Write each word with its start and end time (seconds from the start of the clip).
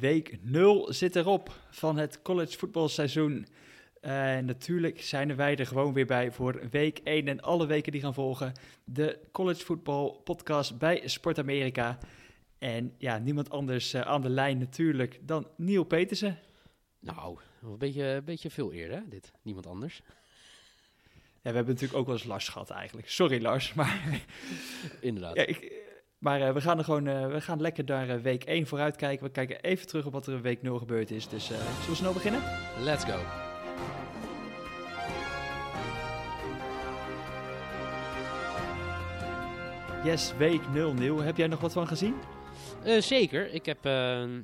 Week 0.00 0.38
0 0.42 0.92
zit 0.92 1.16
erop 1.16 1.60
van 1.70 1.96
het 1.96 2.22
college 2.22 2.58
voetbalseizoen. 2.58 3.46
En 4.00 4.44
natuurlijk 4.44 5.02
zijn 5.02 5.36
wij 5.36 5.56
er 5.56 5.66
gewoon 5.66 5.92
weer 5.92 6.06
bij 6.06 6.32
voor 6.32 6.68
week 6.70 6.98
1 6.98 7.28
en 7.28 7.40
alle 7.40 7.66
weken 7.66 7.92
die 7.92 8.00
gaan 8.00 8.14
volgen. 8.14 8.52
De 8.84 9.18
college 9.32 9.64
voetbal 9.64 10.20
podcast 10.24 10.78
bij 10.78 11.02
Sport 11.04 11.38
Amerika. 11.38 11.98
En 12.58 12.94
ja, 12.98 13.18
niemand 13.18 13.50
anders 13.50 13.94
uh, 13.94 14.00
aan 14.00 14.22
de 14.22 14.28
lijn 14.28 14.58
natuurlijk 14.58 15.18
dan 15.22 15.48
Neil 15.56 15.84
Petersen. 15.84 16.38
Nou, 17.00 17.38
een 17.62 17.78
beetje, 17.78 18.04
een 18.04 18.24
beetje 18.24 18.50
veel 18.50 18.72
eerder, 18.72 18.96
hè, 18.96 19.08
dit. 19.08 19.32
Niemand 19.42 19.66
anders. 19.66 20.02
Ja, 21.42 21.50
we 21.50 21.56
hebben 21.56 21.74
natuurlijk 21.74 22.00
ook 22.00 22.06
wel 22.06 22.14
eens 22.14 22.24
Lars 22.24 22.48
gehad 22.48 22.70
eigenlijk. 22.70 23.08
Sorry 23.08 23.42
Lars, 23.42 23.74
maar... 23.74 24.22
Inderdaad. 25.00 25.36
Ja, 25.36 25.46
ik, 25.46 25.79
maar 26.20 26.40
uh, 26.40 26.52
we 26.52 26.60
gaan 26.60 26.78
er 26.78 26.84
gewoon, 26.84 27.06
uh, 27.06 27.26
we 27.26 27.40
gaan 27.40 27.60
lekker 27.60 27.84
naar 27.84 28.08
uh, 28.08 28.22
week 28.22 28.44
1 28.44 28.66
vooruit 28.66 28.96
kijken. 28.96 29.26
We 29.26 29.32
kijken 29.32 29.60
even 29.60 29.86
terug 29.86 30.06
op 30.06 30.12
wat 30.12 30.26
er 30.26 30.34
in 30.34 30.42
week 30.42 30.62
0 30.62 30.78
gebeurd 30.78 31.10
is. 31.10 31.28
Dus 31.28 31.46
zullen 31.46 31.62
we 31.88 31.94
snel 31.94 32.12
beginnen? 32.12 32.42
Let's 32.78 33.04
go. 33.04 33.18
Yes, 40.04 40.36
week 40.36 40.68
0 40.68 40.94
nieuw. 40.94 41.18
Heb 41.18 41.36
jij 41.36 41.46
nog 41.46 41.60
wat 41.60 41.72
van 41.72 41.86
gezien? 41.86 42.14
zeker. 42.98 43.52
Ik 43.54 43.66
heb, 43.66 43.84
ehm, 43.84 44.42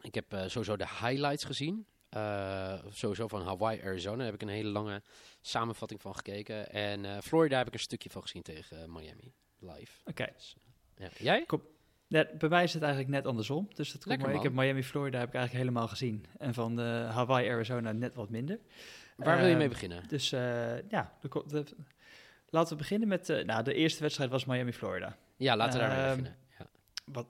ik 0.00 0.14
heb 0.14 0.26
sowieso 0.46 0.76
de 0.76 0.88
highlights 1.00 1.44
gezien. 1.44 1.86
sowieso 2.88 3.28
van 3.28 3.42
Hawaii, 3.42 3.80
Arizona. 3.82 4.16
Daar 4.16 4.26
heb 4.26 4.34
ik 4.34 4.42
een 4.42 4.48
hele 4.48 4.68
lange 4.68 5.02
samenvatting 5.40 6.00
van 6.00 6.14
gekeken. 6.14 6.70
En 6.70 7.22
Florida 7.22 7.58
heb 7.58 7.66
ik 7.66 7.74
een 7.74 7.78
stukje 7.78 8.10
van 8.10 8.22
gezien 8.22 8.42
tegen 8.42 8.92
Miami. 8.92 9.34
Live. 9.58 10.00
Oké. 10.00 10.10
Okay. 10.10 10.32
Dus, 10.36 10.56
ja. 10.96 11.08
Jij? 11.18 11.44
Kom. 11.46 11.62
Net, 12.06 12.38
bij 12.38 12.48
mij 12.48 12.62
is 12.62 12.72
het 12.72 12.82
eigenlijk 12.82 13.12
net 13.12 13.26
andersom. 13.26 13.68
Dus 13.74 13.92
dat 13.92 14.04
komt 14.04 14.20
maar. 14.20 14.34
Ik 14.34 14.42
heb 14.42 14.52
Miami, 14.52 14.82
Florida 14.82 15.18
heb 15.18 15.28
ik 15.28 15.34
eigenlijk 15.34 15.64
helemaal 15.64 15.88
gezien. 15.88 16.26
En 16.38 16.54
van 16.54 16.76
de 16.76 17.06
Hawaii, 17.10 17.48
Arizona 17.48 17.92
net 17.92 18.14
wat 18.14 18.30
minder. 18.30 18.58
Waar 19.16 19.38
wil 19.38 19.46
je 19.46 19.56
mee 19.56 19.68
beginnen? 19.68 20.08
Dus 20.08 20.32
uh, 20.32 20.88
ja, 20.88 21.12
de, 21.20 21.42
de, 21.46 21.64
laten 22.48 22.72
we 22.72 22.78
beginnen 22.78 23.08
met... 23.08 23.28
Uh, 23.28 23.44
nou, 23.44 23.64
de 23.64 23.74
eerste 23.74 24.02
wedstrijd 24.02 24.30
was 24.30 24.44
Miami, 24.44 24.72
Florida. 24.72 25.16
Ja, 25.36 25.56
laten 25.56 25.80
we 25.80 25.86
daar 25.86 25.98
uh, 25.98 26.08
beginnen. 26.08 26.36
Ja. 26.58 26.66
Wat, 27.04 27.26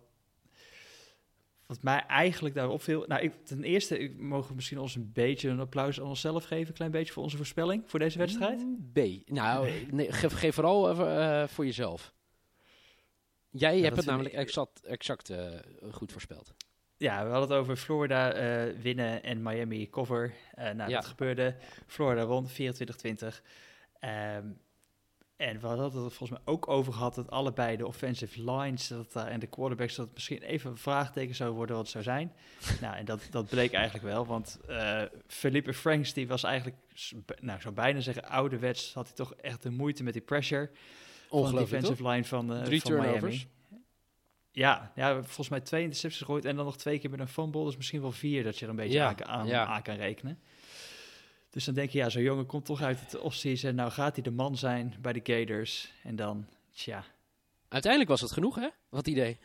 wat 1.67 1.83
mij 1.83 2.07
eigenlijk 2.07 2.55
daarop 2.55 2.83
viel... 2.83 3.05
Nou, 3.07 3.23
ik, 3.23 3.45
ten 3.45 3.63
eerste 3.63 3.99
ik, 3.99 4.19
mogen 4.19 4.49
we 4.49 4.55
misschien 4.55 4.79
ons 4.79 4.95
een 4.95 5.11
beetje 5.13 5.49
een 5.49 5.61
applaus 5.61 6.01
aan 6.01 6.07
onszelf 6.07 6.45
geven. 6.45 6.69
Een 6.69 6.75
klein 6.75 6.91
beetje 6.91 7.13
voor 7.13 7.23
onze 7.23 7.37
voorspelling 7.37 7.83
voor 7.87 7.99
deze 7.99 8.19
wedstrijd. 8.19 8.67
B. 8.93 8.99
Nou, 9.27 9.69
nee, 9.91 10.13
geef, 10.13 10.33
geef 10.33 10.55
vooral 10.55 10.97
voor 11.49 11.65
jezelf. 11.65 12.13
Jij 13.57 13.79
hebt 13.79 13.97
het 13.97 14.07
namelijk 14.07 14.35
exact, 14.35 14.85
exact 14.85 15.31
uh, 15.31 15.49
goed 15.91 16.13
voorspeld. 16.13 16.55
Ja, 16.97 17.25
we 17.25 17.31
hadden 17.31 17.49
het 17.49 17.59
over 17.59 17.77
Florida 17.77 18.37
uh, 18.37 18.81
winnen 18.81 19.23
en 19.23 19.43
Miami 19.43 19.91
cover. 19.91 20.35
Uh, 20.59 20.65
nou, 20.71 20.91
ja. 20.91 20.97
dat 20.97 21.07
gebeurde. 21.07 21.57
Florida 21.87 22.23
rond 22.23 22.53
24-20. 22.53 22.55
Um, 24.01 24.61
en 25.37 25.61
we 25.61 25.67
hadden 25.67 25.85
het 25.85 26.15
volgens 26.15 26.31
mij 26.31 26.55
ook 26.55 26.69
over 26.69 26.93
gehad 26.93 27.15
dat 27.15 27.31
allebei 27.31 27.77
de 27.77 27.87
offensive 27.87 28.51
lines 28.51 28.89
dat 28.89 29.13
daar, 29.13 29.27
en 29.27 29.41
de 29.41 29.47
quarterbacks 29.47 29.95
dat 29.95 30.09
misschien 30.15 30.43
even 30.43 30.71
een 30.71 30.77
vraagteken 30.77 31.35
zou 31.35 31.55
worden 31.55 31.77
wat 31.77 31.85
het 31.85 31.93
zou 31.93 32.05
zijn. 32.05 32.33
nou, 32.81 32.97
en 32.97 33.05
dat, 33.05 33.27
dat 33.31 33.49
bleek 33.49 33.73
eigenlijk 33.73 34.05
wel, 34.05 34.27
want 34.27 34.59
uh, 34.69 35.03
Felipe 35.27 35.75
Franks 35.75 36.13
die 36.13 36.29
was 36.29 36.43
eigenlijk, 36.43 36.77
nou, 37.41 37.57
ik 37.57 37.63
zou 37.63 37.75
bijna 37.75 38.01
zeggen 38.01 38.25
ouderwets, 38.25 38.95
had 38.95 39.07
hij 39.07 39.15
toch 39.15 39.35
echt 39.35 39.63
de 39.63 39.71
moeite 39.71 40.03
met 40.03 40.13
die 40.13 40.23
pressure 40.23 40.71
van 41.29 41.51
de 41.51 41.57
defensive 41.59 42.03
toch? 42.03 42.13
line 42.13 42.25
van, 42.25 42.63
Drie 42.65 42.81
van 42.81 42.91
turnovers. 42.91 43.23
Miami. 43.23 43.53
Ja, 44.55 44.93
ja, 44.95 45.15
volgens 45.15 45.49
mij 45.49 45.61
twee 45.61 45.83
intercepties 45.83 46.21
gegooid 46.21 46.45
en 46.45 46.57
dan 46.57 46.65
nog 46.65 46.77
twee 46.77 46.99
keer 46.99 47.11
met 47.11 47.21
een 47.21 47.29
fumble. 47.29 47.65
Dus 47.65 47.77
misschien 47.77 48.01
wel 48.01 48.13
vier 48.13 48.43
dat 48.43 48.59
je 48.59 48.65
er 48.65 48.71
een 48.71 48.77
beetje 48.77 48.99
Ja, 48.99 49.09
aan, 49.09 49.25
aan, 49.25 49.47
ja. 49.47 49.67
aan 49.67 49.83
kan 49.83 49.97
rekenen. 49.97 50.39
Dus 51.51 51.65
dan 51.65 51.75
denk 51.75 51.91
je, 51.91 51.99
ja, 51.99 52.09
zo'n 52.09 52.23
jongen 52.23 52.47
komt 52.47 52.65
toch 52.65 52.83
uit 52.83 53.01
het 53.01 53.19
offseason. 53.19 53.75
Nou 53.75 53.91
gaat 53.91 54.15
hij 54.15 54.25
de 54.25 54.31
man 54.31 54.57
zijn 54.57 54.95
bij 55.01 55.13
de 55.13 55.21
Gators. 55.23 55.93
En 56.03 56.17
dan, 56.17 56.47
tja. 56.73 57.05
Uiteindelijk 57.69 58.11
was 58.11 58.21
het 58.21 58.33
genoeg, 58.33 58.55
hè? 58.55 58.69
Wat 58.89 59.07
idee. 59.07 59.39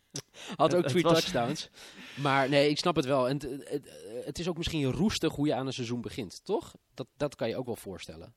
Had 0.56 0.74
ook 0.74 0.86
twee 0.86 1.02
touchdowns. 1.02 1.70
Maar 2.14 2.48
nee, 2.48 2.70
ik 2.70 2.78
snap 2.78 2.96
het 2.96 3.04
wel. 3.04 3.28
En 3.28 3.34
het, 3.34 3.68
het, 3.68 3.90
het 4.24 4.38
is 4.38 4.48
ook 4.48 4.56
misschien 4.56 4.84
roestig 4.84 5.34
hoe 5.34 5.46
je 5.46 5.54
aan 5.54 5.66
een 5.66 5.72
seizoen 5.72 6.00
begint, 6.00 6.44
toch? 6.44 6.74
Dat, 6.94 7.06
dat 7.16 7.34
kan 7.34 7.48
je 7.48 7.56
ook 7.56 7.66
wel 7.66 7.76
voorstellen. 7.76 8.34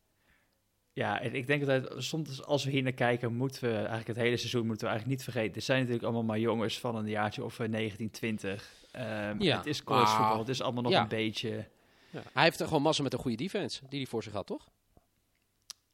Ja, 0.93 1.21
en 1.21 1.35
ik 1.35 1.47
denk 1.47 1.65
dat 1.65 1.93
soms 1.97 2.43
als 2.43 2.63
we 2.63 2.71
hier 2.71 2.83
naar 2.83 2.91
kijken, 2.91 3.33
moeten 3.35 3.61
we 3.69 3.75
eigenlijk 3.75 4.07
het 4.07 4.17
hele 4.17 4.37
seizoen 4.37 4.65
moeten 4.65 4.85
we 4.87 4.91
eigenlijk 4.91 5.17
niet 5.19 5.29
vergeten. 5.29 5.55
Er 5.55 5.61
zijn 5.61 5.77
natuurlijk 5.79 6.05
allemaal 6.05 6.23
maar 6.23 6.39
jongens 6.39 6.79
van 6.79 6.95
een 6.95 7.07
jaartje 7.09 7.43
of 7.43 7.59
eh, 7.59 7.67
19, 7.69 8.09
20. 8.11 8.73
Ehm, 8.91 9.41
Ja. 9.41 9.57
Het 9.57 9.65
is 9.65 9.83
college 9.83 10.05
Ah. 10.15 10.39
het 10.39 10.49
is 10.49 10.61
allemaal 10.61 10.83
nog 10.83 10.91
Ja. 10.91 11.01
een 11.01 11.07
beetje... 11.07 11.67
Ja. 12.09 12.21
Hij 12.33 12.43
heeft 12.43 12.59
er 12.59 12.67
gewoon 12.67 12.81
massa 12.81 13.03
met 13.03 13.13
een 13.13 13.19
goede 13.19 13.37
defense 13.37 13.81
die 13.89 13.99
hij 13.99 14.07
voor 14.07 14.23
zich 14.23 14.33
had, 14.33 14.45
toch? 14.47 14.69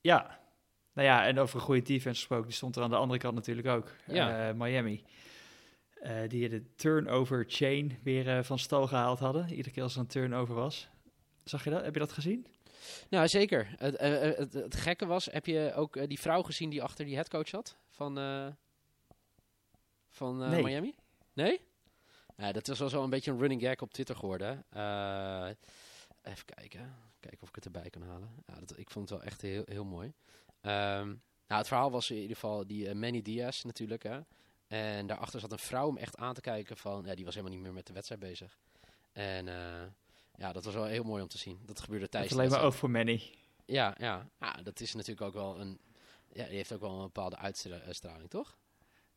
Ja, 0.01 0.39
nou 0.93 1.07
ja, 1.07 1.25
en 1.25 1.39
over 1.39 1.55
een 1.55 1.61
goede 1.65 1.81
defense 1.81 2.17
gesproken, 2.19 2.45
die 2.47 2.55
stond 2.55 2.75
er 2.75 2.83
aan 2.83 2.89
de 2.89 2.95
andere 2.95 3.19
kant 3.19 3.35
natuurlijk 3.35 3.67
ook. 3.67 3.91
Ja. 4.07 4.47
Eh, 4.49 4.53
Miami. 4.55 5.03
Eh, 6.01 6.13
die 6.27 6.49
de 6.49 6.75
turnover 6.75 7.45
chain 7.47 7.97
weer 8.03 8.29
eh, 8.37 8.43
van 8.43 8.59
stal 8.59 8.87
gehaald 8.87 9.19
hadden. 9.19 9.49
Iedere 9.49 9.71
keer 9.71 9.83
als 9.83 9.93
er 9.93 9.99
een 9.99 10.07
turnover 10.07 10.55
was. 10.55 10.89
Zag 11.43 11.63
je 11.63 11.69
dat? 11.69 11.83
Heb 11.83 11.93
je 11.93 11.99
dat 11.99 12.11
gezien? 12.11 12.47
Nou, 13.09 13.27
zeker. 13.27 13.73
Het, 13.77 13.95
eh, 13.95 14.29
eh, 14.29 14.37
het, 14.37 14.53
het 14.53 14.75
gekke 14.75 15.05
was, 15.05 15.25
heb 15.25 15.45
je 15.45 15.73
ook 15.75 15.95
eh, 15.95 16.07
die 16.07 16.19
vrouw 16.19 16.41
gezien 16.41 16.69
die 16.69 16.83
achter 16.83 17.05
die 17.05 17.15
headcoach 17.15 17.47
zat? 17.47 17.77
Van, 17.89 18.17
eh, 18.17 18.47
van 20.09 20.37
Nee. 20.37 20.63
Miami? 20.63 20.95
Nee? 21.33 21.61
Ja, 22.37 22.51
dat 22.51 22.67
was 22.67 22.79
wel 22.79 22.89
zo 22.89 23.03
een 23.03 23.09
beetje 23.09 23.31
een 23.31 23.39
running 23.39 23.61
gag 23.61 23.81
op 23.81 23.93
Twitter 23.93 24.15
geworden. 24.15 24.65
Even 26.21 26.45
kijken. 26.45 26.95
Kijken 27.19 27.41
of 27.41 27.49
ik 27.49 27.55
het 27.55 27.65
erbij 27.65 27.89
kan 27.89 28.01
halen. 28.01 28.29
Ja, 28.45 28.59
dat, 28.59 28.77
ik 28.77 28.89
vond 28.89 29.09
het 29.09 29.19
wel 29.19 29.27
echt 29.27 29.41
heel, 29.41 29.63
heel 29.65 29.85
mooi. 29.85 30.13
Ehm, 30.61 31.07
nou, 31.47 31.59
het 31.61 31.67
verhaal 31.67 31.91
was 31.91 32.09
in 32.09 32.15
ieder 32.15 32.35
geval 32.35 32.67
die 32.67 32.93
Manny 32.95 33.21
Diaz 33.21 33.63
natuurlijk. 33.63 34.03
Hè? 34.03 34.19
En 34.67 35.07
daarachter 35.07 35.39
zat 35.39 35.51
een 35.51 35.59
vrouw 35.59 35.87
om 35.87 35.97
echt 35.97 36.17
aan 36.17 36.33
te 36.33 36.41
kijken 36.41 36.77
van... 36.77 37.03
Ja, 37.05 37.15
die 37.15 37.25
was 37.25 37.33
helemaal 37.35 37.55
niet 37.55 37.65
meer 37.65 37.73
met 37.73 37.87
de 37.87 37.93
wedstrijd 37.93 38.21
bezig. 38.21 38.57
En 39.11 39.47
eh, 39.47 39.83
ja, 40.37 40.53
dat 40.53 40.65
was 40.65 40.73
wel 40.73 40.85
heel 40.85 41.03
mooi 41.03 41.21
om 41.21 41.27
te 41.27 41.37
zien. 41.37 41.59
Dat 41.65 41.79
gebeurde 41.79 42.09
tijdens 42.09 42.33
alleen 42.33 42.49
maar 42.49 42.63
ook 42.63 42.73
voor 42.73 42.89
Manny. 42.89 43.21
Ja, 43.65 43.95
ja. 43.99 44.29
ja, 44.39 44.53
dat 44.63 44.79
is 44.79 44.93
natuurlijk 44.93 45.27
ook 45.27 45.33
wel 45.33 45.59
een. 45.59 45.79
Ja, 46.33 46.45
die 46.45 46.55
heeft 46.55 46.73
ook 46.73 46.81
wel 46.81 46.91
een 46.97 47.01
bepaalde 47.05 47.37
uitstraling, 47.37 48.29
toch? 48.29 48.57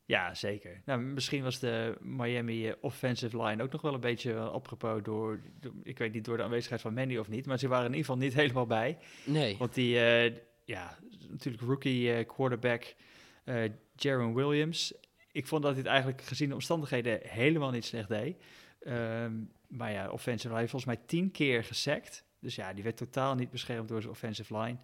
Ja, 0.05 0.33
zeker. 0.33 0.81
Nou, 0.85 1.01
misschien 1.01 1.43
was 1.43 1.59
de 1.59 1.97
Miami 1.99 2.67
eh, 2.67 2.73
offensive 2.81 3.43
line 3.43 3.63
ook 3.63 3.71
nog 3.71 3.81
wel 3.81 3.93
een 3.93 3.99
beetje 3.99 4.31
uh, 4.33 4.53
opgepo 4.53 5.01
door, 5.01 5.41
door- 5.59 5.73
ik 5.83 5.97
weet 5.97 6.13
niet 6.13 6.25
door 6.25 6.37
de 6.37 6.43
aanwezigheid 6.43 6.81
van 6.81 6.93
Manny 6.93 7.17
of 7.17 7.27
niet, 7.29 7.45
maar 7.45 7.59
ze 7.59 7.67
waren 7.67 7.85
in 7.85 7.93
ieder 7.93 8.05
geval 8.05 8.21
niet 8.21 8.33
helemaal 8.41 8.65
bij. 8.65 8.97
Nee. 9.25 9.57
Want 9.57 9.73
die, 9.73 9.99
eh, 9.99 10.35
ja, 10.65 10.97
natuurlijk 11.29 11.63
rookie 11.63 12.13
eh, 12.13 12.27
quarterback 12.27 12.95
eh 13.43 13.63
Jaron 13.95 14.33
Williams. 14.33 14.93
Ik 15.31 15.47
vond 15.47 15.61
dat 15.61 15.71
hij 15.71 15.81
het 15.81 15.89
eigenlijk 15.89 16.21
gezien 16.21 16.47
de 16.49 16.53
omstandigheden 16.55 17.19
helemaal 17.23 17.71
niet 17.71 17.85
slecht 17.85 18.09
deed. 18.09 18.41
Ehm, 18.79 19.33
maar 19.69 19.91
ja, 19.91 20.09
offensive 20.09 20.53
line 20.53 20.67
volgens 20.67 20.95
mij 20.95 21.05
tien 21.05 21.31
keer 21.31 21.63
gesackt. 21.63 22.23
Dus 22.39 22.55
ja, 22.55 22.73
die 22.73 22.83
werd 22.83 22.97
totaal 22.97 23.35
niet 23.35 23.49
beschermd 23.49 23.87
door 23.87 24.01
zijn 24.01 24.13
offensive 24.13 24.57
line. 24.57 24.77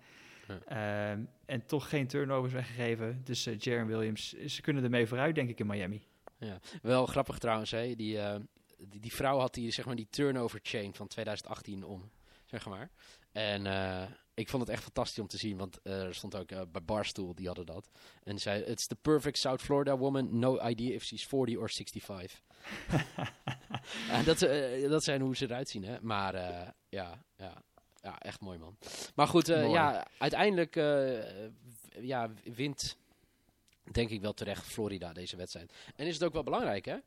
Ehm, 0.65 1.23
en 1.45 1.65
toch 1.65 1.89
geen 1.89 2.07
turnovers 2.07 2.53
weggegeven. 2.53 3.21
Dus 3.23 3.49
Jaron 3.57 3.87
Williams, 3.87 4.29
ze 4.29 4.61
kunnen 4.61 4.83
ermee 4.83 5.07
vooruit, 5.07 5.35
denk 5.35 5.49
ik, 5.49 5.59
in 5.59 5.67
Miami. 5.67 6.03
Ja. 6.37 6.59
Wel 6.81 7.05
grappig 7.05 7.37
trouwens, 7.37 7.71
hè? 7.71 7.95
Die, 7.95 8.19
eh, 8.19 8.39
die, 8.77 8.99
die 8.99 9.13
vrouw 9.13 9.39
had 9.39 9.53
die, 9.53 9.71
zeg 9.71 9.85
maar, 9.85 9.95
die 9.95 10.07
turnover 10.09 10.59
chain 10.63 10.95
van 10.95 11.07
2018 11.07 11.83
om, 11.83 12.11
zeg 12.45 12.65
maar. 12.65 12.89
En 13.31 13.65
eh, 13.65 14.03
ik 14.35 14.49
vond 14.49 14.63
het 14.63 14.71
echt 14.71 14.83
fantastisch 14.83 15.19
om 15.19 15.27
te 15.27 15.37
zien, 15.37 15.57
want 15.57 15.81
eh, 15.81 16.03
er 16.03 16.15
stond 16.15 16.35
ook 16.35 16.51
eh, 16.51 16.61
bij 16.71 16.83
Barstool, 16.83 17.35
die 17.35 17.47
hadden 17.47 17.65
dat. 17.65 17.89
En 18.23 18.39
zei, 18.39 18.61
it's 18.63 18.87
the 18.87 18.95
perfect 18.95 19.37
South 19.37 19.61
Florida 19.61 19.97
woman, 19.97 20.39
no 20.39 20.67
idea 20.67 20.93
if 20.93 21.03
she's 21.03 21.25
40 21.25 21.57
or 21.57 21.69
65. 21.69 22.41
en 24.09 24.25
dat, 24.25 24.41
eh, 24.41 24.89
dat 24.89 25.03
zijn 25.03 25.21
hoe 25.21 25.35
ze 25.35 25.45
eruit 25.45 25.69
zien, 25.69 25.83
hè. 25.83 25.97
Maar 26.01 26.33
ja, 26.89 27.23
ja, 27.35 27.63
ja, 28.01 28.19
echt 28.19 28.41
mooi 28.41 28.57
man. 28.57 28.77
Maar 29.15 29.27
goed, 29.27 29.47
Mooi. 29.47 29.69
ja, 29.69 30.07
uiteindelijk 30.17 30.75
ja, 31.99 32.31
wint 32.43 32.97
denk 33.91 34.09
ik 34.09 34.21
wel 34.21 34.33
terecht 34.33 34.65
Florida 34.65 35.13
deze 35.13 35.35
wedstrijd. 35.35 35.73
En 35.95 36.07
is 36.07 36.13
het 36.13 36.23
ook 36.23 36.33
wel 36.33 36.43
belangrijk, 36.43 36.85
hè? 36.85 36.97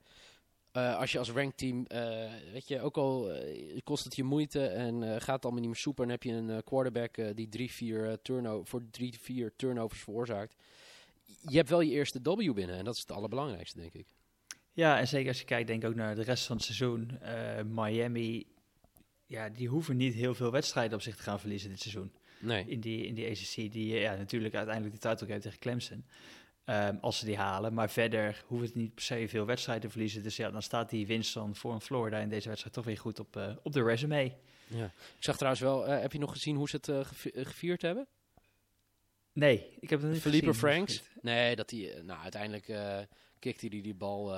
Eh, 0.78 0.98
als 0.98 1.12
je 1.12 1.18
als 1.18 1.30
rankteam, 1.30 1.84
eh 1.86 2.32
weet 2.52 2.68
je, 2.68 2.80
ook 2.80 2.96
al 2.96 3.32
eh, 3.32 3.78
kost 3.84 4.04
het 4.04 4.16
je 4.16 4.24
moeite 4.24 4.66
en 4.66 5.02
gaat 5.02 5.34
het 5.34 5.44
allemaal 5.44 5.60
niet 5.60 5.70
meer 5.70 5.80
soepel... 5.80 6.04
en 6.04 6.10
heb 6.10 6.22
je 6.22 6.32
een 6.32 6.64
quarterback 6.64 7.36
die 7.36 7.48
drie, 7.48 7.70
vier, 7.70 8.08
eh, 8.08 8.12
turno 8.22 8.64
voor 8.64 8.82
drie, 8.90 9.18
vier 9.20 9.52
turnovers 9.56 10.00
veroorzaakt... 10.00 10.56
Je 11.48 11.56
hebt 11.56 11.68
wel 11.68 11.80
je 11.80 11.90
eerste 11.90 12.20
W 12.22 12.54
binnen 12.54 12.76
en 12.76 12.84
dat 12.84 12.94
is 12.94 13.00
het 13.00 13.12
allerbelangrijkste, 13.12 13.78
denk 13.78 13.92
ik. 13.92 14.06
Ja, 14.72 14.98
en 14.98 15.08
zeker 15.08 15.28
als 15.28 15.38
je 15.38 15.44
kijkt, 15.44 15.66
denk 15.66 15.82
ik 15.82 15.88
ook 15.88 15.94
naar 15.94 16.14
de 16.14 16.22
rest 16.22 16.46
van 16.46 16.56
het 16.56 16.64
seizoen. 16.64 17.18
Miami, 17.66 18.46
ja, 19.26 19.48
die 19.48 19.68
hoeven 19.68 19.96
niet 19.96 20.14
heel 20.14 20.34
veel 20.34 20.50
wedstrijden 20.50 20.94
op 20.94 21.02
zich 21.02 21.16
te 21.16 21.22
gaan 21.22 21.40
verliezen 21.40 21.70
dit 21.70 21.80
seizoen. 21.80 22.12
Nee. 22.40 22.64
In 22.66 22.80
die, 22.80 23.06
in 23.06 23.14
die 23.14 23.30
ACC, 23.30 23.72
die 23.72 23.86
ja, 23.86 24.14
natuurlijk 24.14 24.54
uiteindelijk 24.54 25.00
de 25.00 25.08
title 25.08 25.26
game 25.26 25.40
tegen 25.40 25.58
Clemson. 25.58 26.04
Ehm, 26.68 26.96
als 27.00 27.18
ze 27.18 27.24
die 27.24 27.36
halen. 27.36 27.74
Maar 27.74 27.90
verder 27.90 28.44
hoeft 28.46 28.64
het 28.64 28.74
niet 28.74 28.94
per 28.94 29.02
se 29.02 29.28
veel 29.28 29.46
wedstrijden 29.46 29.84
te 29.84 29.90
verliezen. 29.90 30.22
Dus 30.22 30.36
ja, 30.36 30.50
dan 30.50 30.62
staat 30.62 30.90
die 30.90 31.06
winst 31.06 31.32
van 31.32 31.56
voor 31.56 31.72
een 31.72 31.80
Florida 31.80 32.18
in 32.18 32.28
deze 32.28 32.48
wedstrijd 32.48 32.74
toch 32.74 32.84
weer 32.84 32.98
goed 32.98 33.20
op, 33.20 33.36
uh, 33.36 33.56
op 33.62 33.72
de 33.72 33.82
resume. 33.82 34.32
Ja. 34.66 34.84
Ik 35.16 35.24
zag 35.24 35.34
trouwens 35.34 35.62
wel, 35.62 35.86
heb 35.86 36.12
je 36.12 36.18
nog 36.18 36.32
gezien 36.32 36.56
hoe 36.56 36.68
ze 36.68 36.76
het 36.80 37.06
gevierd 37.46 37.82
hebben? 37.82 38.06
Nee, 39.32 39.76
ik 39.80 39.90
heb 39.90 40.02
het 40.02 40.10
niet 40.10 40.20
Felipe 40.20 40.54
Franks? 40.54 41.02
Nee, 41.20 41.56
dat 41.56 41.70
hij, 41.70 42.02
nou 42.02 42.20
uiteindelijk 42.20 42.64
kikte 43.38 43.66
hij 43.66 43.80
die 43.80 43.94
bal, 43.94 44.34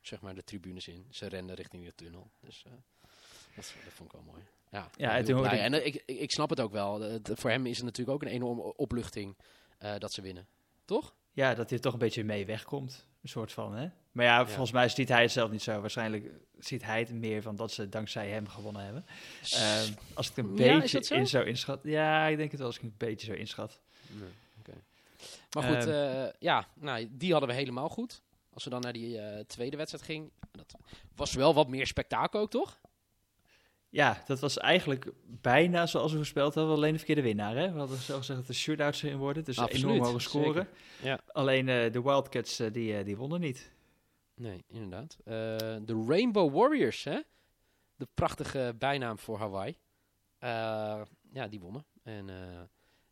zeg 0.00 0.20
maar, 0.20 0.34
de 0.34 0.44
tribunes 0.44 0.88
in. 0.88 1.06
Ze 1.10 1.26
renden 1.26 1.56
richting 1.56 1.84
de 1.84 1.94
tunnel. 1.94 2.30
Dus 2.40 2.62
dat, 2.62 3.74
dat 3.84 3.92
vond 3.92 4.12
ik 4.12 4.20
wel 4.20 4.32
mooi. 4.32 4.42
Ja, 4.70 4.90
ja 4.96 5.16
en, 5.16 5.74
en 5.74 5.86
ik, 5.86 6.02
ik, 6.06 6.30
snap 6.30 6.50
het 6.50 6.60
ook 6.60 6.72
wel. 6.72 7.20
voor 7.22 7.50
hem 7.50 7.66
is 7.66 7.76
het 7.76 7.84
natuurlijk 7.84 8.16
ook 8.16 8.22
een 8.22 8.34
enorme 8.34 8.76
opluchting 8.76 9.36
dat 9.98 10.12
ze 10.12 10.22
winnen. 10.22 10.46
Toch? 10.84 11.14
Ja, 11.32 11.54
dat 11.54 11.68
hij 11.68 11.78
er 11.78 11.84
toch 11.84 11.92
een 11.92 11.98
beetje 11.98 12.24
mee 12.24 12.46
wegkomt. 12.46 13.06
Een 13.22 13.28
soort 13.28 13.52
van, 13.52 13.74
hè? 13.74 13.88
Maar 14.12 14.24
ja, 14.24 14.46
volgens 14.46 14.72
mij 14.72 14.88
ziet 14.88 15.08
hij 15.08 15.22
het 15.22 15.32
zelf 15.32 15.50
niet 15.50 15.62
zo. 15.62 15.80
Waarschijnlijk 15.80 16.30
ziet 16.58 16.84
hij 16.84 16.98
het 16.98 17.12
meer 17.12 17.42
van 17.42 17.56
dat 17.56 17.72
ze 17.72 17.88
dankzij 17.88 18.28
hem 18.28 18.48
gewonnen 18.48 18.84
hebben. 18.84 19.06
Uh, 19.54 19.80
als 20.14 20.30
ik 20.30 20.36
een 20.36 20.56
ja, 20.56 20.78
beetje 20.78 21.04
zo? 21.04 21.14
in 21.14 21.26
zo 21.26 21.42
inschat. 21.42 21.80
Ja, 21.82 22.26
ik 22.26 22.36
denk 22.36 22.50
het 22.50 22.58
wel 22.58 22.68
als 22.68 22.76
ik 22.76 22.82
een 22.82 22.94
beetje 22.96 23.26
zo 23.26 23.32
inschat. 23.32 23.80
Nee, 24.06 24.28
okay. 24.58 24.82
Maar 25.52 25.74
goed, 25.74 25.88
uh, 25.88 26.24
ja, 26.38 26.66
nou, 26.74 27.08
die 27.10 27.30
hadden 27.30 27.48
we 27.48 27.54
helemaal 27.54 27.88
goed. 27.88 28.22
Als 28.52 28.64
we 28.64 28.70
dan 28.70 28.80
naar 28.80 28.92
die 28.92 29.16
uh, 29.16 29.38
tweede 29.46 29.76
wedstrijd 29.76 30.04
gingen. 30.04 30.30
Dat 30.50 30.74
was 31.14 31.34
wel 31.34 31.54
wat 31.54 31.68
meer 31.68 31.86
spektakel 31.86 32.40
ook, 32.40 32.50
toch? 32.50 32.80
Ja, 33.92 34.22
dat 34.26 34.40
was 34.40 34.58
eigenlijk 34.58 35.12
bijna 35.24 35.86
zoals 35.86 36.10
we 36.10 36.16
voorspeld 36.16 36.54
hadden, 36.54 36.74
alleen 36.74 36.92
de 36.92 36.98
verkeerde 36.98 37.22
winnaar. 37.22 37.56
Hè? 37.56 37.72
We 37.72 37.78
hadden 37.78 37.98
zelf 37.98 38.18
gezegd 38.18 38.38
dat 38.38 38.48
er 38.48 38.54
shootouts 38.54 39.02
erin 39.02 39.18
worden, 39.18 39.44
dus 39.44 39.58
Absoluut, 39.58 39.84
enorm 39.84 40.04
hoge 40.04 40.18
scoren. 40.18 40.68
Ja. 41.02 41.20
Alleen 41.26 41.68
uh, 41.68 41.92
de 41.92 42.02
Wildcats, 42.02 42.60
uh, 42.60 42.72
die, 42.72 42.98
uh, 42.98 43.04
die 43.04 43.16
wonnen 43.16 43.40
niet. 43.40 43.72
Nee, 44.34 44.64
inderdaad. 44.68 45.16
de 45.86 46.04
Rainbow 46.06 46.54
Warriors, 46.54 47.04
hè? 47.04 47.20
de 47.96 48.08
prachtige 48.14 48.74
bijnaam 48.78 49.18
voor 49.18 49.38
Hawaii. 49.38 49.76
ja, 51.32 51.48
die 51.50 51.60
wonnen. 51.60 51.84
En 52.02 52.30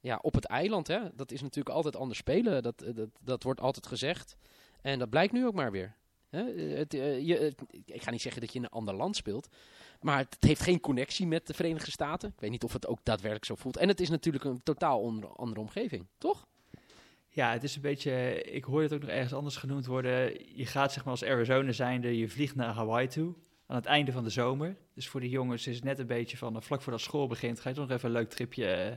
ja, 0.00 0.19
op 0.23 0.35
het 0.35 0.44
eiland, 0.44 0.87
hè? 0.87 1.00
dat 1.15 1.31
is 1.31 1.41
natuurlijk 1.41 1.77
altijd 1.77 1.97
anders 1.97 2.19
spelen. 2.19 2.62
Dat, 2.62 2.85
dat, 2.94 3.09
dat 3.21 3.43
wordt 3.43 3.61
altijd 3.61 3.87
gezegd. 3.87 4.37
En 4.82 4.99
dat 4.99 5.11
blijkt 5.11 5.32
nu 5.32 5.47
ook 5.47 5.55
maar 5.55 5.71
weer. 5.71 5.97
Hè? 6.29 6.43
Het, 6.77 6.93
je, 6.93 7.55
ik 7.85 8.03
ga 8.03 8.11
niet 8.11 8.23
zeggen 8.23 8.41
dat 8.41 8.53
je 8.53 8.59
in 8.59 8.65
een 8.65 8.71
ander 8.71 8.94
land 8.94 9.17
speelt. 9.17 9.49
Maar 10.00 10.19
het 10.19 10.37
heeft 10.41 10.62
geen 10.62 10.81
connectie 10.81 11.26
met 11.26 11.47
de 11.47 11.55
Verenigde 11.55 11.91
Staten. 11.91 12.29
Ik 12.29 12.41
weet 12.41 12.50
niet 12.50 12.64
of 12.64 12.73
het 12.73 12.87
ook 12.87 12.99
daadwerkelijk 13.02 13.44
zo 13.44 13.55
voelt. 13.55 13.76
En 13.76 13.88
het 13.88 14.00
is 14.00 14.11
natuurlijk 14.11 14.44
een 14.44 14.62
totaal 14.62 15.23
andere 15.37 15.61
omgeving, 15.61 16.06
toch? 16.19 16.47
Ja, 17.29 17.52
het 17.52 17.62
is 17.62 17.76
een 17.76 17.82
beetje. 17.82 18.43
Ik 18.43 18.64
hoorde 18.64 18.82
het 18.82 18.93
ook 18.93 19.00
nog 19.00 19.11
ergens 19.11 19.32
anders 19.32 19.56
genoemd 19.56 19.87
worden. 19.87 20.32
Je 20.56 20.67
gaat 20.67 20.93
zeg 20.93 21.05
maar 21.05 21.12
als 21.12 21.25
Arizona 21.25 21.73
zijnde, 21.73 22.19
je 22.19 22.29
vliegt 22.29 22.55
naar 22.55 22.75
Hawaii 22.75 23.08
toe. 23.08 23.35
Aan 23.67 23.76
het 23.76 23.87
einde 23.87 24.12
van 24.12 24.25
de 24.25 24.31
zomer. 24.31 24.76
Dus 24.94 25.08
voor 25.08 25.20
de 25.20 25.29
jongens 25.29 25.67
is 25.67 25.75
het 25.75 25.85
net 25.85 25.99
een 25.99 26.06
beetje 26.06 26.37
van. 26.37 26.56
Uh, 26.56 26.62
vlak 26.62 26.82
voordat 26.82 27.00
school 27.00 27.26
begint, 27.26 27.61
ga 27.61 27.69
je 27.69 27.75
toch 27.75 27.88
nog 27.88 27.96
even 27.96 28.08
een 28.08 28.14
leuk 28.14 28.31
tripje 28.31 28.67
eh, 28.67 28.96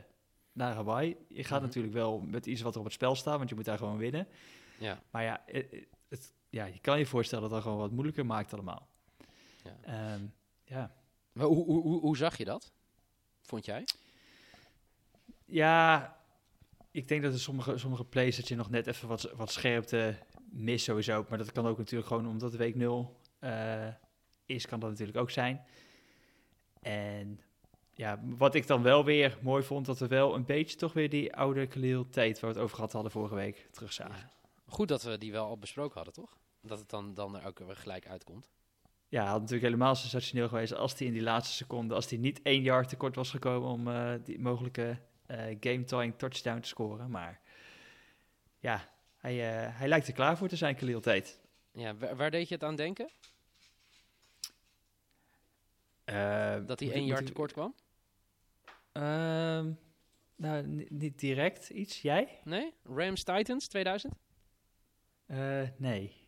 naar 0.52 0.74
Hawaii. 0.74 1.16
Je 1.28 1.44
gaat 1.44 1.58
mhm. 1.58 1.68
natuurlijk 1.68 1.94
wel 1.94 2.20
met 2.20 2.46
iets 2.46 2.62
wat 2.62 2.74
er 2.74 2.80
op 2.80 2.86
het 2.86 2.94
spel 2.94 3.16
staat, 3.16 3.38
want 3.38 3.50
je 3.50 3.56
moet 3.56 3.66
daar 3.66 3.78
gewoon 3.78 3.98
winnen. 3.98 4.28
Ja. 4.78 5.02
Maar 5.12 5.24
ja, 5.24 5.44
het, 6.08 6.34
ja, 6.50 6.66
je 6.66 6.80
kan 6.80 7.00
je 7.00 7.06
voorstellen 7.06 7.44
dat 7.44 7.54
dat 7.54 7.62
gewoon 7.62 7.78
wat 7.78 7.92
moeilijker 7.92 8.26
maakt 8.26 8.54
allemaal. 8.54 8.88
Ja. 9.64 10.14
Um, 10.14 10.34
ja. 10.74 10.92
Maar 11.32 11.46
hoe, 11.46 11.66
hoe, 11.66 12.00
hoe 12.00 12.18
zag 12.18 12.38
je 12.38 12.46
dat? 12.46 12.72
Vond 13.42 13.66
jij? 13.66 13.86
Ja, 15.46 16.18
ik 16.92 17.08
denk 17.08 17.22
dat 17.22 17.34
er 17.34 17.40
sommige, 17.40 17.78
sommige 17.78 18.06
plays 18.06 18.36
dat 18.36 18.48
je 18.48 18.56
nog 18.56 18.70
net 18.70 18.88
even 18.88 19.08
wat, 19.08 19.32
wat 19.36 19.52
scherpte 19.52 20.18
mist 20.50 20.86
sowieso. 20.86 21.26
Maar 21.30 21.38
dat 21.38 21.52
kan 21.52 21.68
ook 21.68 21.78
natuurlijk 21.78 22.08
gewoon 22.08 22.28
omdat 22.28 22.52
de 22.52 22.58
week 22.58 22.76
0 22.76 23.20
uh, 23.40 23.88
eh, 23.88 23.94
is, 24.46 24.66
kan 24.66 24.80
dat 24.80 24.90
natuurlijk 24.90 25.18
ook 25.18 25.32
zijn. 25.32 25.66
En 26.80 27.40
ja, 27.94 28.20
wat 28.24 28.56
ik 28.56 28.68
dan 28.68 28.82
wel 28.82 29.06
weer 29.06 29.38
mooi 29.42 29.64
vond, 29.64 29.86
dat 29.86 30.00
we 30.00 30.08
wel 30.08 30.36
een 30.36 30.46
beetje 30.46 30.78
toch 30.78 30.94
weer 30.94 31.10
die 31.10 31.36
oude 31.36 31.68
Khalil 31.68 32.10
Tate, 32.10 32.40
waar 32.40 32.42
we 32.42 32.48
het 32.48 32.58
over 32.58 32.76
gehad 32.76 32.94
hadden 32.94 33.12
vorige 33.12 33.36
week, 33.36 33.68
terugzagen. 33.72 34.30
Goed 34.66 34.88
dat 34.88 35.04
we 35.04 35.18
die 35.18 35.32
wel 35.32 35.46
al 35.46 35.58
besproken 35.58 35.96
hadden, 35.96 36.14
toch? 36.14 36.38
Dat 36.62 36.80
het 36.80 36.90
dan, 36.90 37.14
dan 37.14 37.36
er 37.36 37.48
ook 37.48 37.60
weer 37.60 37.76
gelijk 37.76 38.08
uitkomt 38.08 38.52
ja, 39.14 39.26
had 39.26 39.40
natuurlijk 39.40 39.64
helemaal 39.64 39.96
sensationeel 39.96 40.48
geweest 40.48 40.76
als 40.76 40.98
hij 40.98 41.08
in 41.08 41.14
die 41.14 41.22
laatste 41.22 41.54
seconde, 41.56 41.94
als 41.94 42.10
hij 42.10 42.20
niet 42.20 42.42
één 42.42 42.62
jaar 42.62 42.88
tekort 42.88 43.16
was 43.16 43.30
gekomen 43.30 43.70
om 43.70 43.88
uh, 43.88 44.14
die 44.24 44.40
mogelijke 44.40 44.98
uh, 45.28 45.38
game-tying 45.60 46.18
touchdown 46.18 46.60
te 46.60 46.68
scoren. 46.68 47.10
Maar 47.10 47.42
ja, 48.60 48.90
hij, 49.18 49.34
uh, 49.36 49.78
hij 49.78 49.88
lijkt 49.88 50.08
er 50.08 50.14
klaar 50.14 50.38
voor 50.38 50.48
te 50.48 50.56
zijn, 50.56 50.76
Khalil 50.76 51.00
Tate. 51.00 51.32
Ja, 51.72 51.96
waar, 51.96 52.16
waar 52.16 52.32
deed 52.32 52.48
je 52.48 52.54
het 52.54 52.64
aan 52.64 52.76
denken? 52.76 53.10
dat 56.66 56.80
hij 56.80 56.92
één 56.92 57.06
jaar 57.06 57.24
tekort 57.24 57.52
kwam? 57.52 57.76
Uh, 58.94 59.04
nou, 60.36 60.86
niet 60.90 61.20
direct 61.20 61.70
iets. 61.70 62.02
Jij? 62.02 62.40
Nee? 62.44 62.74
Rams 62.84 63.24
Titans 63.24 63.68
2000? 63.68 64.14
nee. 65.78 66.24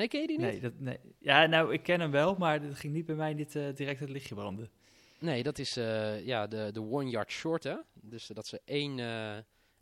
Nee, 0.00 0.08
ken 0.08 0.20
je 0.20 0.26
die 0.26 0.38
niet? 0.38 0.46
Nee, 0.46 0.60
dat, 0.60 0.78
nee. 0.78 0.98
Ja, 1.18 1.46
nou, 1.46 1.72
ik 1.72 1.82
ken 1.82 2.00
hem 2.00 2.10
wel, 2.10 2.34
maar 2.34 2.62
het 2.62 2.78
ging 2.78 2.92
niet 2.92 3.06
bij 3.06 3.14
mij 3.14 3.34
niet 3.34 3.54
uh, 3.54 3.74
direct 3.74 4.00
het 4.00 4.08
lichtje 4.08 4.34
branden. 4.34 4.70
Nee, 5.18 5.42
dat 5.42 5.58
is 5.58 5.76
uh, 5.76 6.26
ja, 6.26 6.46
de, 6.46 6.70
de 6.72 6.80
one 6.80 7.10
yard 7.10 7.30
short, 7.30 7.64
hè. 7.64 7.76
Dus 7.94 8.26
dat 8.26 8.46
ze 8.46 8.60
één, 8.64 8.98
uh, 8.98 9.36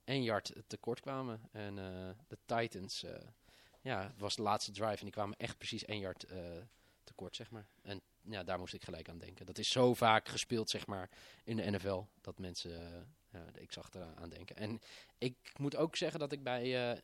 één 0.05 0.23
yard 0.23 0.53
tekort 0.67 1.01
kwamen. 1.01 1.41
En 1.53 1.75
de 2.29 2.39
Titans, 2.45 3.05
ja, 3.81 4.03
het 4.03 4.21
was 4.21 4.37
de 4.37 4.43
laatste 4.43 4.71
drive 4.73 4.97
en 4.97 5.05
die 5.05 5.11
kwamen 5.11 5.37
echt 5.37 5.59
precies 5.59 5.85
één 5.85 6.01
yard 6.01 6.27
tekort, 7.05 7.37
zeg 7.37 7.51
maar. 7.51 7.67
En 7.83 8.01
ja, 8.23 8.45
daar 8.45 8.59
moest 8.59 8.75
ik 8.75 8.85
gelijk 8.85 9.09
aan 9.09 9.19
denken. 9.19 9.47
Dat 9.47 9.59
is 9.59 9.71
zo 9.71 9.95
vaak 9.95 10.29
gespeeld, 10.29 10.71
zeg 10.71 10.87
maar, 10.87 11.11
in 11.45 11.57
de 11.57 11.71
NFL, 11.71 12.03
dat 12.21 12.39
mensen, 12.39 13.07
ja, 13.33 13.45
ik 13.55 13.73
zag 13.73 13.89
eraan 13.93 14.17
aan 14.17 14.29
denken. 14.29 14.57
En 14.57 14.81
ik 15.19 15.37
moet 15.57 15.77
ook 15.77 15.97
zeggen 15.97 16.21
dat 16.21 16.33
ik 16.33 16.43
bij 16.43 17.01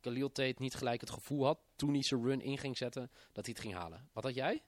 Khalil 0.00 0.32
Tate 0.32 0.54
niet 0.58 0.74
gelijk 0.74 1.00
het 1.00 1.10
gevoel 1.10 1.44
had, 1.44 1.58
toen 1.76 1.92
hij 1.92 2.02
zijn 2.02 2.22
run 2.22 2.40
in 2.40 2.58
ging 2.58 2.76
zetten, 2.76 3.10
dat 3.32 3.46
hij 3.46 3.54
het 3.54 3.64
ging 3.64 3.74
halen. 3.74 4.08
Wat 4.12 4.24
had 4.24 4.34
jij? 4.34 4.62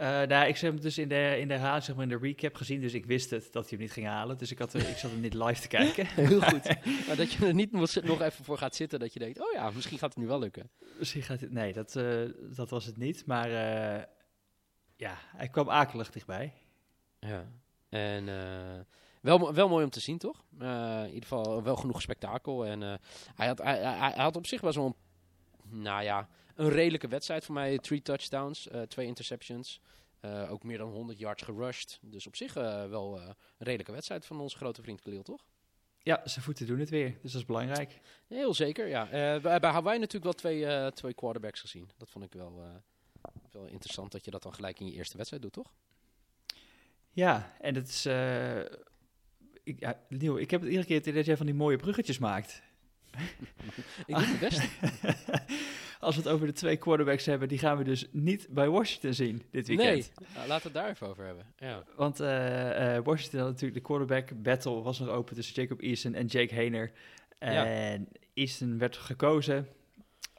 Uh, 0.00 0.06
nou, 0.06 0.48
ik 0.48 0.58
heb 0.58 0.72
hem 0.72 0.80
dus 0.80 0.98
in 0.98 1.08
de, 1.08 1.36
in 1.38 1.48
de 1.48 1.54
herhaling, 1.54 1.84
zeg 1.84 1.94
maar 1.94 2.04
in 2.04 2.10
de 2.10 2.18
recap 2.18 2.54
gezien, 2.54 2.80
dus 2.80 2.94
ik 2.94 3.06
wist 3.06 3.30
het 3.30 3.52
dat 3.52 3.62
hij 3.62 3.70
hem 3.70 3.80
niet 3.80 3.92
ging 3.92 4.06
halen. 4.06 4.38
Dus 4.38 4.50
ik, 4.50 4.58
had, 4.58 4.74
ik 4.74 4.96
zat 4.96 5.10
hem 5.10 5.20
niet 5.20 5.34
live 5.34 5.60
te 5.60 5.68
kijken. 5.78 6.06
Heel 6.06 6.40
goed. 6.40 6.64
maar 7.06 7.16
dat 7.16 7.32
je 7.32 7.46
er 7.46 7.54
niet 7.54 7.72
nog 7.72 8.20
even 8.20 8.44
voor 8.44 8.58
gaat 8.58 8.74
zitten, 8.74 8.98
dat 8.98 9.12
je 9.12 9.18
denkt, 9.18 9.40
oh 9.40 9.52
ja, 9.52 9.70
misschien 9.70 9.98
gaat 9.98 10.14
het 10.14 10.22
nu 10.22 10.26
wel 10.26 10.38
lukken. 10.38 10.70
Misschien 10.98 11.22
gaat 11.22 11.40
het, 11.40 11.52
nee, 11.52 11.72
dat, 11.72 11.94
uh, 11.96 12.30
dat 12.56 12.70
was 12.70 12.84
het 12.84 12.96
niet. 12.96 13.26
Maar 13.26 13.48
uh, 13.48 14.02
ja, 14.96 15.18
hij 15.36 15.48
kwam 15.48 15.70
akelig 15.70 16.10
dichtbij. 16.10 16.52
Ja, 17.18 17.52
en 17.88 18.28
wel, 19.20 19.54
wel 19.54 19.68
mooi 19.68 19.84
om 19.84 19.90
te 19.90 20.00
zien, 20.00 20.18
toch? 20.18 20.44
Uh, 20.62 20.98
in 21.00 21.06
ieder 21.06 21.22
geval 21.22 21.62
wel 21.62 21.76
genoeg 21.76 22.02
spektakel. 22.02 22.66
En 22.66 22.82
uh, 22.82 22.94
hij, 23.34 23.46
had, 23.46 23.58
hij, 23.58 23.78
hij, 23.82 24.12
had 24.16 24.36
op 24.36 24.46
zich 24.46 24.60
wel 24.60 24.72
zo'n, 24.72 24.94
nou 25.68 26.02
ja, 26.02 26.28
een 26.54 26.68
redelijke 26.68 27.08
wedstrijd 27.08 27.44
voor 27.44 27.54
mij. 27.54 27.78
Three 27.78 28.02
touchdowns, 28.02 28.66
uh, 28.66 28.82
twee 28.82 29.06
interceptions. 29.06 29.80
ook 30.48 30.62
meer 30.62 30.78
dan 30.78 30.90
100 30.90 31.18
yards 31.18 31.42
gerushed. 31.42 31.98
Dus 32.02 32.26
op 32.26 32.36
zich 32.36 32.54
wel 32.54 33.20
een 33.20 33.34
redelijke 33.58 33.92
wedstrijd 33.92 34.26
van 34.26 34.40
onze 34.40 34.56
grote 34.56 34.82
vriend 34.82 35.00
Khalil, 35.00 35.22
toch? 35.22 35.44
Ja, 36.02 36.20
zijn 36.24 36.44
voeten 36.44 36.66
doen 36.66 36.78
het 36.78 36.90
weer. 36.90 37.18
Dus 37.22 37.32
dat 37.32 37.40
is 37.40 37.46
belangrijk. 37.46 38.00
Heel 38.26 38.54
zeker, 38.54 38.86
ja. 38.88 39.06
bij, 39.40 39.60
bij 39.60 39.70
Hawaii 39.70 39.98
natuurlijk 39.98 40.24
wel 40.24 40.52
twee, 40.52 40.92
twee 40.92 41.14
quarterbacks 41.14 41.60
gezien. 41.60 41.90
Dat 41.96 42.10
vond 42.10 42.24
ik 42.24 42.32
wel, 42.32 42.62
wel 43.50 43.66
interessant 43.66 44.12
dat 44.12 44.24
je 44.24 44.30
dat 44.30 44.42
dan 44.42 44.54
gelijk 44.54 44.80
in 44.80 44.86
je 44.86 44.92
eerste 44.92 45.16
wedstrijd 45.16 45.42
doet, 45.42 45.52
toch? 45.52 45.72
Ja, 47.10 47.56
en 47.60 47.74
het 47.74 47.88
is 47.88 48.06
ik, 49.70 49.80
ja, 49.80 50.00
Nieuw, 50.08 50.36
ik 50.36 50.50
heb 50.50 50.60
het 50.60 50.70
iedere 50.70 51.00
keer 51.00 51.14
dat 51.14 51.26
jij 51.26 51.36
van 51.36 51.46
die 51.46 51.54
mooie 51.54 51.76
bruggetjes 51.76 52.18
maakt. 52.18 52.62
ik 54.06 54.14
doe 54.14 54.24
het 54.24 54.38
best. 54.40 54.68
Als 56.00 56.16
we 56.16 56.22
het 56.22 56.30
over 56.30 56.46
de 56.46 56.52
twee 56.52 56.76
quarterbacks 56.76 57.26
hebben, 57.26 57.48
die 57.48 57.58
gaan 57.58 57.78
we 57.78 57.84
dus 57.84 58.06
niet 58.10 58.46
bij 58.50 58.68
Washington 58.68 59.14
zien 59.14 59.42
dit 59.50 59.66
weekend. 59.66 59.88
Nee, 59.88 60.28
nou, 60.34 60.48
laten 60.48 60.72
we 60.72 60.78
het 60.78 60.86
daar 60.86 60.94
even 60.94 61.06
over 61.06 61.24
hebben. 61.24 61.46
Ja. 61.56 61.84
Want 61.96 62.20
uh, 62.20 62.96
uh, 62.96 63.04
Washington 63.04 63.40
had 63.40 63.48
natuurlijk 63.48 63.74
de 63.74 63.80
quarterback 63.80 64.42
battle 64.42 64.82
was 64.82 64.98
nog 64.98 65.08
open 65.08 65.34
tussen 65.34 65.62
Jacob 65.62 65.80
Eason 65.80 66.14
en 66.14 66.26
Jake 66.26 66.54
Hayner. 66.54 66.92
En 67.38 68.00
ja. 68.00 68.06
Easton 68.34 68.78
werd 68.78 68.96
gekozen 68.96 69.68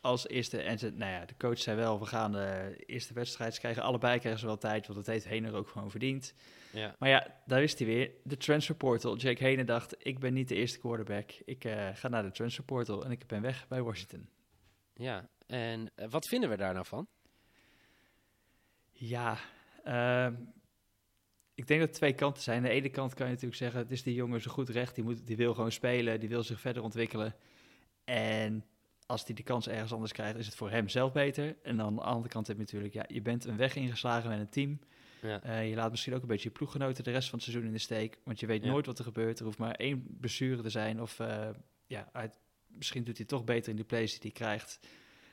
als 0.02 0.28
eerste. 0.28 0.62
En 0.62 0.80
ze, 0.80 0.92
nou 0.96 1.12
ja, 1.12 1.26
de 1.26 1.34
coach 1.38 1.60
zei 1.60 1.78
wel, 1.78 2.00
we 2.00 2.06
gaan 2.06 2.32
de 2.32 2.84
eerste 2.86 3.14
wedstrijd 3.14 3.60
krijgen. 3.60 3.84
Allebei 3.84 4.20
krijgen 4.20 4.40
ze 4.40 4.46
wel 4.46 4.58
tijd, 4.58 4.88
want 4.88 5.06
dat 5.06 5.14
heeft 5.14 5.28
Hayner 5.28 5.54
ook 5.54 5.68
gewoon 5.68 5.92
verdiend. 5.92 6.34
Ja. 6.72 6.96
Maar 7.00 7.10
ja, 7.10 7.42
daar 7.46 7.64
is 7.64 7.78
hij 7.78 7.88
weer. 7.88 8.12
De 8.24 8.38
transfer 8.38 8.76
portal. 8.76 9.18
Jake 9.18 9.44
Henen 9.44 9.66
dacht, 9.66 9.96
ik 9.98 10.20
ben 10.20 10.34
niet 10.34 10.48
de 10.48 10.56
eerste 10.56 10.80
quarterback. 10.80 11.32
Ik 11.46 11.66
uh, 11.66 11.90
ga 11.94 12.08
naar 12.08 12.24
de 12.24 12.32
transfer 12.32 12.64
portal 12.64 13.06
en 13.06 13.12
ik 13.12 13.28
ben 13.28 13.42
weg 13.42 13.68
bij 13.68 13.82
Washington. 13.82 14.30
Ja, 14.94 15.30
en 15.48 15.92
uh, 15.96 16.06
wat 16.10 16.28
vinden 16.28 16.50
we 16.50 16.58
daar 16.58 16.74
nou 16.74 16.86
van? 16.86 17.08
Ja, 18.92 19.38
uh, 19.86 20.28
ik 21.54 21.68
denk 21.68 21.80
dat 21.80 21.90
er 21.90 21.96
twee 21.96 22.14
kanten 22.14 22.44
zijn. 22.44 22.58
Aan 22.58 22.64
de 22.64 22.70
ene 22.70 22.90
kant 22.90 23.14
kan 23.14 23.26
je 23.26 23.32
natuurlijk 23.32 23.60
zeggen, 23.60 23.80
het 23.80 23.92
is 23.92 24.04
die 24.04 24.14
jongen 24.14 24.42
zo 24.42 24.52
goed 24.52 24.70
recht. 24.70 24.96
Die, 24.96 25.04
moet, 25.04 25.28
die 25.28 25.38
wil 25.38 25.54
gewoon 25.54 25.72
spelen, 25.72 26.20
die 26.20 26.30
wil 26.30 26.44
zich 26.44 26.60
verder 26.60 26.84
ontwikkelen. 26.84 27.36
En 28.04 28.66
als 29.06 29.26
hij 29.26 29.36
de 29.36 29.44
kans 29.44 29.68
ergens 29.68 29.94
anders 29.94 30.12
krijgt, 30.12 30.38
is 30.38 30.46
het 30.46 30.56
voor 30.56 30.70
hem 30.70 30.90
zelf 30.90 31.12
beter. 31.12 31.56
En 31.64 31.82
aan 31.82 31.96
de 31.96 32.02
andere 32.02 32.30
kant 32.30 32.48
heb 32.48 32.56
je 32.56 32.62
natuurlijk, 32.62 32.94
ja, 32.94 33.04
je 33.08 33.22
bent 33.22 33.46
een 33.46 33.58
weg 33.58 33.76
ingeslagen 33.76 34.30
met 34.30 34.40
een 34.40 34.50
team. 34.50 34.80
Ja. 35.22 35.42
Eh, 35.44 35.70
je 35.70 35.76
laat 35.76 35.92
misschien 35.92 36.14
ook 36.14 36.22
een 36.22 36.28
beetje 36.28 36.50
je 36.50 36.56
ploeggenoten 36.56 37.04
de 37.04 37.12
rest 37.12 37.30
van 37.30 37.40
het 37.40 37.48
seizoen 37.48 37.68
in 37.68 37.74
de 37.74 37.80
steek. 37.80 38.18
Want 38.24 38.40
je 38.40 38.46
weet 38.46 38.64
Ja. 38.64 38.70
nooit 38.70 38.86
wat 38.86 38.98
er 38.98 39.04
gebeurt. 39.04 39.40
Er 39.40 39.46
hoeft 39.46 39.58
maar 39.58 39.76
één 39.76 40.06
blessure 40.20 40.62
te 40.62 40.70
zijn. 40.70 41.02
Of 41.02 41.20
eh, 41.20 41.50
ja, 41.88 42.10
uit, 42.12 42.40
misschien 42.68 43.04
doet 43.04 43.18
hij 43.18 43.26
toch 43.26 43.44
beter 43.44 43.70
in 43.70 43.76
die 43.76 43.86
plays 43.86 44.12
die 44.12 44.20
hij 44.22 44.32
krijgt 44.32 44.80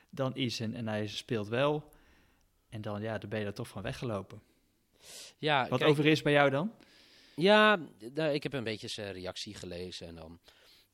dan 0.09 0.33
Eason. 0.33 0.73
En 0.73 0.87
hij 0.87 1.07
speelt 1.07 1.47
wel. 1.47 1.91
En 2.69 2.81
dan, 2.81 3.01
ja, 3.01 3.17
dan 3.17 3.29
ben 3.29 3.39
je 3.39 3.45
er 3.45 3.53
toch 3.53 3.67
van 3.67 3.81
weggelopen. 3.81 4.41
Ja, 5.37 5.67
Wat 5.69 5.79
kijk, 5.79 5.91
over 5.91 6.05
is 6.05 6.21
bij 6.21 6.31
jou 6.33 6.49
dan? 6.49 6.73
Ja, 7.35 7.79
nou, 8.13 8.33
ik 8.33 8.43
heb 8.43 8.53
een 8.53 8.63
beetje 8.63 8.87
zijn 8.87 9.13
reactie 9.13 9.53
gelezen 9.55 10.07
en 10.07 10.15
dan... 10.15 10.39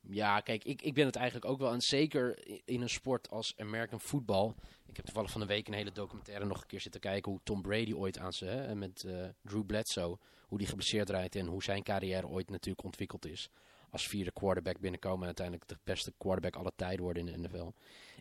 Ja, 0.10 0.40
kijk, 0.40 0.64
ik, 0.64 0.82
ik 0.82 0.94
ben 0.94 1.06
het 1.06 1.16
eigenlijk 1.16 1.52
ook 1.52 1.60
wel. 1.60 1.72
En 1.72 1.82
zeker 1.82 2.48
in 2.66 2.82
een 2.82 2.90
sport 2.90 3.30
als 3.30 3.54
American 3.58 4.00
football. 4.00 4.54
Ik 4.86 4.96
heb 4.96 5.06
toevallig 5.06 5.32
van 5.32 5.42
de 5.42 5.48
week 5.48 5.68
een 5.68 5.74
hele 5.74 5.92
documentaire 5.92 6.46
nog 6.46 6.62
een 6.62 6.68
keer 6.68 6.82
zitten 6.82 7.02
kijken... 7.02 7.32
hoe 7.32 7.42
Tom 7.44 7.62
Brady 7.62 7.94
ooit 7.94 8.18
aan 8.18 8.34
zijn... 8.34 8.58
Hè, 8.58 8.76
met 8.76 9.04
eh, 9.04 9.26
Drew 9.42 9.66
Bledsoe, 9.66 10.18
hoe 10.48 10.58
die 10.58 10.68
geblesseerd 10.68 11.10
rijdt... 11.10 11.36
en 11.36 11.46
hoe 11.46 11.64
zijn 11.64 11.84
carrière 11.84 12.28
ooit 12.28 12.50
natuurlijk 12.50 12.86
ontwikkeld 12.86 13.26
is. 13.26 13.50
Als 13.90 14.08
vierde 14.08 14.32
quarterback 14.32 14.80
binnenkomen... 14.80 15.20
en 15.20 15.26
uiteindelijk 15.26 15.68
de 15.68 15.78
beste 15.84 16.14
quarterback 16.18 16.56
aller 16.56 16.76
tijden 16.76 17.04
worden 17.04 17.28
in 17.28 17.42
de 17.42 17.48
NFL. 17.48 17.72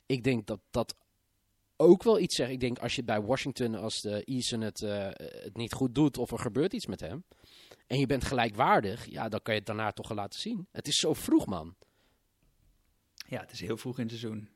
Ik 0.06 0.24
denk 0.24 0.46
dat 0.46 0.60
dat 0.70 0.94
ook 1.76 2.02
wel 2.02 2.18
iets 2.18 2.36
zegt. 2.36 2.50
Ik 2.50 2.60
denk 2.60 2.78
als 2.78 2.94
je 2.96 3.04
bij 3.04 3.22
Washington, 3.22 3.74
als 3.74 4.00
de 4.00 4.24
Eason 4.24 4.60
het, 4.60 4.82
eh, 4.82 5.08
het 5.18 5.56
niet 5.56 5.72
goed 5.72 5.94
doet... 5.94 6.18
of 6.18 6.30
er 6.30 6.38
gebeurt 6.38 6.72
iets 6.72 6.86
met 6.86 7.00
hem 7.00 7.24
en 7.86 7.98
je 7.98 8.06
bent 8.06 8.24
gelijkwaardig, 8.24 9.04
ja, 9.10 9.28
dan 9.28 9.42
kan 9.42 9.54
je 9.54 9.58
het 9.60 9.68
daarna 9.68 9.92
toch 9.92 10.08
wel 10.08 10.16
laten 10.16 10.40
zien. 10.40 10.66
Het 10.72 10.86
is 10.88 10.96
zo 10.96 11.12
vroeg, 11.14 11.46
man. 11.46 11.74
Ja, 13.28 13.40
het 13.40 13.52
is 13.52 13.60
heel 13.60 13.76
vroeg 13.76 13.96
in 13.98 14.06
het 14.08 14.18
seizoen. 14.18 14.48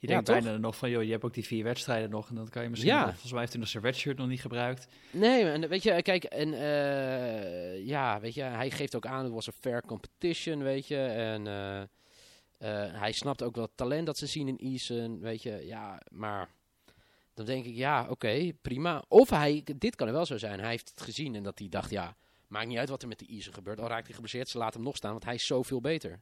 Je 0.00 0.06
Ja, 0.06 0.12
denkt 0.12 0.26
toch? 0.26 0.42
bijna 0.42 0.58
nog 0.58 0.76
van, 0.76 0.90
joh, 0.90 1.02
je 1.02 1.10
hebt 1.10 1.24
ook 1.24 1.34
die 1.34 1.46
vier 1.46 1.64
wedstrijden 1.64 2.10
nog. 2.10 2.28
En 2.28 2.34
dan 2.34 2.48
kan 2.48 2.62
je 2.62 2.68
misschien, 2.68 2.90
Ja. 2.90 2.98
nog- 3.00 3.08
volgens 3.10 3.30
mij 3.30 3.40
heeft 3.40 3.52
hij 3.52 3.60
nog 3.60 3.70
zijn 3.70 3.82
redshirt 3.84 4.18
nog 4.18 4.28
niet 4.28 4.40
gebruikt. 4.40 4.86
Nee, 5.10 5.44
en 5.44 5.68
weet 5.68 5.82
je, 5.82 6.02
kijk, 6.02 6.24
en 6.24 6.52
eh, 6.54 7.86
ja, 7.86 8.20
weet 8.20 8.34
je, 8.34 8.42
hij 8.42 8.70
geeft 8.70 8.96
ook 8.96 9.06
aan, 9.06 9.24
het 9.24 9.32
was 9.32 9.46
een 9.46 9.52
fair 9.60 9.82
competition, 9.82 10.62
weet 10.62 10.86
je. 10.86 10.96
En 11.06 11.46
eh, 11.46 12.92
hij 13.00 13.12
snapt 13.12 13.42
ook 13.42 13.54
wel 13.54 13.64
het 13.64 13.76
talent 13.76 14.06
dat 14.06 14.18
ze 14.18 14.26
zien 14.26 14.48
in 14.48 14.56
Eason, 14.56 15.20
weet 15.20 15.42
je. 15.42 15.62
Ja, 15.66 16.00
maar 16.10 16.48
dan 17.38 17.46
denk 17.46 17.64
ik, 17.64 17.74
ja, 17.74 18.06
oké, 18.08 18.52
prima. 18.62 19.04
Of 19.08 19.30
hij, 19.30 19.64
dit 19.76 19.96
kan 19.96 20.06
er 20.06 20.12
wel 20.12 20.26
zo 20.26 20.38
zijn, 20.38 20.60
hij 20.60 20.70
heeft 20.70 20.88
het 20.88 21.00
gezien 21.00 21.34
en 21.34 21.42
dat 21.42 21.58
hij 21.58 21.68
dacht, 21.68 21.90
ja, 21.90 22.16
maakt 22.46 22.66
niet 22.66 22.78
uit 22.78 22.88
wat 22.88 23.02
er 23.02 23.08
met 23.08 23.18
de 23.18 23.26
Eason 23.26 23.54
gebeurt. 23.54 23.80
Al 23.80 23.88
raakt 23.88 24.06
hij 24.06 24.14
geblesseerd, 24.14 24.48
ze 24.48 24.58
laten 24.58 24.74
hem 24.74 24.84
nog 24.84 24.96
staan, 24.96 25.10
want 25.10 25.24
hij 25.24 25.34
is 25.34 25.46
zoveel 25.46 25.80
beter. 25.80 26.20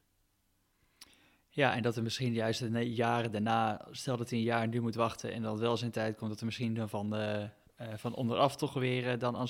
Ja, 1.56 1.74
en 1.74 1.82
dat 1.82 1.96
er 1.96 2.02
misschien 2.02 2.32
juist 2.32 2.72
de 2.72 2.92
jaren 2.92 3.32
daarna, 3.32 3.86
stel 3.90 4.16
dat 4.16 4.30
hij 4.30 4.38
een 4.38 4.44
jaar 4.44 4.68
nu 4.68 4.80
moet 4.80 4.94
wachten 4.94 5.32
en 5.32 5.42
dat 5.42 5.58
wel 5.58 5.76
zijn 5.76 5.90
tijd 5.90 6.16
komt, 6.16 6.30
dat 6.30 6.40
er 6.40 6.46
misschien 6.46 6.74
dan 6.74 6.88
van, 6.88 7.14
eh, 7.14 7.42
eh, 7.42 7.48
van 7.96 8.14
onderaf 8.14 8.56
toch 8.56 8.72
weer 8.72 9.10
eh, 9.10 9.18
dan 9.18 9.36
aan, 9.36 9.48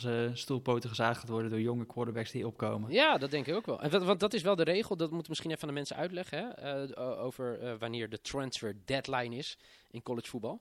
zijn 0.00 0.36
stoelpoten 0.36 0.88
gezaagd 0.88 1.20
gaat 1.20 1.28
worden 1.28 1.50
door 1.50 1.60
jonge 1.60 1.86
quarterbacks 1.86 2.30
die 2.30 2.46
opkomen. 2.46 2.92
Ja, 2.92 3.18
dat 3.18 3.30
denk 3.30 3.46
ik 3.46 3.54
ook 3.54 3.66
wel. 3.66 3.80
En 3.80 4.04
want 4.04 4.20
dat 4.20 4.34
is 4.34 4.42
wel 4.42 4.56
de 4.56 4.64
regel, 4.64 4.96
dat 4.96 5.10
moet 5.10 5.28
misschien 5.28 5.50
even 5.50 5.62
aan 5.62 5.68
de 5.68 5.74
mensen 5.74 5.96
uitleggen, 5.96 6.52
hè, 6.56 6.98
over 7.18 7.78
wanneer 7.78 8.08
de 8.08 8.20
transfer 8.20 8.76
deadline 8.84 9.36
is 9.36 9.58
in 9.90 10.02
college 10.02 10.28
voetbal. 10.28 10.60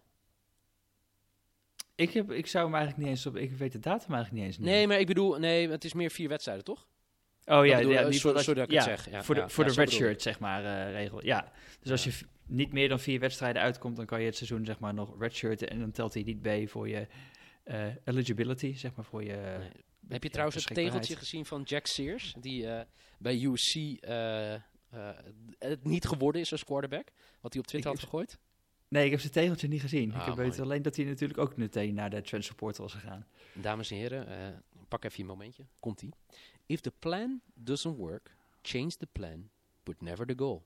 Ik, 1.96 2.12
heb, 2.12 2.32
ik 2.32 2.48
zou 2.48 2.66
hem 2.66 2.76
eigenlijk 2.76 3.04
niet 3.04 3.16
eens 3.16 3.26
op, 3.26 3.36
ik 3.36 3.52
weet 3.52 3.72
de 3.72 3.80
datum 3.80 4.14
eigenlijk 4.14 4.32
niet 4.32 4.44
eens. 4.44 4.66
Nee, 4.68 4.88
maar 4.88 5.00
ik 5.00 5.08
bedoel, 5.08 5.40
nee, 5.40 5.70
het 5.70 5.84
is 5.84 5.94
meer 5.94 6.12
vier 6.12 6.30
wedstrijden, 6.30 6.64
toch? 6.64 6.88
Oh 7.46 7.66
ja, 7.66 7.78
bedoel, 7.78 7.92
ja 7.92 8.02
eh, 8.02 8.12
sorry 8.12 8.34
dat 8.44 8.58
ik 8.58 8.72
ja, 8.72 8.76
het 8.76 8.84
zeg. 8.84 9.10
Ja, 9.10 9.24
voor 9.24 9.36
de, 9.36 9.42
ja, 9.42 9.50
voor 9.50 9.64
de 9.64 9.74
zo 9.74 9.84
bedoel 9.84 9.98
redshirt, 9.98 10.22
zeg 10.22 10.40
maar, 10.40 10.66
eh, 10.66 10.92
regel. 10.92 11.26
Ja, 11.26 11.52
dus 11.80 11.92
als 11.92 12.04
je 12.04 12.12
niet 12.48 12.74
meer 12.74 12.90
dan 12.90 13.00
vier 13.00 13.20
wedstrijden 13.20 13.62
uitkomt, 13.62 13.96
dan 13.96 14.06
kan 14.06 14.20
je 14.20 14.26
het 14.26 14.36
seizoen 14.36 14.66
zeg 14.66 14.80
maar 14.80 14.94
nog 14.94 15.20
redshirten 15.20 15.70
en 15.70 15.80
dan 15.80 15.92
telt 15.92 16.14
hij 16.14 16.24
niet 16.24 16.42
mee 16.42 16.70
voor 16.70 16.90
je 16.90 17.08
eh, 17.64 17.86
eligibility, 18.04 18.74
zeg 18.74 18.96
maar, 18.96 19.06
voor 19.06 19.24
je... 19.24 19.36
Nee. 19.36 20.14
Heb 20.14 20.24
je 20.24 20.30
trouwens 20.30 20.66
het 20.66 20.74
tegeltje 20.74 21.16
gezien 21.16 21.46
van 21.46 21.62
Jack 21.62 21.86
Sears, 21.86 22.36
die 22.40 22.68
bij 23.20 23.42
UC 23.42 23.98
het 25.60 25.84
niet 25.84 26.06
geworden 26.06 26.42
is 26.42 26.52
als 26.52 26.64
quarterback, 26.64 27.08
wat 27.42 27.54
hij 27.54 27.62
op 27.62 27.68
Twitter 27.68 27.92
Ik- 27.92 27.98
had 27.98 28.06
gegooid? 28.06 28.40
Nee, 28.88 29.06
ik 29.06 29.12
heb 29.12 29.20
zijn 29.20 29.32
tegeltje 29.32 29.68
niet 29.68 29.82
gezien. 29.82 30.14
Ah, 30.14 30.20
ik 30.20 30.26
heb 30.26 30.36
mooi. 30.36 30.48
weten 30.48 30.64
alleen 30.64 30.82
dat 30.82 30.96
hij 30.96 31.06
natuurlijk 31.06 31.40
ook 31.40 31.58
meteen 31.58 31.94
naar 31.94 32.10
de 32.10 32.50
portal 32.56 32.84
was 32.84 32.94
gegaan. 32.94 33.26
Dames 33.54 33.92
en 33.92 33.98
heren, 33.98 34.28
eh, 34.28 34.48
pak 34.88 35.04
even 35.04 35.18
je 35.18 35.26
momentje. 35.26 35.66
Komt-ie. 35.80 36.14
If 36.66 36.80
the 36.80 36.92
plan 37.00 37.42
doesn't 37.54 37.98
work, 37.98 38.36
change 38.62 38.90
the 38.90 39.08
plan, 39.12 39.50
but 39.84 40.02
never 40.02 40.26
the 40.26 40.34
goal. 40.38 40.66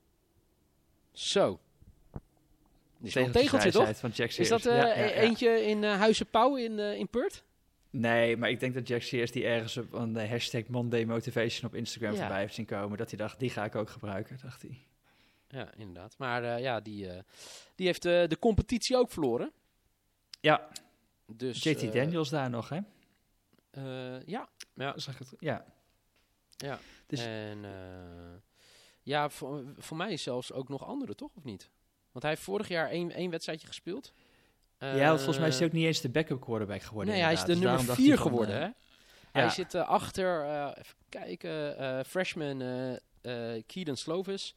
Zo. 1.12 1.60
Is 3.02 3.16
een 3.16 3.32
tegeltje, 3.32 3.72
toch? 3.72 3.98
Van 3.98 4.10
Jack 4.10 4.32
Is 4.32 4.50
dat 4.50 4.64
Ja, 4.64 4.76
ja, 4.76 4.86
ja. 4.86 5.12
eentje 5.12 5.66
in 5.66 5.84
eh 5.84 5.98
Huizen 5.98 6.28
Pauw 6.28 6.56
in, 6.56 6.80
in 6.80 7.08
Perth? 7.08 7.44
Nee, 7.90 8.38
maar 8.38 8.50
ik 8.50 8.60
denk 8.60 8.74
dat 8.74 8.88
Jack 8.88 9.02
Sears 9.02 9.32
die 9.32 9.46
ergens 9.46 9.78
op 9.78 9.94
een 9.94 10.30
hashtag 10.30 10.68
Monday 10.68 11.06
Motivation 11.06 11.70
op 11.70 11.76
Instagram 11.76 12.16
voorbij 12.16 12.40
heeft 12.40 12.54
zien 12.54 12.66
komen. 12.66 12.98
Dat 12.98 13.10
hij 13.10 13.20
dacht, 13.20 13.40
die 13.40 13.50
ga 13.50 13.66
ik 13.66 13.76
ook 13.76 13.90
gebruiken, 13.90 14.38
dacht 14.42 14.62
hij. 14.62 14.78
Ja, 15.50 15.74
inderdaad. 15.78 16.16
Maar 16.18 16.44
eh, 16.44 16.60
ja, 16.62 16.80
die, 16.80 17.10
eh, 17.10 17.20
die 17.76 17.86
heeft 17.86 18.06
eh, 18.06 18.28
de 18.28 18.40
competitie 18.40 18.98
ook 18.98 19.12
verloren. 19.12 19.52
Ja, 20.42 20.68
Dus, 21.26 21.64
JT 21.64 21.94
Daniels 21.94 22.30
daar 22.30 22.50
nog, 22.50 22.70
hè? 22.70 22.80
eh, 23.72 24.22
ja, 24.26 24.50
ja. 24.74 24.98
Zag 24.98 25.18
het? 25.18 25.34
Ja. 25.40 25.66
Ja. 26.58 26.80
Dus- 27.08 27.20
En 27.26 27.66
eh, 27.66 28.40
ja, 29.02 29.30
voor, 29.30 29.64
voor 29.78 29.98
mij 29.98 30.18
zelfs 30.18 30.52
ook 30.52 30.70
nog 30.70 30.86
andere, 30.86 31.16
toch? 31.16 31.32
Of 31.36 31.44
niet? 31.44 31.70
Want 32.12 32.24
hij 32.24 32.34
heeft 32.34 32.44
vorig 32.44 32.68
jaar 32.68 32.90
één, 32.90 33.12
één 33.12 33.30
wedstrijdje 33.32 33.68
gespeeld. 33.68 34.14
ja, 34.78 35.08
want 35.08 35.18
volgens 35.18 35.38
mij 35.40 35.48
is 35.48 35.58
hij 35.58 35.68
ook 35.68 35.74
niet 35.74 35.86
eens 35.86 36.02
de 36.02 36.10
backup 36.10 36.42
quarterback 36.42 36.82
geworden. 36.82 37.14
Nee, 37.14 37.24
hij 37.24 37.34
is 37.34 37.40
de. 37.40 37.46
Dus 37.46 37.56
nummer 37.56 37.70
daarom 37.70 37.86
dacht 37.88 38.00
4 38.00 38.08
hij 38.08 38.18
van, 38.18 38.28
geworden, 38.32 38.62
hè? 38.62 38.70
Hij 39.32 39.50
zit 39.50 39.76
achter, 39.76 40.44
eh, 40.44 40.72
even 40.78 40.96
kijken, 41.10 41.78
eh, 41.78 42.00
freshman 42.06 42.62
eh 42.62 42.94
eh 43.22 43.64
Keaton 43.66 43.96
Slovis 43.96 44.56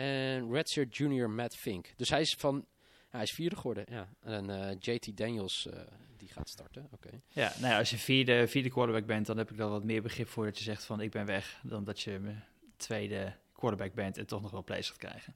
en 0.00 0.52
redshirt 0.52 0.96
junior 0.96 1.30
Matt 1.30 1.56
Fink. 1.56 1.92
Dus 1.96 2.10
hij 2.10 2.20
is 2.20 2.34
van, 2.38 2.66
hij 3.08 3.22
is 3.22 3.32
vierde 3.32 3.56
geworden, 3.56 3.84
ja. 3.88 4.08
En 4.20 4.50
eh, 4.50 4.76
JT 4.80 5.16
Daniels, 5.16 5.66
eh, 5.66 5.80
die 6.16 6.28
gaat 6.28 6.48
starten, 6.48 6.88
oké. 6.92 7.20
Ja, 7.28 7.52
nou 7.58 7.72
ja, 7.72 7.78
als 7.78 7.90
je 7.90 7.96
vierde, 7.96 8.48
vierde 8.48 8.70
quarterback 8.70 9.06
bent, 9.06 9.26
dan 9.26 9.36
heb 9.36 9.50
ik 9.50 9.56
daar 9.56 9.68
wat 9.68 9.84
meer 9.84 10.02
begrip 10.02 10.28
voor 10.28 10.44
dat 10.44 10.58
je 10.58 10.64
zegt 10.64 10.84
van 10.84 11.00
ik 11.00 11.10
ben 11.10 11.26
weg. 11.26 11.60
Dan 11.62 11.84
dat 11.84 12.00
je 12.00 12.18
mijn 12.18 12.44
tweede 12.76 13.36
quarterback 13.52 13.94
bent 13.94 14.18
en 14.18 14.26
toch 14.26 14.42
nog 14.42 14.50
wel 14.50 14.64
plays 14.64 14.88
gaat 14.88 14.98
krijgen. 14.98 15.34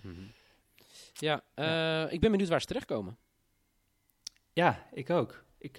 Mhm. 0.00 0.22
Ja, 1.14 1.44
eh, 1.54 2.12
ik 2.12 2.20
ben 2.20 2.30
benieuwd 2.30 2.48
waar 2.48 2.60
ze 2.60 2.66
terechtkomen. 2.66 3.16
Ja, 4.52 4.88
ik 4.92 5.10
ook. 5.10 5.44
Ik, 5.58 5.78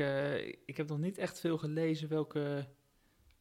ik 0.65 0.77
heb 0.77 0.87
nog 0.87 0.97
niet 0.97 1.17
echt 1.17 1.39
veel 1.39 1.57
gelezen 1.57 2.09
welke 2.09 2.67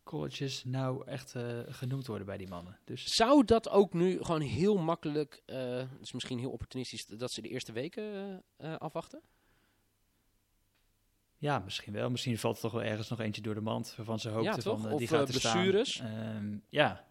colleges 0.06 0.64
nou 0.64 1.06
echt 1.06 1.34
eh, 1.34 1.58
genoemd 1.68 2.06
worden 2.06 2.26
bij 2.26 2.36
die 2.36 2.48
mannen. 2.48 2.78
Dus 2.84 3.02
Zou 3.04 3.44
dat 3.44 3.68
ook 3.68 3.92
nu 3.92 4.22
gewoon 4.24 4.40
heel 4.40 4.76
makkelijk, 4.76 5.42
dus 5.98 6.12
misschien 6.12 6.38
heel 6.38 6.50
opportunistisch, 6.50 7.06
dat 7.06 7.32
ze 7.32 7.42
de 7.42 7.48
eerste 7.48 7.72
weken 7.72 8.42
eh, 8.56 8.76
afwachten? 8.76 9.20
ja, 11.38 11.58
misschien 11.58 11.92
wel. 11.92 12.10
Misschien 12.10 12.38
valt 12.38 12.56
er 12.56 12.62
toch 12.62 12.72
wel 12.72 12.82
ergens 12.82 13.08
nog 13.08 13.20
eentje 13.20 13.42
door 13.42 13.54
de 13.54 13.60
mand 13.60 13.94
waarvan 13.96 14.18
ze 14.18 14.28
hoopten 14.28 14.44
Ja, 14.56 14.56
toch? 14.58 14.80
van 14.80 14.92
Of, 14.92 14.98
die 14.98 15.08
gaat 15.08 15.28
er 15.28 15.40
blessures. 15.40 15.98
Ehm, 16.00 16.56
ja, 16.68 17.04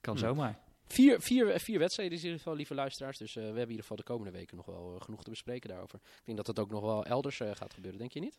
kan 0.00 0.14
Hm. 0.14 0.20
zomaar. 0.20 0.58
Vier, 0.86 1.20
vier, 1.20 1.60
vier 1.60 1.78
wedstrijden 1.78 2.18
in 2.18 2.22
ieder 2.24 2.38
geval, 2.38 2.54
lieve 2.54 2.74
luisteraars. 2.74 3.18
Dus 3.18 3.34
we 3.34 3.40
hebben 3.40 3.62
in 3.62 3.68
ieder 3.68 3.82
geval 3.82 3.96
de 3.96 4.02
komende 4.02 4.30
weken 4.32 4.56
nog 4.56 4.66
wel 4.66 4.98
genoeg 4.98 5.22
te 5.22 5.30
bespreken 5.30 5.68
daarover. 5.68 5.98
Ik 6.02 6.24
denk 6.24 6.36
dat 6.36 6.46
het 6.46 6.58
ook 6.58 6.70
nog 6.70 6.82
wel 6.82 7.04
elders 7.04 7.36
gaat 7.36 7.74
gebeuren, 7.74 7.98
denk 7.98 8.12
je 8.12 8.20
niet? 8.20 8.38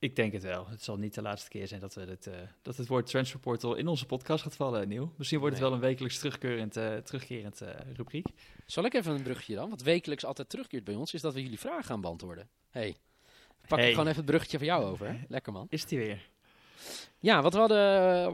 Ik 0.00 0.16
denk 0.16 0.32
het 0.32 0.42
wel. 0.42 0.66
Het 0.68 0.82
zal 0.82 0.96
niet 0.96 1.14
de 1.14 1.22
laatste 1.22 1.48
keer 1.48 1.66
zijn 1.68 1.80
dat, 1.80 1.94
we 1.94 2.00
het, 2.00 2.26
eh, 2.26 2.34
dat 2.62 2.76
het 2.76 2.86
woord 2.88 3.06
transfer 3.06 3.40
portal 3.40 3.74
in 3.74 3.88
onze 3.88 4.06
podcast 4.06 4.42
gaat 4.42 4.56
vallen, 4.56 4.88
Nieuw. 4.88 5.12
Misschien 5.16 5.38
wordt 5.40 5.54
het 5.54 5.62
Nee. 5.64 5.72
wel 5.72 5.80
een 5.82 5.88
wekelijks 5.88 6.18
terugkerend, 6.18 6.76
eh, 6.76 6.96
terugkerend 6.96 7.60
eh, 7.60 7.74
rubriek. 7.96 8.26
Zal 8.66 8.84
ik 8.84 8.94
even 8.94 9.14
een 9.14 9.22
bruggetje 9.22 9.54
dan? 9.54 9.70
Wat 9.70 9.82
wekelijks 9.82 10.24
altijd 10.24 10.48
terugkeert 10.48 10.84
bij 10.84 10.94
ons, 10.94 11.14
is 11.14 11.20
dat 11.20 11.34
we 11.34 11.42
jullie 11.42 11.58
vragen 11.58 11.84
gaan 11.84 12.00
beantwoorden. 12.00 12.48
hey, 12.70 12.96
pak 13.68 13.78
ik 13.78 13.90
gewoon 13.90 14.04
even 14.06 14.16
het 14.16 14.24
bruggetje 14.26 14.58
van 14.58 14.66
jou 14.66 14.84
over. 14.84 15.06
Hè? 15.08 15.18
Lekker 15.28 15.52
man. 15.52 15.66
Is 15.70 15.84
die 15.84 15.98
weer? 15.98 16.29
Ja, 17.18 17.42
wat 17.42 17.52
we 17.52 17.58
hadden, 17.58 17.78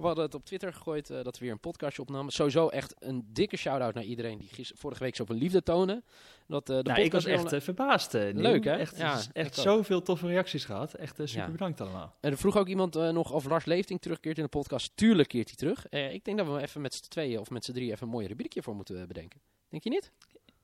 we 0.00 0.06
hadden 0.06 0.24
het 0.24 0.34
op 0.34 0.44
Twitter 0.44 0.72
gegooid 0.72 1.10
eh, 1.10 1.22
dat 1.22 1.38
we 1.38 1.44
weer 1.44 1.52
een 1.54 1.60
podcastje 1.60 2.02
opnamen. 2.02 2.32
Sowieso 2.32 2.68
echt 2.68 2.94
een 2.98 3.24
dikke 3.32 3.56
shout-out 3.56 3.94
naar 3.94 4.04
iedereen 4.04 4.38
die 4.38 4.48
gis- 4.48 4.72
vorige 4.74 5.02
week 5.02 5.16
zoveel 5.16 5.36
liefde 5.36 5.62
toonde. 5.62 6.02
Dat, 6.46 6.70
eh, 6.70 6.76
de 6.76 6.82
nou, 6.82 7.00
ik 7.00 7.12
was 7.12 7.24
echt 7.24 7.52
eh, 7.52 7.60
verbaasd. 7.60 8.12
Leuk, 8.12 8.64
hè? 8.64 8.76
Echt, 8.76 8.96
Ja, 8.96 9.20
echt 9.32 9.56
ik 9.56 9.62
zoveel 9.62 10.02
toffe 10.02 10.26
reacties 10.26 10.64
gehad. 10.64 10.94
Echt 10.94 11.16
super 11.16 11.38
Ja. 11.38 11.50
bedankt 11.50 11.80
allemaal. 11.80 12.16
En 12.20 12.30
er 12.30 12.38
vroeg 12.38 12.56
ook 12.56 12.68
iemand 12.68 12.94
nog 12.94 13.32
of 13.32 13.44
Lars 13.46 13.64
Leefting 13.64 14.00
terugkeert 14.00 14.36
in 14.36 14.42
de 14.44 14.48
podcast. 14.50 14.92
Tuurlijk 14.96 15.28
keert 15.28 15.46
hij 15.48 15.56
terug. 15.56 15.88
Ik 15.88 16.24
denk 16.24 16.38
dat 16.38 16.46
we 16.46 16.60
even 16.62 16.80
met 16.80 16.94
z'n 16.94 17.08
tweeën 17.08 17.38
of 17.38 17.50
met 17.50 17.64
z'n 17.64 17.72
drieën 17.72 17.92
even 17.92 18.06
een 18.06 18.12
mooie 18.12 18.28
rubriekje 18.28 18.62
voor 18.62 18.74
moeten 18.74 19.08
bedenken. 19.08 19.40
Denk 19.68 19.82
je 19.84 19.90
niet? 19.90 20.12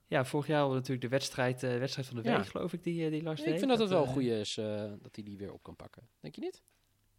Ja, 0.07 0.25
vorig 0.25 0.47
jaar 0.47 0.57
hadden 0.59 0.75
we 0.75 0.79
natuurlijk 0.81 1.11
de 1.11 1.17
wedstrijd, 1.17 1.61
wedstrijd 1.61 2.07
van 2.07 2.17
de 2.21 2.29
Ja. 2.29 2.37
week, 2.37 2.47
geloof 2.47 2.73
ik, 2.73 2.83
die, 2.83 3.09
die 3.09 3.23
Lars 3.23 3.39
ik 3.39 3.45
deed. 3.45 3.57
vind 3.57 3.69
dat 3.69 3.79
het 3.79 3.89
wel 3.89 4.01
een 4.01 4.07
goede 4.13 4.39
is 4.39 4.53
dat 5.01 5.15
hij 5.15 5.23
die 5.23 5.37
weer 5.37 5.53
op 5.53 5.63
kan 5.63 5.75
pakken. 5.75 6.07
Denk 6.19 6.35
je 6.35 6.41
niet? 6.41 6.61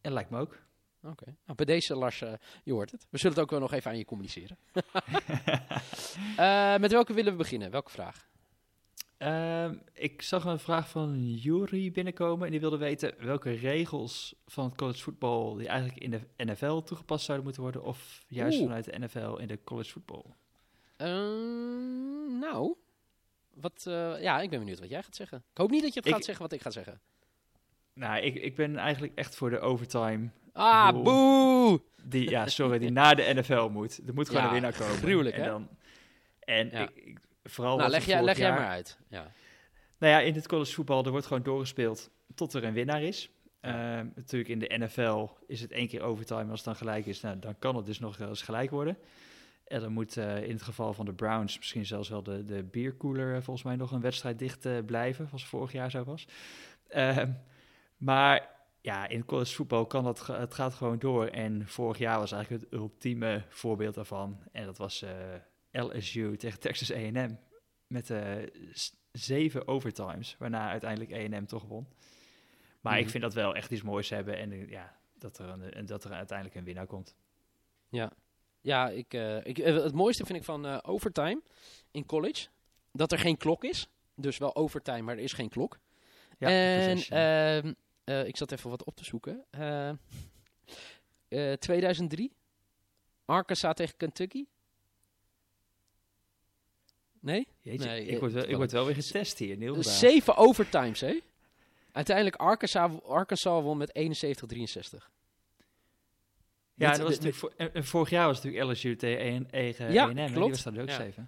Ja, 0.05 0.11
lijkt 0.11 0.31
me 0.31 0.39
ook. 0.39 0.59
Oké. 1.03 1.25
Nou, 1.25 1.57
bij 1.57 1.65
deze, 1.67 1.95
Lars, 1.97 2.21
eh, 2.23 2.33
je 2.65 2.73
hoort 2.73 2.91
het. 2.91 3.07
We 3.11 3.19
zullen 3.19 3.33
het 3.35 3.45
ook 3.45 3.51
wel 3.51 3.61
nog 3.61 3.73
even 3.73 3.91
aan 3.91 3.99
je 3.99 4.05
communiceren. 4.05 4.57
Eh, 6.37 6.77
met 6.77 6.93
welke 6.93 7.13
willen 7.13 7.33
we 7.33 7.39
beginnen? 7.39 7.71
Welke 7.71 7.91
vraag? 7.91 8.29
Ehm, 9.17 9.75
ik 9.93 10.23
zag 10.23 10.45
een 10.45 10.59
vraag 10.59 10.89
van 10.89 11.35
Jury 11.35 11.91
binnenkomen 11.93 12.45
en 12.45 12.51
die 12.51 12.61
wilde 12.61 12.77
weten 12.77 13.15
welke 13.19 13.51
regels 13.53 14.35
van 14.47 14.65
het 14.65 14.75
college 14.75 15.03
voetbal 15.03 15.55
die 15.55 15.69
eigenlijk 15.69 15.99
in 16.01 16.11
de 16.11 16.45
NFL 16.45 16.79
toegepast 16.79 17.25
zouden 17.25 17.45
moeten 17.45 17.63
worden 17.63 17.83
of 17.83 18.25
juist 18.29 18.57
Oeh. 18.59 18.67
vanuit 18.67 18.85
de 18.85 18.99
NFL 18.99 19.35
in 19.37 19.47
de 19.47 19.59
college 19.65 19.91
voetbal. 19.91 20.35
Ehm, 20.97 22.39
nou, 22.39 22.75
wat, 23.55 23.85
eh, 23.87 24.23
ja, 24.23 24.41
ik 24.41 24.51
ben 24.51 24.59
benieuwd 24.59 24.81
wat 24.81 24.89
jij 24.91 25.03
gaat 25.03 25.17
zeggen. 25.17 25.39
Ik 25.53 25.59
hoop 25.59 25.71
niet 25.71 25.83
dat 25.83 25.93
je 25.93 25.99
het 25.99 26.09
Ik- 26.09 26.15
gaat 26.15 26.25
zeggen 26.25 26.43
wat 26.45 26.53
ik 26.53 26.61
ga 26.63 26.71
zeggen. 26.71 27.01
Nou, 27.95 28.21
ik, 28.23 28.35
ik 28.35 28.55
ben 28.55 28.77
eigenlijk 28.77 29.13
echt 29.15 29.37
voor 29.37 29.51
de 29.51 29.59
overtime. 29.61 30.29
Ah, 30.53 30.91
Boe. 30.93 31.03
boe! 31.03 31.81
Die, 32.05 32.31
ja, 32.31 32.47
sorry, 32.59 32.79
die 32.79 32.91
naar 32.91 33.17
de 33.17 33.33
NFL 33.35 33.69
moet. 33.69 34.01
Er 34.07 34.15
moet 34.15 34.27
gewoon 34.27 34.43
Ja, 34.43 34.47
een 34.49 34.53
winnaar 34.55 34.73
komen. 34.79 34.97
gruwelijk, 34.97 35.37
en 35.37 35.43
hè? 35.43 35.49
Dan, 35.49 35.69
en 36.41 36.71
Ja. 36.71 36.81
ik, 36.81 36.91
ik- 36.95 37.19
vooral 37.45 37.77
Nou, 37.77 37.91
leg, 37.91 38.05
jij, 38.07 38.23
leg 38.23 38.37
jij 38.37 38.51
maar 38.51 38.69
uit. 38.69 38.99
Ja. 39.09 39.33
Nou 39.99 40.13
ja, 40.13 40.21
in 40.21 40.35
het 40.35 40.49
college 40.49 40.73
voetbal, 40.73 41.05
er 41.05 41.11
wordt 41.11 41.27
gewoon 41.27 41.43
doorgespeeld 41.43 42.11
tot 42.35 42.53
er 42.53 42.65
een 42.65 42.73
winnaar 42.73 43.03
is. 43.03 43.31
Ehm, 43.61 44.07
natuurlijk 44.15 44.51
in 44.51 44.59
de 44.59 44.75
NFL 44.79 45.27
is 45.47 45.61
het 45.61 45.73
één 45.73 45.89
keer 45.89 46.03
overtime. 46.03 46.41
Als 46.51 46.57
het 46.59 46.65
dan 46.65 46.77
gelijk 46.77 47.07
is, 47.07 47.21
nou, 47.21 47.39
dan 47.39 47.59
kan 47.59 47.77
het 47.77 47.87
dus 47.87 47.99
nog 47.99 48.17
wel 48.17 48.29
eens 48.29 48.43
gelijk 48.43 48.71
worden. 48.71 48.97
En 49.65 49.81
dan 49.81 49.93
moet 49.93 50.17
eh, 50.17 50.43
in 50.43 50.51
het 50.53 50.63
geval 50.63 50.93
van 50.93 51.05
de 51.05 51.13
Browns 51.13 51.57
misschien 51.59 51.87
zelfs 51.87 52.09
wel 52.09 52.23
de, 52.23 52.45
de 52.45 52.63
biercooler 52.63 53.29
eh, 53.37 53.43
volgens 53.43 53.63
mij 53.67 53.77
nog 53.77 53.91
een 53.93 54.01
wedstrijd 54.01 54.39
dicht 54.39 54.67
eh, 54.67 54.73
blijven, 54.87 55.27
zoals 55.29 55.47
vorig 55.47 55.73
jaar 55.73 55.91
zo 55.91 56.05
was. 56.05 56.27
Maar 58.05 58.51
ja, 58.81 59.09
in 59.09 59.25
college 59.25 59.55
voetbal 59.55 59.87
kan 59.87 60.05
dat, 60.05 60.27
het 60.27 60.55
gaat 60.55 60.75
gewoon 60.75 60.99
door. 60.99 61.27
En 61.27 61.69
vorig 61.69 61.99
jaar 61.99 62.19
was 62.19 62.33
eigenlijk 62.33 62.63
het 62.65 62.73
ultieme 62.81 63.45
voorbeeld 63.49 63.95
daarvan. 63.95 64.39
En 64.53 64.65
dat 64.65 64.79
was 64.79 65.03
eh, 65.03 65.13
LSU 65.71 66.37
tegen 66.37 66.61
Texas 66.61 66.93
A&M 66.93 67.37
met 67.87 68.11
eh, 68.11 68.33
zeven 69.13 69.69
overtimes, 69.69 70.37
waarna 70.39 70.69
uiteindelijk 70.71 71.13
A&M 71.13 71.45
toch 71.45 71.65
won. 71.65 71.87
Maar 72.81 72.93
Mhm. 72.93 73.03
ik 73.03 73.09
vind 73.11 73.23
dat 73.23 73.35
wel 73.35 73.55
echt 73.55 73.71
iets 73.71 73.83
moois 73.83 74.11
hebben 74.11 74.37
en 74.39 74.53
eh, 74.53 74.69
ja, 74.71 74.97
dat 75.19 75.39
er, 75.39 75.49
een, 75.49 75.73
en 75.73 75.87
dat 75.87 76.05
er 76.05 76.13
uiteindelijk 76.13 76.57
een 76.59 76.65
winnaar 76.65 76.87
komt. 76.87 77.15
Ja, 77.89 78.13
ja 78.61 78.89
ik, 78.89 79.15
eh, 79.15 79.47
ik, 79.47 79.57
het 79.57 79.95
mooiste 79.95 80.25
vind 80.27 80.39
ik 80.39 80.45
van 80.45 80.83
overtime 80.85 81.43
in 81.91 82.07
college, 82.07 82.47
dat 82.93 83.13
er 83.13 83.19
geen 83.19 83.37
klok 83.37 83.65
is. 83.65 83.89
Dus 84.17 84.39
wel 84.39 84.57
overtime, 84.57 85.03
maar 85.03 85.17
er 85.17 85.23
is 85.23 85.33
geen 85.33 85.49
klok. 85.49 85.79
Ja, 86.39 86.49
en 86.49 86.77
possession. 86.77 87.19
ehm, 87.19 87.73
eh, 88.05 88.27
ik 88.27 88.37
zat 88.37 88.53
even 88.53 88.71
wat 88.71 88.85
op 88.85 88.97
te 88.97 89.05
zoeken. 89.05 89.45
Eh, 89.51 89.89
eh, 91.29 91.53
2003, 91.59 92.33
Arkansas 93.25 93.75
tegen 93.75 93.97
Kentucky. 93.97 94.45
Nee? 97.21 97.49
Jeetje, 97.61 97.89
nee, 97.89 98.05
ik, 98.07 98.15
eh, 98.15 98.19
word 98.21 98.33
wel, 98.33 98.49
ik 98.49 98.57
word 98.57 98.73
wel 98.73 98.85
weer 98.87 98.95
getest 98.95 99.39
hier. 99.39 99.83
Zeven 99.85 100.37
overtimes, 100.37 101.01
hè? 101.01 101.19
Uiteindelijk 101.93 102.37
Arkansas, 102.37 103.03
Arkansas 103.03 103.63
won 103.63 103.77
met 103.77 103.93
71-63. 103.93 105.11
Ja, 106.75 106.91
dat 106.91 107.01
was 107.01 107.19
natuurlijk 107.21 107.87
vorig 107.87 108.11
jaar 108.11 108.27
was 108.27 108.37
het 108.37 108.45
natuurlijk 108.45 108.73
LSU 108.73 108.97
tegen 108.97 109.47
A&M. 109.55 109.93
Ja, 109.93 110.05
A&M, 110.05 110.19
en 110.19 110.27
die 110.27 110.35
klopt. 110.35 110.51
was 110.51 110.63
daar 110.75 110.83
ook 110.83 110.89
Ja. 110.89 110.97
zeven. 110.97 111.27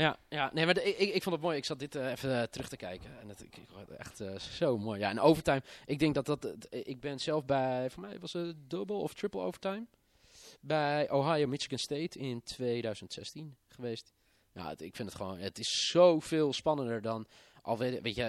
Ja, 0.00 0.18
ja 0.28 0.50
nee, 0.54 0.64
maar 0.64 0.74
de- 0.74 0.82
ik, 0.96 1.14
ik, 1.14 1.22
vond 1.22 1.34
het 1.34 1.44
mooi. 1.44 1.56
Ik 1.56 1.64
zat 1.64 1.78
dit 1.78 1.94
eh, 1.94 2.10
even 2.10 2.40
eh, 2.40 2.42
terug 2.42 2.68
te 2.68 2.76
kijken. 2.76 3.10
En 3.20 3.28
het, 3.28 3.42
ik, 3.42 3.56
echt 3.98 4.20
eh, 4.20 4.38
zo 4.38 4.78
mooi. 4.78 5.00
Ja, 5.00 5.08
en 5.10 5.20
overtime. 5.20 5.62
Ik 5.86 5.98
denk 5.98 6.14
dat 6.14 6.26
dat. 6.26 6.42
het- 6.42 6.66
ik 6.70 7.00
ben 7.00 7.18
zelf 7.20 7.44
bij. 7.44 7.90
Voor 7.90 8.02
mij 8.02 8.18
was 8.18 8.32
het 8.32 8.70
double 8.70 8.96
of 8.96 9.14
triple 9.14 9.40
overtime. 9.40 9.84
Bij 10.60 11.10
Ohio 11.10 11.46
Michigan 11.46 11.78
State 11.78 12.18
in 12.18 12.42
2016 12.42 13.56
geweest. 13.68 14.12
Ja, 14.52 14.68
het- 14.68 14.80
ik 14.82 14.96
vind 14.96 15.08
het 15.08 15.16
gewoon. 15.16 15.38
Het 15.38 15.58
is 15.58 15.88
zoveel 15.90 16.52
spannender 16.52 17.02
dan. 17.02 17.26
Al 17.62 17.78
weet, 17.78 18.00
weet 18.00 18.14
je, 18.14 18.22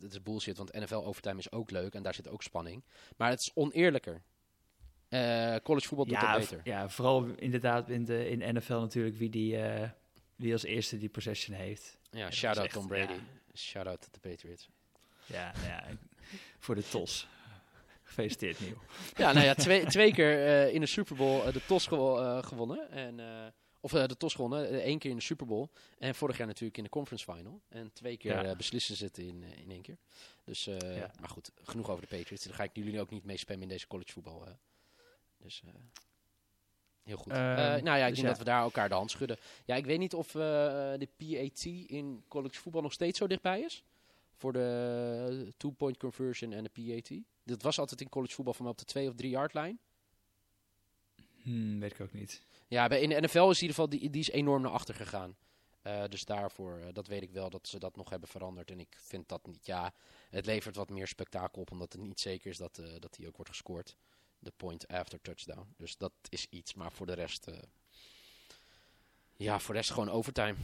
het 0.00 0.10
is 0.12 0.22
bullshit, 0.22 0.56
want 0.56 0.72
NFL 0.72 0.94
overtime 0.94 1.38
is 1.38 1.52
ook 1.52 1.70
leuk 1.70 1.94
en 1.94 2.02
daar 2.02 2.14
zit 2.14 2.28
ook 2.28 2.42
spanning. 2.42 2.84
Maar 3.16 3.30
het 3.30 3.40
is 3.40 3.50
oneerlijker. 3.54 4.22
College 5.62 5.86
voetbal 5.88 6.06
doet 6.06 6.20
Ja, 6.20 6.32
dat 6.32 6.40
beter. 6.40 6.60
ja, 6.64 6.88
vooral 6.88 7.24
inderdaad 7.36 7.88
in 7.88 8.04
de 8.04 8.28
in 8.28 8.54
NFL 8.54 8.72
natuurlijk 8.72 9.16
wie, 9.16 9.30
die, 9.30 9.56
eh, 10.40 10.44
wie 10.44 10.52
als 10.52 10.62
eerste 10.62 10.98
die 10.98 11.08
possession 11.08 11.56
heeft. 11.56 11.98
Ja, 12.10 12.24
dat 12.24 12.34
shout 12.34 12.52
is 12.54 12.58
out 12.58 12.66
echt- 12.66 12.74
Tom 12.74 12.86
Brady. 12.88 13.12
ja. 13.12 13.18
Shout 13.54 13.86
out 13.86 14.00
to 14.02 14.08
the 14.10 14.20
Patriots. 14.20 14.68
Ja, 15.26 15.52
ja, 15.66 15.86
voor 16.58 16.74
de 16.74 16.88
tos. 16.88 17.28
Gefeliciteerd, 18.02 18.60
Niel. 18.60 18.76
Ja, 19.16 19.32
nou 19.32 19.44
ja, 19.46 19.54
twee, 19.54 19.86
twee 19.86 20.12
keer 20.12 20.46
eh, 20.46 20.74
in 20.74 20.80
de 20.80 20.86
Super 20.86 21.16
Bowl 21.16 21.46
eh, 21.46 21.52
de 21.52 21.64
TOS 21.66 21.86
gewo- 21.86 22.18
eh, 22.18 22.42
gewonnen. 22.42 22.90
En, 22.90 23.20
eh, 23.20 23.46
of 23.80 23.92
eh, 23.94 24.06
de 24.06 24.16
TOS 24.16 24.34
gewonnen, 24.34 24.88
Eén 24.88 24.98
keer 24.98 25.10
in 25.10 25.16
de 25.16 25.22
Super 25.22 25.46
Bowl. 25.46 25.66
En 25.98 26.14
vorig 26.14 26.36
jaar 26.38 26.46
natuurlijk 26.46 26.76
in 26.76 26.84
de 26.84 26.90
Conference 26.90 27.32
Final. 27.32 27.60
En 27.68 27.92
twee 27.92 28.16
keer 28.16 28.32
Ja. 28.32 28.44
eh, 28.44 28.56
beslissen 28.56 28.96
ze 28.96 29.04
het 29.04 29.18
in, 29.18 29.42
eh, 29.44 29.58
in 29.58 29.70
één 29.70 29.82
keer. 29.82 29.96
Dus, 30.44 30.66
eh, 30.66 30.96
Ja. 30.96 31.10
maar 31.20 31.28
goed, 31.30 31.50
genoeg 31.62 31.90
over 31.90 32.08
de 32.08 32.16
Patriots. 32.16 32.44
Daar 32.44 32.54
ga 32.54 32.62
ik 32.62 32.70
jullie 32.72 33.00
ook 33.00 33.10
niet 33.10 33.24
mee 33.24 33.36
spammen 33.36 33.62
in 33.62 33.68
deze 33.68 33.86
college 33.86 34.12
voetbal. 34.12 34.46
eh. 34.46 34.52
Dus 35.38 35.62
eh, 35.66 35.74
heel 37.02 37.16
goed. 37.16 37.32
Ehm, 37.32 37.40
Eh, 37.40 37.82
nou 37.82 37.98
ja, 37.98 38.06
ik 38.06 38.14
dus 38.14 38.14
denk 38.14 38.16
ja. 38.16 38.28
dat 38.28 38.38
we 38.38 38.44
daar 38.44 38.62
elkaar 38.62 38.88
de 38.88 38.94
hand 38.94 39.10
schudden. 39.10 39.36
Ja, 39.64 39.76
ik 39.76 39.84
weet 39.84 39.98
niet 39.98 40.14
of 40.14 40.26
eh, 40.34 40.40
de 40.98 41.08
PAT 41.16 41.64
in 41.86 42.24
college 42.28 42.54
voetbal 42.60 42.82
nog 42.82 42.92
steeds 42.92 43.18
zo 43.18 43.26
dichtbij 43.26 43.60
is. 43.60 43.82
Voor 44.34 44.52
de 44.52 45.52
two-point 45.56 45.96
conversion 45.96 46.52
en 46.52 46.64
de 46.64 46.70
PAT. 46.70 47.18
Dat 47.44 47.62
was 47.62 47.78
altijd 47.78 48.00
in 48.00 48.08
college 48.08 48.34
voetbal 48.34 48.54
van 48.54 48.68
op 48.68 48.78
de 48.78 48.84
twee 48.84 49.08
of 49.08 49.14
drie 49.14 49.30
yard 49.30 49.54
lijn. 49.54 49.78
Hmm, 51.42 51.80
weet 51.80 51.92
ik 51.92 52.00
ook 52.00 52.12
niet. 52.12 52.42
Ja, 52.68 52.88
bij, 52.88 53.00
in 53.00 53.08
de 53.08 53.20
NFL 53.20 53.38
is 53.38 53.62
in 53.62 53.68
ieder 53.68 53.68
geval 53.68 53.88
die, 53.88 54.10
die 54.10 54.20
is 54.20 54.30
enorm 54.30 54.62
naar 54.62 54.70
achter 54.70 54.94
gegaan. 54.94 55.36
Eh, 55.82 56.04
dus 56.08 56.24
daarvoor, 56.24 56.80
dat 56.92 57.06
weet 57.06 57.22
ik 57.22 57.30
wel, 57.30 57.50
dat 57.50 57.68
ze 57.68 57.78
dat 57.78 57.96
nog 57.96 58.10
hebben 58.10 58.28
veranderd. 58.28 58.70
En 58.70 58.80
ik 58.80 58.96
vind 58.98 59.28
dat 59.28 59.46
niet, 59.46 59.66
ja, 59.66 59.92
het 60.30 60.46
levert 60.46 60.76
wat 60.76 60.90
meer 60.90 61.06
spektakel 61.06 61.60
op, 61.60 61.70
omdat 61.70 61.92
het 61.92 62.02
niet 62.02 62.20
zeker 62.20 62.50
is 62.50 62.56
dat, 62.56 62.82
dat 62.98 63.14
die 63.14 63.26
ook 63.28 63.36
wordt 63.36 63.50
gescoord. 63.50 63.96
De 64.40 64.52
point 64.56 64.88
after 64.88 65.20
touchdown. 65.20 65.74
Dus 65.76 65.96
dat 65.96 66.12
is 66.28 66.46
iets, 66.50 66.74
maar 66.74 66.92
voor 66.92 67.06
de 67.06 67.12
rest, 67.12 67.46
eh, 67.46 67.54
ja, 69.36 69.58
voor 69.58 69.74
de 69.74 69.80
rest 69.80 69.92
gewoon 69.92 70.10
overtime. 70.10 70.54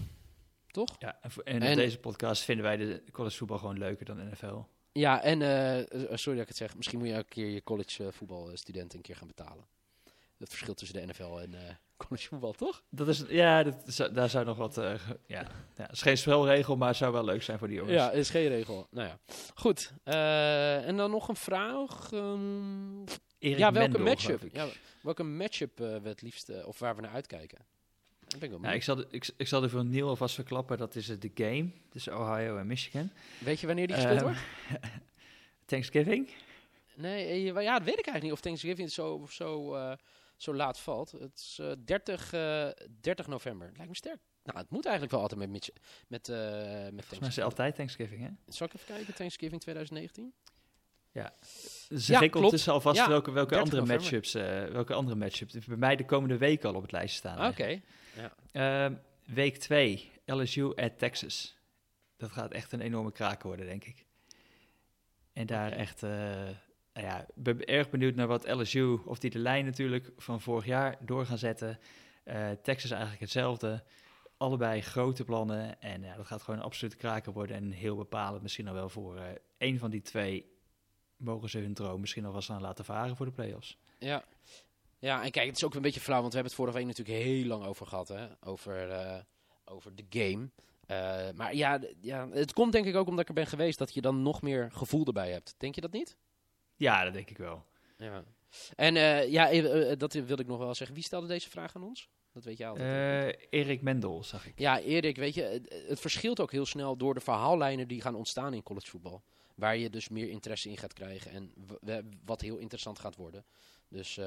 Toch? 0.66 0.96
Ja, 0.98 1.20
en, 1.44 1.62
en, 1.62 1.76
deze 1.76 1.98
podcast 1.98 2.42
vinden 2.42 2.64
wij 2.64 2.76
de 2.76 3.02
college 3.12 3.36
voetbal 3.36 3.58
gewoon 3.58 3.78
leuker 3.78 4.04
dan 4.04 4.28
NFL. 4.30 4.62
Ja, 4.92 5.22
en 5.22 5.42
eh, 5.42 5.80
eh, 5.80 6.16
sorry 6.16 6.38
dat 6.38 6.42
ik 6.42 6.48
het 6.48 6.56
zeg, 6.56 6.76
misschien 6.76 6.98
moet 6.98 7.08
je 7.08 7.14
elke 7.14 7.28
keer 7.28 7.48
je 7.48 7.62
college 7.62 8.12
voetbalstudenten 8.12 8.96
een 8.96 9.04
keer 9.04 9.16
gaan 9.16 9.26
betalen. 9.26 9.64
Het 10.38 10.48
verschil 10.48 10.74
tussen 10.74 11.00
de 11.00 11.06
NFL 11.12 11.38
en 11.40 11.54
eh, 11.54 11.74
college 11.96 12.28
voetbal, 12.28 12.52
toch? 12.52 12.82
Dat 12.90 13.08
is, 13.08 13.22
ja, 13.28 13.62
dat, 13.62 13.74
zou- 13.86 14.12
daar 14.12 14.28
zou 14.30 14.44
nog 14.44 14.56
wat, 14.56 14.78
eh, 14.78 14.94
ja, 15.26 15.40
ja, 15.76 15.82
het 15.82 15.92
is 15.92 16.02
geen 16.02 16.18
spelregel, 16.18 16.76
maar 16.76 16.88
het 16.88 16.96
zou 16.96 17.12
wel 17.12 17.24
leuk 17.24 17.42
zijn 17.42 17.58
voor 17.58 17.68
die 17.68 17.76
jongens. 17.76 17.94
Ja, 17.96 18.10
is 18.10 18.30
geen 18.30 18.48
regel. 18.48 18.86
Nou 18.90 19.08
ja, 19.08 19.18
goed. 19.54 19.92
Eh, 20.04 20.86
en 20.86 20.96
dan 20.96 21.10
nog 21.10 21.28
een 21.28 21.36
vraag. 21.36 22.12
ehm, 22.12 23.02
Erik 23.38 23.58
ja, 23.58 23.72
welke 23.72 23.98
Mendel, 23.98 24.00
matchup? 24.02 24.42
Ja, 24.52 24.66
welke 25.02 25.22
matchup 25.22 25.78
we 25.78 26.00
het 26.02 26.22
liefst, 26.22 26.64
of 26.64 26.78
waar 26.78 26.96
we 26.96 27.02
naar 27.02 27.12
uitkijken? 27.14 27.58
Ben 28.38 28.42
ik 28.42 28.50
wel 28.50 28.58
Ja, 28.62 28.72
ik, 28.72 28.82
zal 28.82 28.96
de, 28.96 29.06
ik, 29.10 29.28
ik 29.36 29.46
zal 29.48 29.62
er 29.62 29.70
voor 29.70 29.84
Neil 29.84 30.08
alvast 30.08 30.34
verklappen, 30.34 30.78
dat 30.78 30.94
is 30.96 31.08
het 31.08 31.22
de 31.22 31.30
game 31.34 31.70
tussen 31.90 32.18
Ohio 32.18 32.56
en 32.58 32.66
Michigan. 32.66 33.10
Weet 33.38 33.60
je 33.60 33.66
wanneer 33.66 33.86
die 33.86 33.96
gespeeld 33.96 34.16
Ehm, 34.16 34.26
wordt? 34.26 34.40
Thanksgiving? 35.66 36.30
Nee, 36.94 37.42
ja, 37.42 37.52
dat 37.52 37.62
weet 37.62 37.98
ik 37.98 38.06
eigenlijk 38.06 38.22
niet. 38.22 38.32
Of 38.32 38.40
Thanksgiving 38.40 38.90
zo, 38.90 39.26
zo, 39.30 39.74
eh, 39.74 39.92
zo 40.36 40.54
laat 40.54 40.78
valt. 40.78 41.10
Het 41.10 41.38
is 41.38 41.58
eh, 41.60 41.72
30, 41.84 42.32
eh, 42.32 42.68
30 43.00 43.26
november. 43.26 43.70
Lijkt 43.74 43.88
me 43.88 43.96
sterk. 43.96 44.18
Nou, 44.42 44.58
het 44.58 44.70
moet 44.70 44.84
eigenlijk 44.84 45.14
wel 45.14 45.22
altijd 45.22 45.40
met, 45.40 45.50
Mitch, 45.50 45.68
met, 46.06 46.28
eh 46.28 46.36
met 46.36 47.04
Volgens 47.04 47.18
mij 47.18 47.28
is 47.28 47.36
het 47.36 47.44
Thanksgiving. 47.44 47.44
altijd 47.44 47.74
Thanksgiving, 47.74 48.22
hè? 48.22 48.28
Zal 48.52 48.66
ik 48.66 48.74
even 48.74 48.86
kijken? 48.86 49.14
Thanksgiving 49.14 49.60
2019? 49.60 50.32
Dus 51.88 52.06
Ja, 52.06 52.14
ja, 52.14 52.14
ik 52.14 52.18
klopt. 52.18 52.34
ondertussen 52.34 52.72
alvast 52.72 52.96
Ja, 52.96 53.08
welke, 53.08 53.30
welke 53.30 53.54
30 53.54 53.72
andere 53.78 53.92
matchups, 53.92 54.34
eh, 54.34 54.64
welke 54.64 54.94
andere 54.94 55.16
matchups 55.16 55.64
bij 55.64 55.76
mij 55.76 55.96
de 55.96 56.04
komende 56.04 56.38
week 56.38 56.64
al 56.64 56.74
op 56.74 56.82
het 56.82 56.92
lijstje 56.92 57.18
staan. 57.18 57.48
Oké. 57.48 57.62
eigenlijk. 57.62 57.82
Ehm, 58.52 58.94
week 59.34 59.56
2, 59.56 60.10
LSU 60.26 60.74
at 60.74 60.98
Texas. 60.98 61.56
Dat 62.16 62.30
gaat 62.30 62.52
echt 62.52 62.72
een 62.72 62.80
enorme 62.80 63.12
kraken 63.12 63.46
worden, 63.46 63.66
denk 63.66 63.84
ik. 63.84 64.04
En 65.32 65.46
daar 65.46 65.72
echt, 65.72 66.02
eh, 66.02 66.48
nou 66.96 67.08
ja, 67.08 67.26
ben 67.34 67.64
erg 67.64 67.90
benieuwd 67.90 68.14
naar 68.14 68.26
wat 68.26 68.48
LSU, 68.48 68.98
of 69.04 69.18
die 69.18 69.30
de 69.30 69.38
lijn 69.38 69.64
natuurlijk 69.64 70.10
van 70.16 70.40
vorig 70.40 70.64
jaar 70.64 70.96
door 71.00 71.26
gaan 71.26 71.38
zetten. 71.38 71.78
Eh, 72.24 72.50
Texas 72.50 72.90
eigenlijk 72.90 73.20
hetzelfde. 73.20 73.84
Allebei 74.36 74.80
grote 74.80 75.24
plannen 75.24 75.80
en 75.80 76.02
ja, 76.02 76.16
dat 76.16 76.26
gaat 76.26 76.42
gewoon 76.42 76.60
een 76.60 76.66
absolute 76.66 76.96
kraken 76.96 77.32
worden 77.32 77.56
en 77.56 77.70
heel 77.70 77.96
bepalend 77.96 78.42
misschien 78.42 78.68
al 78.68 78.74
wel 78.74 78.88
voor 78.88 79.16
eh 79.16 79.24
één 79.58 79.78
van 79.78 79.90
die 79.90 80.02
twee 80.02 80.54
mogen 81.16 81.48
ze 81.48 81.58
hun 81.58 81.74
droom 81.74 82.00
misschien 82.00 82.34
eens 82.34 82.50
aan 82.50 82.60
laten 82.60 82.84
varen 82.84 83.16
voor 83.16 83.26
de 83.26 83.32
playoffs. 83.32 83.78
Ja. 83.98 84.24
Ja, 84.98 85.24
en 85.24 85.30
kijk, 85.30 85.46
het 85.46 85.56
is 85.56 85.64
ook 85.64 85.74
een 85.74 85.82
beetje 85.82 86.00
flauw, 86.00 86.20
want 86.20 86.32
we 86.32 86.38
hebben 86.38 86.52
het 86.56 86.62
vorige 86.62 86.78
week 86.78 86.96
natuurlijk 86.96 87.24
heel 87.24 87.46
lang 87.46 87.64
over 87.64 87.86
gehad, 87.86 88.08
hè? 88.08 88.26
Over, 88.40 88.90
eh, 88.90 89.20
over 89.64 89.94
de 89.94 90.04
game. 90.08 90.50
Maar 91.34 91.54
ja, 91.54 91.80
ja, 92.00 92.28
het 92.30 92.52
komt 92.52 92.72
denk 92.72 92.86
ik 92.86 92.96
ook 92.96 93.06
omdat 93.06 93.22
ik 93.22 93.28
er 93.28 93.34
ben 93.34 93.46
geweest 93.46 93.78
dat 93.78 93.94
je 93.94 94.00
dan 94.00 94.22
nog 94.22 94.42
meer 94.42 94.70
gevoel 94.72 95.06
erbij 95.06 95.30
hebt. 95.30 95.54
Denk 95.58 95.74
je 95.74 95.80
dat 95.80 95.92
niet? 95.92 96.16
Ja, 96.76 97.04
dat 97.04 97.12
denk 97.12 97.30
ik 97.30 97.38
wel. 97.38 97.64
Ja. 97.98 98.24
En 98.76 98.94
ja, 99.30 99.94
dat 99.94 100.12
wilde 100.12 100.42
ik 100.42 100.48
nog 100.48 100.58
wel 100.58 100.74
zeggen. 100.74 100.96
Wie 100.96 101.04
stelde 101.04 101.26
deze 101.26 101.50
vraag 101.50 101.76
aan 101.76 101.82
ons? 101.82 102.08
Dat 102.32 102.44
weet 102.44 102.58
jij 102.58 102.68
altijd. 102.68 103.46
Erik 103.50 103.82
Mendel, 103.82 104.24
zag 104.24 104.46
ik. 104.46 104.58
Ja, 104.58 104.80
Erik, 104.80 105.16
weet 105.16 105.34
je, 105.34 105.62
het, 105.88 106.00
verschilt 106.00 106.40
ook 106.40 106.52
heel 106.52 106.66
snel 106.66 106.96
door 106.96 107.14
de 107.14 107.20
verhaallijnen 107.20 107.88
die 107.88 108.00
gaan 108.00 108.14
ontstaan 108.14 108.54
in 108.54 108.62
collegevoetbal. 108.62 109.22
Waar 109.54 109.76
je 109.76 109.90
dus 109.90 110.08
meer 110.08 110.28
interesse 110.28 110.68
in 110.68 110.76
gaat 110.76 110.92
krijgen 110.92 111.30
en 111.30 111.52
wat 112.24 112.40
heel 112.40 112.56
interessant 112.56 112.98
gaat 112.98 113.16
worden. 113.16 113.44
Dus 113.88 114.18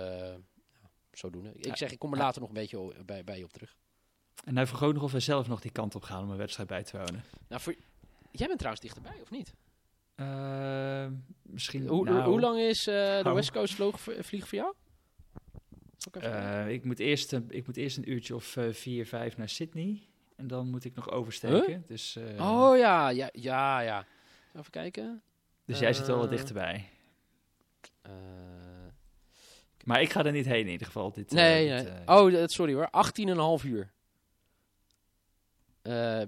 zodoende. 1.11 1.53
Ik 1.53 1.75
zeg, 1.77 1.91
ik 1.91 1.99
kom 1.99 2.11
er 2.11 2.17
later 2.17 2.41
nog 2.41 2.49
een 2.49 2.55
beetje 2.55 3.03
bij, 3.05 3.23
bij 3.23 3.37
je 3.37 3.43
op 3.43 3.53
terug. 3.53 3.75
En 4.45 4.57
hij 4.57 4.67
ook 4.81 4.93
nog 4.93 5.03
of 5.03 5.11
we 5.11 5.19
zelf 5.19 5.47
nog 5.47 5.61
die 5.61 5.71
kant 5.71 5.95
op 5.95 6.03
gaan 6.03 6.23
om 6.23 6.29
een 6.29 6.37
wedstrijd 6.37 6.69
bij 6.69 6.83
te 6.83 6.97
wonen. 6.97 7.23
Nou, 7.47 7.61
voor... 7.61 7.75
Jij 8.31 8.47
bent 8.47 8.59
trouwens 8.59 8.85
dichterbij, 8.85 9.21
of 9.21 9.31
niet? 9.31 9.53
Uh, 10.19 11.05
misschien. 11.41 11.87
Hoe, 11.87 12.03
nou, 12.03 12.29
hoe 12.29 12.39
lang 12.39 12.59
is 12.59 12.87
uh, 12.87 13.23
de. 13.23 13.31
West 13.33 13.51
Coast 13.51 13.73
vloog, 13.73 13.99
vlieg 13.99 14.47
voor 14.47 14.57
jou? 14.57 14.73
Uh, 16.23 16.69
ik, 16.69 16.83
moet 16.83 16.99
eerst, 16.99 17.33
ik 17.49 17.65
moet 17.65 17.77
eerst 17.77 17.97
een 17.97 18.11
uurtje 18.11 18.35
of 18.35 18.57
vier, 18.71 19.05
vijf 19.05 19.37
naar 19.37 19.49
Sydney. 19.49 20.07
En 20.35 20.47
dan 20.47 20.69
moet 20.69 20.85
ik 20.85 20.95
nog 20.95 21.11
oversteken. 21.11 21.65
Huh? 21.65 21.77
Dus, 21.87 22.17
oh 22.39 22.77
ja, 22.77 23.09
ja, 23.09 23.29
ja, 23.31 23.79
ja. 23.79 24.05
Even 24.55 24.71
kijken. 24.71 25.21
Dus 25.65 25.79
jij 25.79 25.93
zit 25.93 26.07
wel 26.07 26.17
wat 26.17 26.29
dichterbij. 26.29 26.89
Maar 29.83 30.01
ik 30.01 30.11
ga 30.11 30.25
er 30.25 30.31
niet 30.31 30.45
heen 30.45 30.65
in 30.65 30.71
ieder 30.71 30.87
geval. 30.87 31.11
Dit, 31.11 31.31
nee, 31.31 31.75
dit, 31.75 31.93
nee. 31.93 32.07
oh, 32.07 32.45
sorry 32.45 32.73
hoor. 32.73 32.89
18,5 33.61 33.65
uur. 33.65 33.91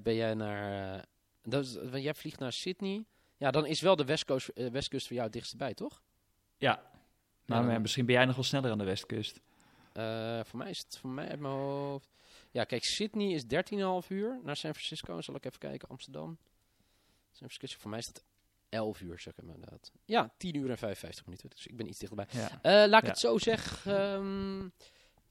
ben 0.02 0.16
jij 0.16 0.34
naar... 0.34 1.06
dat 1.44 1.66
is, 1.66 1.78
jij 1.94 2.14
vliegt 2.14 2.40
naar 2.40 2.54
Sydney. 2.54 3.06
Ja, 3.42 3.52
dan 3.52 3.66
is 3.66 3.82
wel 3.82 3.96
de 3.96 4.06
westkust, 4.06 4.50
uh, 4.56 4.70
westkust 4.70 5.08
voor 5.08 5.16
jou 5.16 5.28
het 5.28 5.36
dichtst 5.36 5.58
bij, 5.58 5.74
toch? 5.74 6.02
Ja. 6.58 6.92
Maar, 7.46 7.72
ja, 7.72 7.80
misschien 7.80 8.06
ben 8.06 8.16
jij 8.16 8.26
nog 8.26 8.36
wel 8.36 8.44
sneller 8.44 8.72
aan 8.72 8.78
de 8.78 8.84
westkust. 8.84 9.40
Uh, 9.94 10.40
voor 10.44 10.60
mij 10.60 10.70
is 10.70 10.78
het 10.78 10.98
voor 10.98 11.10
mij 11.10 11.30
uit 11.30 11.40
mijn 11.40 11.54
hoofd. 11.54 12.10
Ja, 12.52 12.64
kijk, 12.64 12.84
Sydney 12.84 13.34
is 13.34 13.44
13,5 13.44 14.08
uur 14.08 14.40
naar 14.44 14.56
San 14.56 14.74
Francisco. 14.74 15.22
Zal 15.22 15.36
ik 15.36 15.46
even 15.46 15.60
kijken, 15.60 15.88
Amsterdam. 15.88 16.38
San 17.32 17.50
Francisco, 17.50 17.80
voor 17.82 17.90
mij 17.90 18.00
is 18.00 18.06
dat 18.06 18.24
11 18.70 19.02
uur, 19.02 19.20
zeg 19.20 19.38
ik 19.38 19.44
maar 19.44 19.56
inderdaad. 19.56 19.92
Ja, 20.06 20.34
10 20.38 20.56
uur 20.56 20.70
en 20.70 20.78
55 20.78 21.26
minuten. 21.26 21.50
Dus 21.50 21.68
ik 21.68 21.78
ben 21.78 21.88
iets 21.88 22.00
dichterbij. 22.00 22.28
Ja. 22.30 22.84
Uh, 22.84 22.90
laat 22.90 23.02
ik 23.02 23.08
het 23.08 23.20
zo 23.20 23.38
zeggen. 23.38 23.92
Um, 24.14 24.74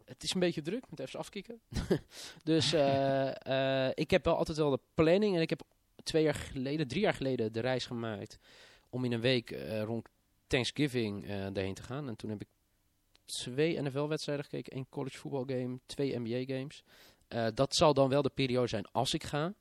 het 0.04 0.22
is 0.22 0.34
een 0.34 0.40
beetje 0.40 0.62
druk. 0.62 0.90
Moet 0.90 1.00
even 1.00 1.18
afkicken. 1.18 1.60
dus 2.50 2.74
uh, 2.74 3.88
ik 3.94 4.10
heb 4.10 4.24
wel 4.24 4.36
altijd 4.36 4.56
wel 4.58 4.70
de 4.70 4.80
planning. 4.94 5.36
En 5.36 5.40
ik 5.40 5.50
heb 5.50 5.62
twee 6.02 6.22
jaar 6.22 6.34
geleden, 6.34 6.88
drie 6.88 7.00
jaar 7.00 7.14
geleden, 7.14 7.52
de 7.52 7.60
reis 7.60 7.86
gemaakt 7.86 8.38
om 8.90 9.04
in 9.04 9.12
een 9.12 9.20
week 9.20 9.50
uh, 9.50 9.82
rond 9.82 10.08
Thanksgiving 10.46 11.24
uh, 11.24 11.30
daarheen 11.30 11.74
te 11.74 11.82
gaan. 11.82 12.08
En 12.08 12.16
toen 12.16 12.30
heb 12.30 12.40
ik 12.40 12.48
twee 13.24 13.82
NFL-wedstrijden 13.82 14.44
gekeken, 14.44 14.72
één 14.72 14.88
college 14.88 15.18
voetbalgame, 15.18 15.78
twee 15.86 16.18
NBA-games. 16.18 16.84
Uh, 17.28 17.46
eh, 17.46 17.54
dat 17.54 17.74
zal 17.74 17.94
dan 17.94 18.08
wel 18.08 18.22
de 18.22 18.30
periode 18.34 18.66
zijn 18.66 18.86
als 18.92 19.14
ik 19.14 19.24
ga. 19.24 19.54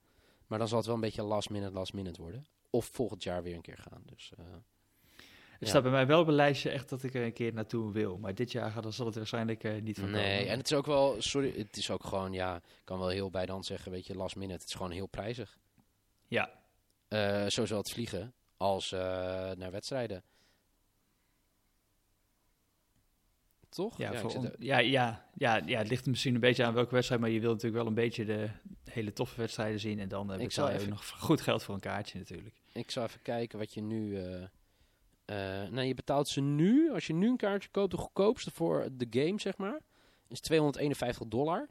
Maar 0.47 0.59
dan 0.59 0.67
zal 0.67 0.77
het 0.77 0.85
wel 0.85 0.95
een 0.95 1.01
beetje 1.01 1.23
last 1.23 1.49
minute, 1.49 1.71
last 1.71 1.93
minute 1.93 2.21
worden. 2.21 2.45
Of 2.69 2.85
volgend 2.85 3.23
jaar 3.23 3.43
weer 3.43 3.55
een 3.55 3.61
keer 3.61 3.77
gaan. 3.77 4.01
Dus, 4.05 4.31
het 5.59 5.67
staat 5.67 5.81
bij 5.81 5.91
mij 5.91 6.07
wel 6.07 6.19
op 6.19 6.27
een 6.27 6.33
lijstje 6.33 6.69
echt 6.69 6.89
dat 6.89 7.03
ik 7.03 7.13
er 7.13 7.23
een 7.23 7.33
keer 7.33 7.53
naartoe 7.53 7.91
wil. 7.91 8.17
Maar 8.17 8.35
dit 8.35 8.51
jaar 8.51 8.71
gaat, 8.71 8.83
dan 8.83 8.93
zal 8.93 9.05
het 9.05 9.15
waarschijnlijk 9.15 9.63
uh, 9.63 9.81
niet 9.81 9.99
van 9.99 10.11
Nee, 10.11 10.47
en 10.47 10.57
het 10.57 10.71
is 10.71 10.77
ook 10.77 10.85
wel, 10.85 11.15
sorry, 11.17 11.53
het 11.57 11.77
is 11.77 11.91
ook 11.91 12.03
gewoon, 12.03 12.33
ja, 12.33 12.55
ik 12.55 12.81
kan 12.83 12.99
wel 12.99 13.07
heel 13.07 13.29
bij 13.29 13.45
dan 13.45 13.63
zeggen, 13.63 13.91
weet 13.91 14.07
je, 14.07 14.15
last 14.15 14.35
minute. 14.35 14.59
Het 14.59 14.67
is 14.67 14.73
gewoon 14.75 14.91
heel 14.91 15.07
prijzig. 15.07 15.57
Ja. 16.29 16.49
Uh, 17.09 17.45
zowel 17.47 17.77
het 17.77 17.91
vliegen 17.91 18.33
als 18.57 18.91
uh, 18.91 18.99
naar 19.51 19.71
wedstrijden. 19.71 20.23
Toch? 23.69 23.97
Ja, 23.97 24.11
ja, 24.11 24.21
on, 24.21 24.51
ja, 24.59 24.77
ja, 24.77 25.29
ja, 25.33 25.61
ja, 25.65 25.77
het 25.77 25.89
ligt 25.89 26.05
misschien 26.05 26.33
een 26.33 26.39
beetje 26.39 26.63
aan 26.63 26.73
welke 26.73 26.93
wedstrijd, 26.93 27.21
maar 27.21 27.29
je 27.29 27.39
wilt 27.39 27.53
natuurlijk 27.53 27.81
wel 27.81 27.87
een 27.87 28.03
beetje 28.03 28.25
de 28.25 28.49
hele 28.83 29.13
toffe 29.13 29.39
wedstrijden 29.39 29.79
zien. 29.79 29.99
En 29.99 30.09
dan 30.09 30.31
uh, 30.31 30.37
betaal 30.37 30.69
je 30.69 30.75
even, 30.75 30.89
nog 30.89 31.09
goed 31.09 31.41
geld 31.41 31.63
voor 31.63 31.73
een 31.73 31.79
kaartje 31.79 32.17
natuurlijk. 32.17 32.55
Ik 32.73 32.91
zal 32.91 33.03
even 33.03 33.21
kijken 33.21 33.59
wat 33.59 33.73
je 33.73 33.81
nu... 33.81 34.17
Uh, 34.17 34.45
nou, 35.69 35.81
je 35.81 35.93
betaalt 35.93 36.27
ze 36.27 36.41
nu, 36.41 36.91
als 36.91 37.07
je 37.07 37.13
nu 37.13 37.27
een 37.27 37.37
kaartje 37.37 37.69
koopt, 37.69 37.91
de 37.91 37.97
goedkoopste 37.97 38.51
voor 38.51 38.87
de 38.91 39.07
game, 39.09 39.39
zeg 39.39 39.57
maar, 39.57 39.79
is 40.27 40.39
251 40.39 41.27
dollar. 41.27 41.69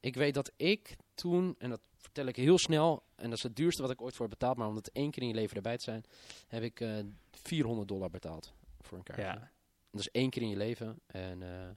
Ik 0.00 0.14
weet 0.14 0.34
dat 0.34 0.52
ik 0.56 0.96
toen, 1.14 1.54
en 1.58 1.70
dat 1.70 1.80
vertel 2.06 2.26
ik 2.26 2.36
heel 2.36 2.58
snel, 2.58 3.02
en 3.14 3.28
dat 3.28 3.36
is 3.38 3.42
het 3.42 3.56
duurste 3.56 3.82
wat 3.82 3.90
ik 3.90 4.02
ooit 4.02 4.14
voor 4.14 4.28
heb 4.28 4.38
betaald, 4.38 4.56
maar 4.56 4.68
om 4.68 4.76
het 4.76 4.92
één 4.92 5.10
keer 5.10 5.22
in 5.22 5.28
je 5.28 5.34
leven 5.34 5.56
erbij 5.56 5.76
te 5.76 5.82
zijn, 5.82 6.04
heb 6.48 6.62
ik 6.62 6.80
uh, 6.80 6.98
eh, 6.98 7.06
400 7.30 7.88
dollar 7.88 8.10
betaald 8.10 8.52
voor 8.80 8.98
een 8.98 9.04
kaartje. 9.04 9.24
Ja. 9.24 9.50
Dat 9.90 10.00
is 10.00 10.10
één 10.10 10.30
keer 10.30 10.42
in 10.42 10.48
je 10.48 10.56
leven. 10.56 11.00
En 11.06 11.40
uh, 11.40 11.68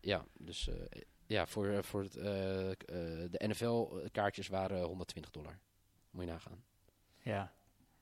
ja, 0.00 0.24
dus 0.38 0.68
uh, 0.68 0.74
ja, 1.26 1.46
voor, 1.46 1.84
voor 1.84 2.02
het, 2.02 2.12
de 3.32 3.44
NFL-kaartjes 3.46 4.48
waren 4.48 4.82
120 4.82 5.30
dollar. 5.30 5.58
Moet 6.10 6.24
je 6.24 6.30
nagaan. 6.30 6.64
Ja. 7.22 7.52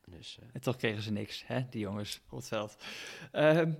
Dus, 0.05 0.39
en 0.53 0.61
toch 0.61 0.77
kregen 0.77 1.03
ze 1.03 1.13
niks, 1.13 1.47
hè, 1.47 1.67
die 1.71 1.81
jongens 1.81 2.21
op 2.29 2.39
het 2.39 2.49
veld. 2.49 2.77
Um, 3.33 3.79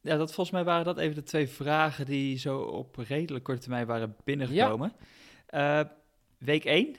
ja, 0.00 0.16
dat, 0.16 0.32
volgens 0.32 0.50
mij 0.50 0.64
waren 0.64 0.84
dat 0.84 0.98
even 0.98 1.14
de 1.14 1.22
twee 1.22 1.48
vragen 1.48 2.06
die 2.06 2.38
zo 2.38 2.60
op 2.60 2.96
redelijk 2.96 3.44
korte 3.44 3.60
termijn 3.60 3.86
waren 3.86 4.16
binnengekomen. 4.24 4.92
Ja. 5.48 5.80
Uh, 5.80 5.88
week 6.40 6.64
1. 6.64 6.96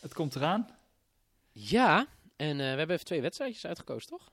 Het 0.00 0.14
komt 0.14 0.34
eraan. 0.34 0.68
Ja, 1.52 2.06
en 2.36 2.50
uh, 2.50 2.56
we 2.56 2.62
hebben 2.62 2.90
even 2.90 3.04
twee 3.04 3.20
wedstrijdjes 3.20 3.66
uitgekozen, 3.66 4.08
toch? 4.08 4.32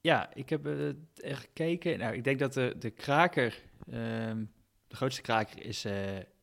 Ja, 0.00 0.34
ik 0.34 0.48
heb 0.48 0.66
uh, 0.66 0.94
gekeken. 1.16 1.98
Nou, 1.98 2.14
ik 2.14 2.24
denk 2.24 2.38
dat 2.38 2.52
de, 2.52 2.74
de 2.78 2.90
kraker, 2.90 3.62
um, 3.92 4.52
de 4.88 4.96
grootste 4.96 5.22
kraker 5.22 5.64
is 5.64 5.86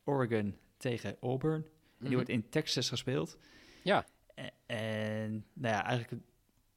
Oregon 0.04 0.58
tegen 0.78 1.18
Auburn. 1.22 1.62
En 1.64 1.70
die 1.98 2.08
mhm. 2.08 2.16
wordt 2.16 2.30
in 2.30 2.50
Texas 2.50 2.90
gespeeld. 2.90 3.38
Ja. 3.84 4.06
En, 4.36 4.52
en 4.66 5.46
nou 5.54 5.76
ja, 5.76 5.86
eigenlijk 5.86 6.24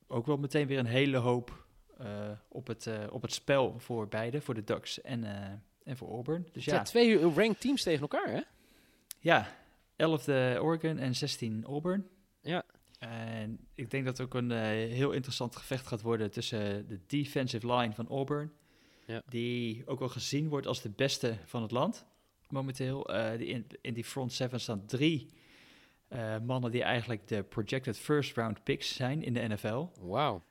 ook 0.07 0.27
wel 0.27 0.37
meteen 0.37 0.66
weer 0.66 0.79
een 0.79 0.87
hele 0.87 1.16
hoop 1.16 1.66
uh, 2.01 2.31
op, 2.49 2.66
het, 2.66 2.88
op 3.11 3.23
het 3.23 3.33
spel 3.33 3.79
voor 3.79 4.09
beide, 4.09 4.40
voor 4.40 4.55
de 4.55 4.64
Ducks 4.64 5.01
en, 5.01 5.25
en 5.85 5.97
voor 5.97 6.09
Auburn. 6.09 6.49
Dus 6.53 6.64
ja, 6.64 6.83
twee 6.83 7.18
ranked 7.18 7.61
teams 7.61 7.83
tegen 7.83 8.01
elkaar, 8.01 8.29
hè? 8.29 8.40
Ja, 9.18 9.62
11e 10.03 10.61
Oregon 10.61 10.99
en 10.99 11.15
16 11.15 11.65
Auburn. 11.65 12.09
Ja. 12.41 12.65
En 12.99 13.59
ik 13.75 13.91
denk 13.91 14.05
dat 14.05 14.19
het 14.19 14.27
ook 14.27 14.35
een 14.35 14.51
heel 14.91 15.12
interessant 15.12 15.57
gevecht 15.57 15.87
gaat 15.87 16.03
worden 16.03 16.31
tussen 16.31 16.88
de 16.88 17.01
defensive 17.07 17.73
line 17.73 17.93
van 17.93 18.09
Auburn. 18.09 18.53
Ja. 19.07 19.23
Die 19.29 19.87
ook 19.87 19.99
wel 19.99 20.09
gezien 20.09 20.49
wordt 20.49 20.67
als 20.67 20.83
de 20.83 20.91
beste 20.91 21.37
van 21.45 21.62
het 21.62 21.71
land 21.71 22.07
momenteel. 22.49 23.03
die 23.37 23.47
in, 23.47 23.67
in 23.81 23.95
die 23.95 24.05
front 24.05 24.33
seven 24.33 24.61
staan 24.61 24.87
drie 24.87 25.31
mannen 26.43 26.71
die 26.71 26.83
eigenlijk 26.83 27.29
de 27.29 27.43
projected 27.43 27.99
first 27.99 28.37
round 28.37 28.65
picks 28.65 28.95
zijn 28.95 29.23
in 29.23 29.33
de 29.33 29.49
NFL. 29.49 29.87
Wauw. 30.01 30.43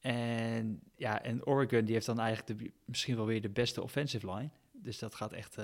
En 0.00 0.80
ja, 0.96 1.22
en 1.22 1.46
Oregon 1.46 1.84
die 1.84 1.94
heeft 1.94 2.06
dan 2.06 2.20
eigenlijk 2.20 2.60
de, 2.60 2.72
misschien 2.84 3.16
wel 3.16 3.26
weer 3.26 3.42
de 3.42 3.50
beste 3.50 3.82
offensive 3.82 4.32
line. 4.32 4.50
Dus 4.72 4.98
dat 4.98 5.14
gaat 5.14 5.32
echt 5.32 5.56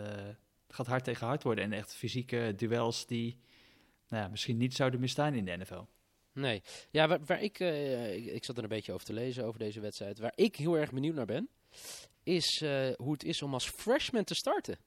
gaat 0.75 0.87
hard 0.87 1.05
tegen 1.05 1.27
hard 1.27 1.43
worden. 1.43 1.65
En 1.65 1.73
echt 1.73 1.95
fysieke 1.95 2.53
duels 2.57 3.07
die 3.07 3.39
nou 4.09 4.23
ja, 4.23 4.29
misschien 4.29 4.57
niet 4.57 4.75
zouden 4.75 5.01
misstaan 5.01 5.35
in 5.35 5.45
de 5.45 5.57
NFL. 5.57 5.83
Nee, 6.33 6.63
ja, 6.91 7.09
waar, 7.09 7.25
waar 7.25 7.43
ik, 7.43 7.61
uh, 7.61 8.17
ik, 8.17 8.25
ik, 8.25 8.45
zat 8.45 8.57
er 8.57 8.63
een 8.63 8.69
beetje 8.69 8.93
over 8.93 9.07
te 9.07 9.13
lezen 9.13 9.45
over 9.45 9.59
deze 9.59 9.81
wedstrijd. 9.81 10.19
Waar 10.19 10.33
ik 10.35 10.57
heel 10.57 10.79
erg 10.79 10.93
benieuwd 10.93 11.15
naar 11.15 11.27
ben, 11.27 11.49
is 12.23 12.61
uh, 12.63 12.93
hoe 12.97 13.13
het 13.13 13.25
is 13.25 13.43
om 13.43 13.53
als 13.53 13.69
freshman 13.69 14.25
te 14.25 14.35
starten. 14.35 14.79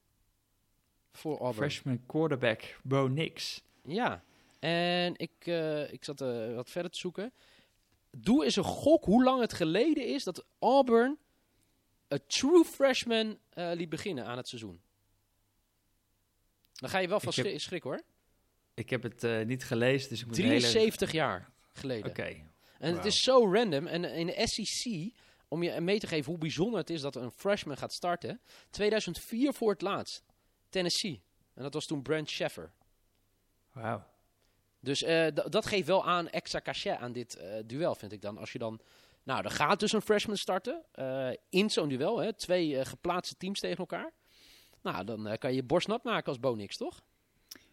Voor 1.12 1.38
Auburn. 1.38 1.54
Freshman 1.54 2.06
quarterback 2.06 2.78
Bo 2.82 3.06
Nix. 3.06 3.62
Ja, 3.84 4.24
en 4.58 5.14
ik, 5.16 5.46
ik 5.90 6.04
zat 6.04 6.20
wat 6.54 6.70
verder 6.70 6.90
te 6.90 6.98
zoeken 6.98 7.32
doe 8.10 8.44
eens 8.44 8.56
een 8.56 8.64
gok 8.64 9.04
hoe 9.04 9.24
lang 9.24 9.40
het 9.40 9.52
geleden 9.52 10.06
is 10.06 10.24
dat 10.24 10.44
Auburn 10.58 11.18
een 12.08 12.26
true 12.26 12.64
freshman 12.64 13.38
liet 13.54 13.88
beginnen 13.88 14.24
aan 14.24 14.36
het 14.36 14.48
seizoen. 14.48 14.80
Dan 16.78 16.90
ga 16.90 16.98
je 16.98 17.08
wel 17.08 17.20
van 17.20 17.32
schrik, 17.32 17.60
schrik 17.60 17.82
hoor. 17.82 18.02
Ik 18.74 18.90
heb 18.90 19.02
het 19.02 19.24
uh, 19.24 19.44
niet 19.44 19.64
gelezen, 19.64 20.08
dus 20.08 20.20
ik 20.20 20.26
moet 20.26 20.34
73 20.34 21.10
hele... 21.10 21.22
jaar 21.22 21.50
geleden. 21.72 22.10
Oké. 22.10 22.36
En 22.78 22.94
het 22.94 23.04
is 23.04 23.22
zo 23.22 23.52
random. 23.52 23.86
En 23.86 24.04
in 24.04 24.26
de 24.26 24.46
SEC, 24.46 25.12
om 25.48 25.62
je 25.62 25.80
mee 25.80 25.98
te 25.98 26.06
geven 26.06 26.30
hoe 26.30 26.40
bijzonder 26.40 26.80
het 26.80 26.90
is 26.90 27.00
dat 27.00 27.16
een 27.16 27.30
freshman 27.30 27.76
gaat 27.76 27.92
starten. 27.92 28.40
2004 28.70 29.52
voor 29.52 29.70
het 29.70 29.82
laatst. 29.82 30.24
Tennessee. 30.68 31.22
En 31.54 31.62
dat 31.62 31.74
was 31.74 31.86
toen 31.86 32.02
Brent 32.02 32.30
Sheffer. 32.30 32.72
Wauw. 33.72 34.04
Dus 34.80 35.02
uh, 35.02 35.26
dat 35.32 35.66
geeft 35.66 35.86
wel 35.86 36.06
aan 36.06 36.28
extra 36.28 36.60
cachet 36.60 36.98
aan 36.98 37.12
dit 37.12 37.38
uh, 37.40 37.54
duel, 37.66 37.94
vind 37.94 38.12
ik 38.12 38.22
dan. 38.22 38.38
Als 38.38 38.52
je 38.52 38.58
dan... 38.58 38.80
Nou, 39.22 39.44
er 39.44 39.50
gaat 39.50 39.80
dus 39.80 39.92
een 39.92 40.02
freshman 40.02 40.36
starten 40.36 40.84
uh, 40.94 41.30
in 41.48 41.70
zo'n 41.70 41.88
duel. 41.88 42.18
Hè, 42.18 42.32
twee 42.32 42.84
geplaatste 42.84 43.36
teams 43.36 43.60
tegen 43.60 43.78
elkaar. 43.78 44.12
Nou, 44.92 45.04
dan 45.04 45.38
kan 45.38 45.50
je 45.50 45.56
je 45.56 45.62
borst 45.62 45.88
nat 45.88 46.04
maken 46.04 46.26
als 46.26 46.40
Bonix, 46.40 46.76
toch? 46.76 47.00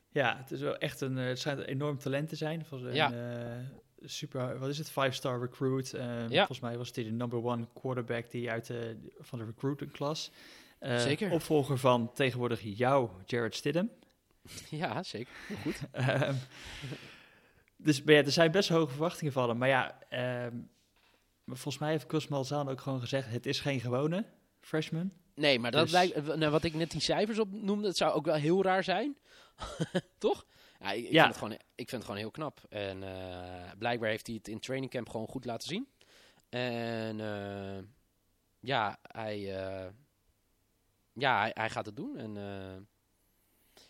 Ja, 0.09 0.37
het 0.37 0.51
is 0.51 0.61
wel 0.61 0.77
echt 0.77 1.01
een... 1.01 1.15
het 1.15 1.39
schijnt 1.39 1.59
een 1.59 1.65
enorm 1.65 1.97
talent 1.97 2.29
te 2.29 2.35
zijn. 2.35 2.65
Van 2.65 2.79
zijn, 2.79 2.95
ja. 2.95 3.11
super, 4.01 4.59
wat 4.59 4.69
is 4.69 4.77
het, 4.77 4.91
five-star 4.91 5.39
recruit. 5.39 5.89
ja. 5.89 6.27
Volgens 6.27 6.59
mij 6.59 6.77
was 6.77 6.91
hij 6.93 7.03
de 7.03 7.11
number 7.11 7.43
one 7.43 7.67
quarterback 7.73 8.31
die 8.31 8.51
uit 8.51 8.67
de, 8.67 8.97
van 9.19 9.39
de 9.39 9.45
recruiting 9.45 9.91
klas. 9.91 10.31
zeker. 10.79 11.31
Opvolger 11.31 11.77
van 11.77 12.11
tegenwoordig 12.13 12.61
jou, 12.63 13.09
Jared 13.25 13.55
Stidham. 13.55 13.89
Ja, 14.69 15.03
zeker. 15.03 15.33
Heel 15.47 15.57
goed. 15.57 15.81
um, 16.27 16.35
dus 17.85 18.01
ja, 18.05 18.13
er 18.13 18.31
zijn 18.31 18.51
best 18.51 18.69
hoge 18.69 18.91
verwachtingen 18.91 19.33
van 19.33 19.49
hem. 19.49 19.57
Maar 19.57 19.67
ja, 19.67 19.99
um, 20.45 20.69
volgens 21.45 21.77
mij 21.77 21.91
heeft 21.91 22.05
Gus 22.07 22.27
Malzahn 22.27 22.69
ook 22.69 22.81
gewoon 22.81 22.99
gezegd... 22.99 23.29
het 23.29 23.45
is 23.45 23.59
geen 23.59 23.79
gewone 23.79 24.25
freshman. 24.59 25.11
Nee, 25.35 25.59
maar 25.59 25.71
dat 25.71 25.83
dus... 25.83 25.91
lijkt, 25.91 26.35
nou, 26.35 26.51
wat 26.51 26.63
ik 26.63 26.73
net 26.73 26.91
die 26.91 27.01
cijfers 27.01 27.39
op 27.39 27.51
noemde... 27.51 27.87
het 27.87 27.97
zou 27.97 28.13
ook 28.13 28.25
wel 28.25 28.35
heel 28.35 28.63
raar 28.63 28.83
zijn. 28.83 29.17
Toch? 30.17 30.45
Ja, 30.79 30.91
ik, 30.91 31.11
ja. 31.11 31.23
Vind 31.23 31.25
het 31.25 31.37
gewoon, 31.37 31.53
ik 31.53 31.89
vind 31.89 31.91
het 31.91 32.03
gewoon 32.03 32.19
heel 32.19 32.31
knap. 32.31 32.61
En 32.69 33.01
uh, 33.01 33.71
blijkbaar 33.77 34.09
heeft 34.09 34.27
hij 34.27 34.35
het 34.35 34.47
in 34.47 34.59
training 34.59 34.91
camp 34.91 35.09
gewoon 35.09 35.27
goed 35.27 35.45
laten 35.45 35.67
zien. 35.67 35.87
En 36.49 37.19
uh, 37.19 37.83
ja, 38.59 38.99
hij, 39.01 39.39
uh, 39.39 39.89
ja 41.13 41.39
hij, 41.39 41.51
hij, 41.53 41.69
gaat 41.69 41.85
het 41.85 41.95
doen. 41.95 42.17
En 42.17 42.33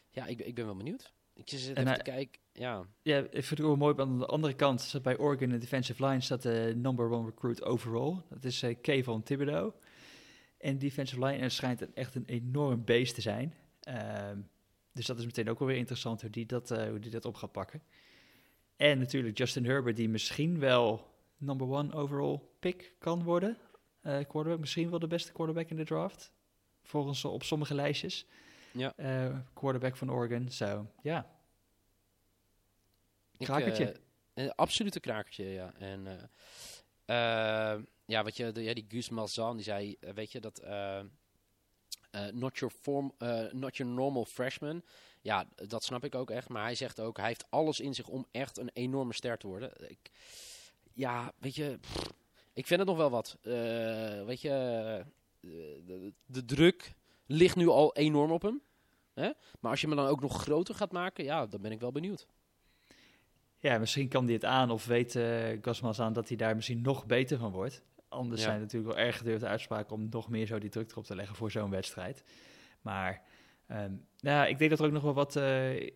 ja, 0.10 0.26
ik, 0.26 0.40
ik 0.40 0.56
ben 0.56 0.66
wel 0.66 0.76
benieuwd. 0.76 1.14
Ik 1.34 1.50
zit 1.50 1.78
even 1.78 1.94
te 1.94 2.04
kijken. 2.04 2.42
Ja. 2.52 2.86
ja, 3.02 3.18
ik 3.18 3.30
vind 3.32 3.50
het 3.50 3.60
wel 3.60 3.76
mooi. 3.76 3.96
Aan 3.98 4.20
de 4.20 4.26
andere 4.26 4.54
kant 4.54 5.00
bij 5.02 5.18
Oregon 5.18 5.50
de 5.50 5.58
defensive 5.58 6.06
line 6.06 6.22
staat 6.22 6.42
de 6.42 6.74
number 6.76 7.12
one 7.12 7.26
recruit 7.26 7.64
overall. 7.64 8.22
Dat 8.30 8.44
is 8.44 8.64
uh, 8.64 8.76
Kevon 8.82 9.24
Thibodeau. 9.24 9.74
En 10.66 10.78
defensive 10.78 11.26
line 11.26 11.38
en 11.38 11.52
schijnt 11.52 11.94
echt 11.94 12.16
een 12.16 12.26
enorm 12.26 12.84
beest 12.84 13.16
te 13.16 13.22
zijn. 13.22 13.54
Uh, 13.88 14.32
dus 14.92 15.06
dat 15.06 15.20
is 15.20 15.26
meteen 15.26 15.50
ook 15.50 15.60
wel 15.60 15.68
weer 15.68 15.78
interessant 15.78 16.22
hoe 16.22 16.30
die 16.30 16.46
dat, 16.46 16.72
uh, 16.72 16.88
hoe 16.88 17.00
die 17.00 17.12
dat 17.12 17.26
op 17.26 17.36
gaat 17.36 17.52
pakken. 17.52 17.82
En 18.76 19.00
natuurlijk 19.00 19.38
Justin 19.38 19.66
Herbert, 19.66 19.96
die 19.96 20.10
misschien 20.10 20.60
wel 20.60 21.14
number 21.38 21.68
one 21.68 21.94
overall 21.94 22.42
pick 22.60 22.96
kan 23.00 23.24
worden. 23.24 23.58
Uh, 24.04 24.12
quarterback, 24.12 24.60
misschien 24.60 24.90
wel 24.90 25.00
de 25.00 25.08
beste 25.08 25.32
quarterback 25.32 25.70
in 25.70 25.76
de 25.76 25.86
draft. 25.86 26.32
Volgens 26.84 27.26
op 27.26 27.44
sommige 27.44 27.74
lijstjes. 27.74 28.28
Ja. 28.72 28.94
Uh, 28.98 29.38
quarterback 29.54 29.96
van 29.96 30.12
Oregon. 30.12 30.50
Zo, 30.50 30.66
so, 30.66 30.92
ja. 31.02 31.30
Krakertje. 33.38 33.84
Ik, 33.84 33.90
uh, 33.90 34.44
een 34.44 34.56
absolute 34.56 35.00
krakertje, 35.00 35.46
ja. 35.46 35.74
En 35.78 36.30
ja, 38.06 38.24
wat 38.24 38.38
je, 38.38 38.52
ja, 38.54 38.74
die 38.74 38.86
Gus 38.88 39.10
Malzahn, 39.10 39.56
die 39.56 39.64
zei, 39.64 39.98
weet 40.00 40.32
je, 40.32 40.40
dat 40.40 40.62
not, 42.34 42.58
your 42.58 42.74
form, 42.82 43.14
not 43.52 43.78
your 43.78 43.94
normal 43.94 44.26
freshman. 44.26 44.84
Ja, 45.22 45.48
dat 45.56 45.84
snap 45.84 46.04
ik 46.04 46.16
ook 46.16 46.30
echt. 46.30 46.50
Maar 46.50 46.64
hij 46.64 46.76
zegt 46.76 47.00
ook, 47.00 47.18
hij 47.18 47.28
heeft 47.28 47.46
alles 47.50 47.80
in 47.80 47.94
zich 47.94 48.08
om 48.08 48.26
echt 48.32 48.58
een 48.58 48.70
enorme 48.74 49.14
ster 49.14 49.38
te 49.38 49.48
worden. 49.48 49.72
Ik, 49.90 50.12
ja, 50.94 51.34
weet 51.40 51.56
je, 51.56 51.80
ik 52.54 52.68
vind 52.68 52.80
het 52.80 52.90
nog 52.90 52.98
wel 52.98 53.10
wat. 53.10 53.38
weet 54.26 54.42
je, 54.42 55.06
de, 55.86 56.14
de 56.26 56.46
druk 56.46 56.94
ligt 57.26 57.56
nu 57.56 57.68
al 57.68 57.96
enorm 57.96 58.32
op 58.32 58.42
hem. 58.42 58.62
Hè? 59.14 59.32
Maar 59.60 59.72
als 59.72 59.82
je 59.82 59.88
me 59.88 59.96
dan 59.96 60.08
ook 60.08 60.22
nog 60.22 60.42
groter 60.42 60.76
gaat 60.76 60.92
maken, 60.92 61.24
ja, 61.24 61.46
dan 61.46 61.62
ben 61.62 61.72
ik 61.72 61.80
wel 61.80 61.92
benieuwd. 61.92 62.28
Ja, 63.58 63.78
misschien 63.78 64.08
kan 64.08 64.24
hij 64.24 64.34
het 64.34 64.46
aan 64.46 64.72
of 64.72 64.86
weet 64.86 65.16
uh, 65.16 65.92
aan 65.98 66.14
dat 66.14 66.28
hij 66.28 66.38
daar 66.38 66.56
misschien 66.56 66.82
nog 66.82 67.06
beter 67.06 67.38
van 67.38 67.52
wordt. 67.52 67.82
Anders 68.16 68.42
zijn 68.42 68.60
natuurlijk 68.60 68.96
wel 68.96 69.06
erg 69.06 69.18
gedurfde 69.18 69.48
uitspraken 69.48 69.96
om 69.96 70.08
nog 70.10 70.30
meer 70.30 70.46
zo 70.46 70.60
die 70.60 70.70
druk 70.70 70.92
erop 70.92 71.04
te 71.04 71.16
leggen 71.16 71.36
voor 71.36 71.52
zo'n 71.52 71.70
wedstrijd. 71.70 72.24
Maar 72.82 73.22
um, 73.72 74.06
nou, 74.20 74.48
ik 74.48 74.58
denk 74.58 74.70
dat 74.70 74.80
er 74.80 74.86
ook 74.86 74.92
nog 74.92 75.04
wel 75.04 75.14
wat, 75.14 75.36
uh, 75.36 75.90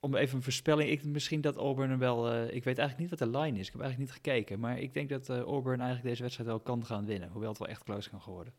om 0.00 0.14
even 0.14 0.36
een 0.36 0.42
voorspelling, 0.42 0.90
ik, 0.90 1.04
misschien 1.04 1.40
dat 1.40 1.56
Auburn 1.56 1.98
wel, 1.98 2.32
uh, 2.32 2.42
ik 2.42 2.64
weet 2.64 2.78
eigenlijk 2.78 2.98
niet 2.98 3.18
wat 3.20 3.32
de 3.32 3.38
line 3.38 3.58
is, 3.58 3.66
ik 3.66 3.72
heb 3.72 3.82
eigenlijk 3.82 4.10
niet 4.10 4.22
gekeken. 4.22 4.60
Maar 4.60 4.78
ik 4.78 4.94
denk 4.94 5.08
dat 5.08 5.28
Auburn 5.28 5.80
eigenlijk 5.80 6.08
deze 6.08 6.22
wedstrijd 6.22 6.48
wel 6.48 6.60
kan 6.60 6.86
gaan 6.86 7.04
winnen, 7.04 7.28
hoewel 7.28 7.48
het 7.48 7.58
wel 7.58 7.68
echt 7.68 7.84
close 7.84 8.10
kan 8.10 8.22
geworden. 8.22 8.54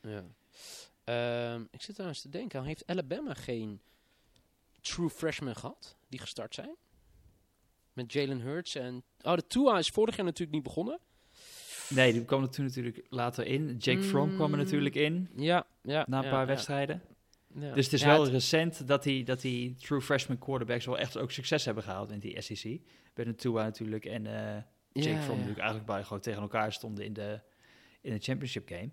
Ja. 0.00 0.24
Uh, 1.04 1.60
ik 1.70 1.82
zit 1.82 1.98
er 1.98 2.06
eens 2.06 2.20
te 2.20 2.28
denken, 2.28 2.64
heeft 2.64 2.86
Alabama 2.86 3.34
geen 3.34 3.80
true 4.80 5.10
freshman 5.10 5.56
gehad 5.56 5.96
die 6.08 6.20
gestart 6.20 6.54
zijn? 6.54 6.76
Met 7.92 8.12
Jalen 8.12 8.40
Hurts 8.40 8.74
en... 8.74 9.02
Oh, 9.22 9.34
de 9.34 9.46
Tua 9.46 9.78
is 9.78 9.88
vorig 9.88 10.16
jaar 10.16 10.24
natuurlijk 10.24 10.54
niet 10.54 10.62
begonnen. 10.62 11.00
Nee, 11.88 12.12
die 12.12 12.24
kwam 12.24 12.42
er 12.42 12.50
toen 12.50 12.64
natuurlijk 12.64 13.06
later 13.08 13.46
in. 13.46 13.76
Jake 13.76 14.02
Fromm 14.02 14.34
kwam 14.34 14.52
er 14.52 14.58
natuurlijk 14.58 14.94
in. 14.94 15.28
Ja, 15.36 15.66
ja. 15.82 16.04
Na 16.08 16.18
een 16.18 16.24
ja, 16.24 16.30
paar 16.30 16.40
ja. 16.40 16.46
wedstrijden. 16.46 17.02
Ja. 17.54 17.74
Dus 17.74 17.84
het 17.84 17.94
is 17.94 18.02
wel 18.02 18.22
het... 18.22 18.32
recent 18.32 18.88
dat 18.88 19.02
die, 19.02 19.24
dat 19.24 19.40
die 19.40 19.76
true 19.76 20.00
freshman 20.00 20.38
quarterbacks 20.38 20.84
wel 20.84 20.98
echt 20.98 21.18
ook 21.18 21.30
succes 21.30 21.64
hebben 21.64 21.82
gehaald 21.82 22.10
in 22.10 22.18
die 22.18 22.40
SEC. 22.40 22.80
Bij 23.14 23.26
een 23.26 23.36
Tua 23.36 23.62
natuurlijk 23.62 24.04
en 24.04 24.24
uh, 24.24 24.56
Jake 24.92 25.22
Fromm 25.22 25.38
natuurlijk 25.38 25.58
eigenlijk 25.58 25.86
bij 25.86 26.02
gewoon 26.02 26.20
tegen 26.20 26.42
elkaar 26.42 26.72
stonden 26.72 27.04
in 27.04 27.12
de, 27.12 27.40
in 28.00 28.12
de 28.12 28.18
championship 28.18 28.68
game. 28.68 28.90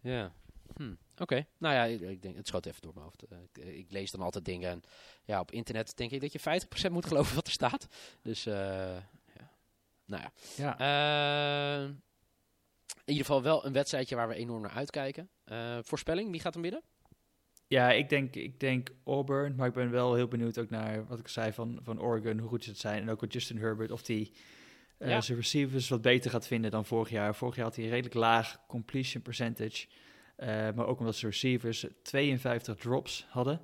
Ja. 0.00 0.32
Hm, 0.76 0.92
Oké, 1.12 1.22
okay. 1.22 1.46
nou 1.58 1.74
ja, 1.74 1.84
ik, 1.84 2.00
ik, 2.00 2.22
denk, 2.22 2.36
het 2.36 2.46
schoot 2.46 2.66
even 2.66 2.82
door 2.82 2.92
mijn 2.94 3.04
hoofd. 3.04 3.24
Uh, 3.32 3.38
ik, 3.52 3.74
ik, 3.74 3.90
lees 3.90 4.10
dan 4.10 4.20
altijd 4.20 4.44
dingen 4.44 4.70
en 4.70 4.82
ja, 5.24 5.40
op 5.40 5.50
internet 5.50 5.96
denk 5.96 6.10
ik 6.10 6.20
dat 6.20 6.32
je 6.32 6.62
50% 6.88 6.92
moet 6.92 7.06
geloven 7.06 7.34
wat 7.34 7.46
er 7.46 7.52
staat. 7.52 7.86
Dus 8.22 8.46
uh, 8.46 8.54
ja, 8.54 9.02
nou 10.12 10.22
ja. 10.56 10.76
ja. 10.78 11.82
Uh, 11.82 11.88
in 13.04 13.12
ieder 13.12 13.24
geval 13.24 13.42
wel 13.42 13.66
een 13.66 13.72
wedstrijdje 13.72 14.16
waar 14.16 14.28
we 14.28 14.34
enorm 14.34 14.62
naar 14.62 14.70
uitkijken. 14.70 15.28
voorspelling, 15.82 16.30
wie 16.30 16.40
gaat 16.40 16.54
hem 16.54 16.62
winnen? 16.62 16.82
Ja, 17.66 17.92
ik 17.92 18.08
denk, 18.08 18.34
ik 18.34 18.60
denk 18.60 18.88
Auburn, 19.04 19.54
maar 19.54 19.66
ik 19.66 19.72
ben 19.72 19.90
wel 19.90 20.14
heel 20.14 20.28
benieuwd 20.28 20.58
ook 20.58 20.70
naar 20.70 21.06
wat 21.06 21.18
ik 21.18 21.28
zei 21.28 21.52
van, 21.52 21.78
van 21.82 22.00
Oregon, 22.00 22.38
hoe 22.38 22.48
goed 22.48 22.64
ze 22.64 22.70
het 22.70 22.78
zijn. 22.78 23.02
En 23.02 23.10
ook 23.10 23.20
met 23.20 23.32
Justin 23.32 23.58
Herbert, 23.58 23.90
of 23.90 24.02
die 24.02 24.32
ja. 24.98 25.20
zijn 25.20 25.38
receivers 25.38 25.88
wat 25.88 26.02
beter 26.02 26.30
gaat 26.30 26.46
vinden 26.46 26.70
dan 26.70 26.84
vorig 26.84 27.10
jaar. 27.10 27.34
Vorig 27.34 27.56
jaar 27.56 27.64
had 27.64 27.76
hij 27.76 27.84
een 27.84 27.90
redelijk 27.90 28.14
laag 28.14 28.66
completion 28.66 29.22
percentage. 29.22 29.86
Uh, 30.36 30.46
maar 30.48 30.86
ook 30.86 30.98
omdat 30.98 31.16
ze 31.16 31.26
receivers 31.26 31.86
52 32.02 32.76
drops 32.76 33.26
hadden, 33.28 33.60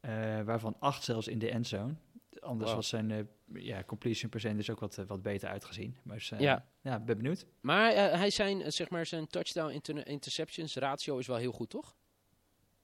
uh, 0.00 0.10
waarvan 0.42 0.76
8 0.78 1.04
zelfs 1.04 1.28
in 1.28 1.38
de 1.38 1.50
endzone. 1.50 1.94
Anders 2.40 2.70
wow. 2.70 2.78
was 2.78 2.88
zijn 2.88 3.10
uh, 3.10 3.18
ja, 3.54 3.84
completion 3.84 4.30
percentage 4.30 4.72
ook 4.72 4.80
wat, 4.80 4.94
wat 4.94 5.22
beter 5.22 5.48
uitgezien. 5.48 5.96
Maar 6.02 6.26
ja. 6.38 6.66
ja, 6.80 7.00
ben 7.00 7.16
benieuwd. 7.16 7.46
Maar 7.60 7.94
hij 7.94 8.30
zijn, 8.30 8.72
zeg 8.72 8.90
maar, 8.90 9.06
zijn 9.06 9.26
touchdown 9.26 9.72
inter 9.72 10.06
interceptions 10.06 10.76
ratio 10.76 11.18
is 11.18 11.26
wel 11.26 11.36
heel 11.36 11.52
goed, 11.52 11.70
toch? 11.70 11.94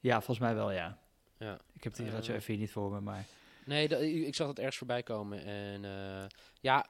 Ja, 0.01 0.17
volgens 0.17 0.39
mij 0.39 0.55
wel, 0.55 0.71
ja. 0.71 0.99
ja. 1.39 1.61
Ik 1.73 1.85
heb 1.85 1.95
die 1.95 2.11
ratio 2.11 2.35
even 2.35 2.59
niet 2.59 2.71
voor 2.71 2.91
me, 2.91 3.01
maar... 3.01 3.25
Nee, 3.65 3.89
dat, 3.89 4.01
ik 4.01 4.35
zag 4.35 4.49
het 4.49 4.59
ergens 4.59 4.77
voorbij 4.77 5.03
komen. 5.03 5.45
En 5.45 5.83
ja, 6.61 6.87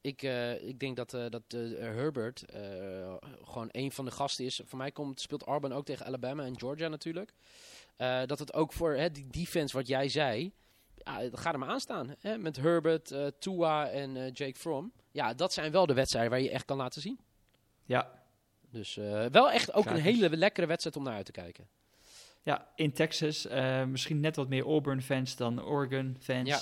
ik, 0.00 0.22
uh, 0.22 0.68
ik 0.68 0.78
denk 0.78 0.96
dat, 0.96 1.14
uh, 1.14 1.26
dat 1.28 1.42
Herbert 1.78 2.44
gewoon 3.42 3.68
een 3.70 3.92
van 3.92 4.04
de 4.04 4.10
gasten 4.10 4.44
is. 4.44 4.60
Voor 4.64 4.78
mij 4.78 4.92
komt, 4.92 5.20
speelt 5.20 5.46
Arban 5.46 5.72
ook 5.72 5.84
tegen 5.84 6.06
Alabama 6.06 6.44
en 6.44 6.58
Georgia 6.58 6.88
natuurlijk. 6.88 7.32
dat 8.26 8.38
het 8.38 8.54
ook 8.54 8.72
voor 8.72 8.92
hè, 8.92 9.10
die 9.10 9.26
defense 9.30 9.76
wat 9.76 9.86
jij 9.86 10.08
zei. 10.08 10.52
Ja, 11.04 11.28
dat 11.28 11.40
gaat 11.40 11.52
er 11.52 11.58
maar 11.58 11.68
aan 11.68 11.80
staan. 11.80 12.14
Hè? 12.20 12.38
Met 12.38 12.56
Herbert, 12.56 13.14
Tua 13.38 13.88
en 13.88 14.12
Jake 14.12 14.58
Fromm. 14.58 14.92
Ja, 15.10 15.34
dat 15.34 15.52
zijn 15.52 15.72
wel 15.72 15.86
de 15.86 15.94
wedstrijden 15.94 16.30
waar 16.30 16.40
je 16.40 16.50
echt 16.50 16.64
kan 16.64 16.76
laten 16.76 17.00
zien. 17.00 17.20
Ja. 17.84 18.22
Dus 18.70 18.94
wel 19.30 19.50
echt 19.50 19.72
ook 19.72 19.86
een 19.86 20.00
hele 20.00 20.36
lekkere 20.36 20.66
wedstrijd 20.66 20.96
om 20.96 21.02
naar 21.02 21.14
uit 21.14 21.26
te 21.26 21.32
kijken. 21.32 21.68
Ja, 22.42 22.72
in 22.74 22.92
Texas. 22.92 23.46
misschien 23.86 24.20
net 24.20 24.36
wat 24.36 24.48
meer 24.48 24.64
Auburn-fans 24.64 25.36
dan 25.36 25.64
Oregon-fans. 25.64 26.48
Ja 26.48 26.60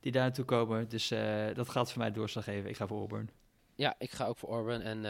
die 0.00 0.12
daar 0.12 0.22
naartoe 0.22 0.44
komen. 0.44 0.88
Dus 0.88 1.08
dat 1.54 1.68
gaat 1.68 1.92
voor 1.92 1.98
mij 2.02 2.12
doorslag 2.12 2.44
geven. 2.44 2.70
Ik 2.70 2.76
ga 2.76 2.86
voor 2.86 2.98
Auburn. 2.98 3.30
Ja, 3.74 3.94
ik 3.98 4.10
ga 4.10 4.26
ook 4.26 4.38
voor 4.38 4.48
Auburn. 4.48 4.80
En 4.80 5.02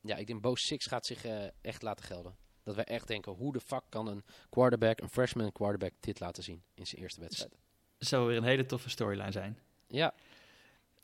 ja, 0.00 0.16
ik 0.16 0.26
denk 0.26 0.40
Bo 0.40 0.54
Six 0.54 0.86
gaat 0.86 1.06
zich 1.06 1.24
echt 1.60 1.82
laten 1.82 2.04
gelden. 2.04 2.36
Dat 2.62 2.74
wij 2.74 2.84
echt 2.84 3.06
denken, 3.06 3.32
hoe 3.32 3.52
de 3.52 3.60
fuck 3.60 3.82
kan 3.88 4.06
een 4.06 4.24
quarterback, 4.50 5.00
een 5.00 5.08
freshman 5.08 5.52
quarterback, 5.52 5.92
dit 6.00 6.20
laten 6.20 6.42
zien 6.42 6.62
in 6.74 6.86
zijn 6.86 7.02
eerste 7.02 7.20
wedstrijd. 7.20 7.58
Zou 8.00 8.26
weer 8.26 8.36
een 8.36 8.44
hele 8.44 8.66
toffe 8.66 8.90
storyline 8.90 9.32
zijn. 9.32 9.58
Ja. 9.86 10.14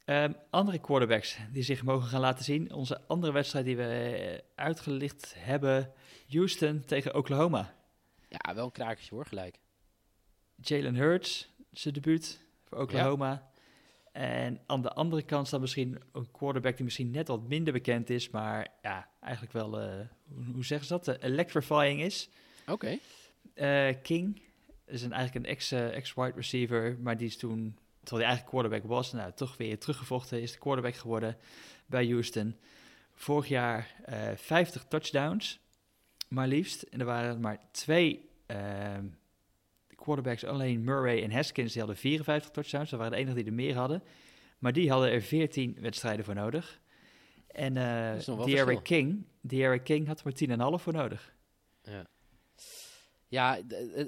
Um, 0.05 0.37
andere 0.51 0.79
quarterbacks 0.79 1.37
die 1.53 1.63
zich 1.63 1.83
mogen 1.83 2.09
gaan 2.09 2.21
laten 2.21 2.45
zien. 2.45 2.73
Onze 2.73 3.01
andere 3.07 3.33
wedstrijd 3.33 3.65
die 3.65 3.77
we 3.77 4.45
uitgelicht 4.55 5.35
hebben. 5.39 5.93
Houston 6.29 6.85
tegen 6.85 7.15
Oklahoma. 7.15 7.75
Ja, 8.29 8.55
wel 8.55 8.65
een 8.65 8.73
krakertje 8.73 9.15
hoor, 9.15 9.27
gelijk. 9.27 9.59
Jalen 10.57 10.95
Hurts, 10.95 11.49
zijn 11.73 11.95
debuut 11.95 12.41
voor 12.65 12.79
Oklahoma. 12.79 13.31
Ja. 13.31 13.51
En 14.13 14.61
aan 14.67 14.83
de 14.83 14.93
andere 14.93 15.23
kant 15.23 15.47
staat 15.47 15.61
misschien 15.61 16.03
een 16.13 16.31
quarterback 16.31 16.77
die 16.77 16.85
misschien 16.85 17.11
net 17.11 17.29
wat 17.29 17.49
minder 17.49 17.73
bekend 17.73 18.11
is, 18.11 18.31
maar 18.31 18.69
ja, 18.83 19.09
eigenlijk 19.21 19.53
wel, 19.53 19.81
uh, 19.81 19.95
hoe, 20.29 20.45
hoe, 20.53 20.65
zeggen 20.65 20.87
ze 20.87 20.93
dat, 20.93 21.09
uh, 21.09 21.31
electrifying 21.31 22.01
is. 22.01 22.29
Oké. 22.67 22.99
Okay. 23.55 23.91
Uh, 23.91 24.03
King 24.03 24.41
is 24.87 25.03
een, 25.03 25.13
eigenlijk 25.13 25.47
een 25.47 25.53
ex-wide 25.53 25.93
ex 25.93 26.15
receiver, 26.15 26.99
maar 27.01 27.17
die 27.17 27.27
is 27.27 27.37
toen, 27.37 27.79
terwijl 28.03 28.27
hij 28.27 28.31
eigenlijk 28.31 28.49
quarterback 28.49 28.91
was, 28.91 29.13
nou, 29.13 29.33
toch 29.33 29.57
weer 29.57 29.79
teruggevochten, 29.79 30.43
is 30.43 30.53
de 30.53 30.59
quarterback 30.59 30.95
geworden 30.95 31.37
bij 31.87 32.07
Houston. 32.07 32.57
Vorig 33.15 33.49
jaar 33.49 33.95
50 34.37 34.85
touchdowns, 34.85 35.61
maar 36.29 36.49
liefst. 36.49 36.83
En 36.83 37.01
er 37.01 37.07
waren 37.07 37.41
maar 37.41 37.59
twee 37.71 38.29
ehm, 38.47 39.07
quarterbacks 39.95 40.45
alleen 40.45 40.85
Murray 40.85 41.23
en 41.23 41.33
Haskins 41.33 41.73
die 41.73 41.81
hadden 41.81 42.01
54 42.01 42.51
touchdowns. 42.51 42.91
Dat 42.91 42.99
waren 42.99 43.15
de 43.15 43.19
enige 43.19 43.37
die 43.37 43.45
er 43.45 43.53
meer 43.53 43.75
hadden. 43.77 44.03
Maar 44.59 44.73
die 44.73 44.91
hadden 44.91 45.11
er 45.11 45.23
14 45.23 45.77
wedstrijden 45.81 46.25
voor 46.25 46.35
nodig. 46.35 46.81
En 47.47 47.77
uh, 47.77 48.83
King, 48.83 49.27
De'Aaron 49.41 49.83
King 49.83 50.07
had 50.07 50.23
er 50.25 50.59
maar 50.59 50.77
10,5 50.79 50.83
voor 50.83 50.93
nodig. 50.93 51.35
Ja. 51.83 52.07
Ja, 53.29 53.61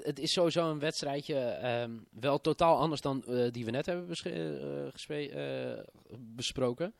het 0.03 0.19
is 0.19 0.31
sowieso 0.31 0.71
een 0.71 0.79
wedstrijdje 0.79 1.39
ehm, 1.39 1.97
wel 2.11 2.41
totaal 2.41 2.77
anders 2.77 3.01
dan 3.01 3.23
uh, 3.27 3.51
die 3.51 3.65
we 3.65 3.71
net 3.71 3.85
hebben 3.85 4.15
uh, 4.25 5.79
besproken. 6.17 6.93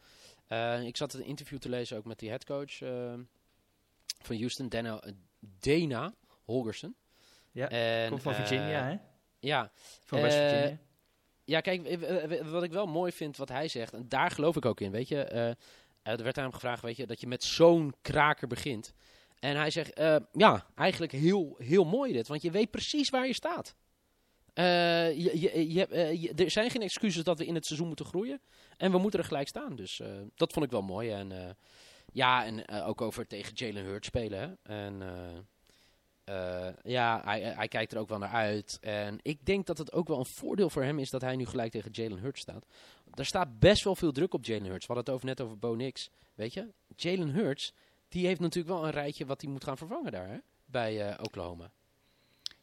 ik 0.84 0.98
zat 0.98 1.14
een 1.14 1.26
interview 1.26 1.60
te 1.60 1.70
lezen 1.70 1.98
ook 1.98 2.06
met 2.06 2.20
die 2.20 2.30
headcoach 2.30 2.82
ehm, 2.82 3.22
van 4.22 4.36
Houston, 4.36 4.70
Dana, 4.70 5.02
Dana 5.40 6.14
Holgerson. 6.44 6.96
Ja, 7.52 7.70
en, 7.70 8.10
komt 8.10 8.22
van 8.22 8.36
Virginia, 8.36 8.84
hè? 8.84 8.98
Ja. 9.40 9.72
Van 10.06 10.22
West 10.22 10.38
Virginia. 10.38 10.78
Ja, 11.44 11.62
kijk, 11.62 12.00
wat 12.44 12.64
ik 12.64 12.72
wel 12.72 12.88
mooi 12.88 13.12
vind 13.12 13.38
wat 13.38 13.50
hij 13.50 13.68
zegt, 13.68 13.94
en 13.94 14.10
daar 14.10 14.32
geloof 14.32 14.56
ik 14.56 14.66
ook 14.66 14.80
in, 14.82 14.92
weet 14.92 15.08
je. 15.08 15.24
er 16.02 16.24
werd 16.24 16.38
aan 16.38 16.44
hem 16.44 16.54
gevraagd, 16.54 16.82
weet 16.82 16.98
je, 16.98 17.08
dat 17.08 17.22
je 17.22 17.28
met 17.28 17.44
zo'n 17.44 17.94
kraker 18.02 18.48
begint. 18.48 18.94
En 19.40 19.56
hij 19.56 19.70
zegt, 19.72 20.00
uh, 20.00 20.16
ja, 20.32 20.66
eigenlijk 20.76 21.12
heel, 21.12 21.56
heel 21.58 21.86
mooi 21.86 22.14
dit, 22.14 22.28
want 22.28 22.42
je 22.42 22.52
weet 22.52 22.72
precies 22.72 23.10
waar 23.10 23.28
je 23.28 23.34
staat. 23.34 23.76
Uh, 24.54 25.12
je, 25.18 25.40
je, 25.40 25.74
je, 25.74 25.88
uh, 25.90 26.46
er 26.46 26.52
zijn 26.52 26.70
geen 26.70 26.82
excuses 26.82 27.24
dat 27.24 27.38
we 27.38 27.46
in 27.46 27.56
het 27.56 27.66
seizoen 27.66 27.88
moeten 27.88 28.06
groeien. 28.06 28.42
En 28.78 28.92
we 28.92 28.98
moeten 28.98 29.20
er 29.20 29.26
gelijk 29.26 29.48
staan. 29.48 29.76
Dus 29.76 30.02
dat 30.36 30.54
vond 30.54 30.66
ik 30.66 30.72
wel 30.72 30.82
mooi. 30.82 31.12
En 31.12 31.58
ja, 32.14 32.46
en 32.46 32.70
ook 32.70 33.02
over 33.02 33.28
tegen 33.28 33.54
Jalen 33.54 33.84
Hurts 33.84 34.08
spelen. 34.08 34.40
Hè? 34.40 34.74
En 34.74 35.04
ja, 36.84 37.22
hij, 37.24 37.42
hij 37.42 37.68
kijkt 37.68 37.92
er 37.92 38.00
ook 38.00 38.10
wel 38.10 38.18
naar 38.18 38.30
uit. 38.30 38.78
En 38.82 39.20
ik 39.22 39.46
denk 39.46 39.66
dat 39.66 39.78
het 39.78 39.94
ook 39.94 40.08
wel 40.08 40.20
een 40.20 40.26
voordeel 40.26 40.70
voor 40.70 40.84
hem 40.84 41.00
is 41.00 41.10
dat 41.10 41.22
hij 41.22 41.36
nu 41.36 41.46
gelijk 41.46 41.72
tegen 41.72 41.92
Jalen 41.92 42.20
Hurts 42.20 42.42
staat. 42.42 42.66
Er 43.14 43.26
staat 43.26 43.60
best 43.60 43.84
wel 43.84 43.96
veel 43.96 44.12
druk 44.12 44.34
op 44.34 44.46
Jalen 44.46 44.70
Hurts. 44.70 44.88
We 44.88 44.94
hadden 44.94 45.14
het 45.14 45.14
over, 45.14 45.26
net 45.26 45.42
over 45.42 45.60
Bo 45.60 45.76
Nix. 45.76 46.10
Weet 46.36 46.54
je, 46.54 46.68
Jalen 46.96 47.30
Hurts 47.30 47.74
die 48.10 48.26
heeft 48.26 48.40
natuurlijk 48.40 48.76
wel 48.76 48.86
een 48.86 48.92
rijtje 48.92 49.26
wat 49.26 49.42
hij 49.42 49.52
moet 49.52 49.64
gaan 49.64 49.78
vervangen 49.78 50.12
daar, 50.12 50.28
hè? 50.28 50.38
bij 50.66 51.10
uh, 51.10 51.14
Oklahoma. 51.22 51.72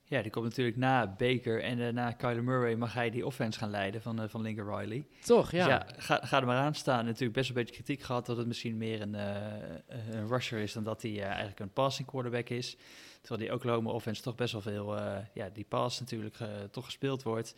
Ja, 0.08 0.22
die 0.22 0.30
komt 0.30 0.44
natuurlijk 0.44 0.76
na 0.76 1.06
Baker 1.06 1.62
en 1.62 1.78
uh, 1.78 1.88
na 1.88 2.12
Kyler 2.12 2.44
Murray 2.44 2.74
mag 2.74 2.92
hij 2.92 3.10
die 3.10 3.26
offense 3.26 3.58
gaan 3.58 3.70
leiden 3.70 4.02
van, 4.02 4.22
uh, 4.22 4.28
van 4.28 4.40
Lincoln 4.40 4.78
Riley. 4.78 5.06
Toch, 5.24 5.50
ja. 5.50 5.64
Dus 5.64 5.74
ja, 5.74 6.02
ga, 6.02 6.26
ga 6.26 6.40
er 6.40 6.46
maar 6.46 6.58
aan 6.58 6.74
staan. 6.74 7.04
Natuurlijk 7.04 7.32
best 7.32 7.48
een 7.48 7.54
beetje 7.54 7.74
kritiek 7.74 8.02
gehad 8.02 8.26
dat 8.26 8.36
het 8.36 8.46
misschien 8.46 8.76
meer 8.76 9.00
een, 9.00 9.14
een 9.14 10.28
rusher 10.28 10.58
is 10.58 10.72
dan 10.72 10.84
dat 10.84 11.02
hij 11.02 11.22
eigenlijk 11.22 11.60
een 11.60 11.72
passing 11.72 12.08
quarterback 12.08 12.48
is. 12.48 12.76
Terwijl 13.20 13.48
die 13.48 13.58
Oklahoma 13.58 13.90
offense 13.90 14.22
toch 14.22 14.34
best 14.34 14.52
wel 14.52 14.62
veel, 14.62 14.96
ja, 15.34 15.48
die 15.52 15.64
pass 15.68 16.00
natuurlijk 16.00 16.36
toch 16.70 16.84
gespeeld 16.84 17.22
wordt. 17.22 17.54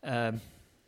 Um, 0.00 0.40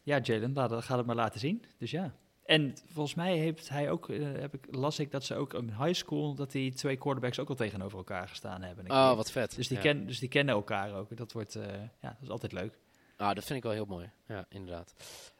ja, 0.02 0.18
Jalen, 0.22 0.82
ga 0.82 0.96
het 0.96 1.06
maar 1.06 1.16
laten 1.16 1.40
zien. 1.40 1.64
Dus 1.78 1.90
ja. 1.90 2.14
En 2.48 2.74
volgens 2.86 3.14
mij 3.14 3.36
heeft 3.36 3.68
hij 3.68 3.90
ook, 3.90 4.08
uh, 4.08 4.38
heb 4.40 4.54
ik, 4.54 4.74
las 4.74 4.98
ik 4.98 5.10
dat 5.10 5.24
ze 5.24 5.34
ook 5.34 5.54
in 5.54 5.74
high 5.78 5.92
school, 5.92 6.34
dat 6.34 6.50
die 6.50 6.74
twee 6.74 6.96
quarterbacks 6.96 7.38
ook 7.38 7.48
al 7.48 7.54
tegenover 7.54 7.98
elkaar 7.98 8.28
gestaan 8.28 8.62
hebben. 8.62 8.90
Oh, 8.90 9.14
wat 9.14 9.30
vet. 9.30 9.56
Dus 9.56 9.68
die, 9.68 9.78
ken, 9.78 10.06
dus 10.06 10.18
die 10.18 10.28
kennen 10.28 10.54
elkaar 10.54 10.94
ook. 10.94 11.16
Dat 11.16 11.32
wordt, 11.32 11.56
uh, 11.56 11.64
ja, 12.00 12.08
dat 12.08 12.22
is 12.22 12.28
altijd 12.28 12.52
leuk. 12.52 12.78
Ah, 13.16 13.34
dat 13.34 13.44
vind 13.44 13.58
ik 13.58 13.62
wel 13.62 13.72
heel 13.72 13.84
mooi. 13.84 14.10
Ja, 14.26 14.46
inderdaad. 14.48 14.94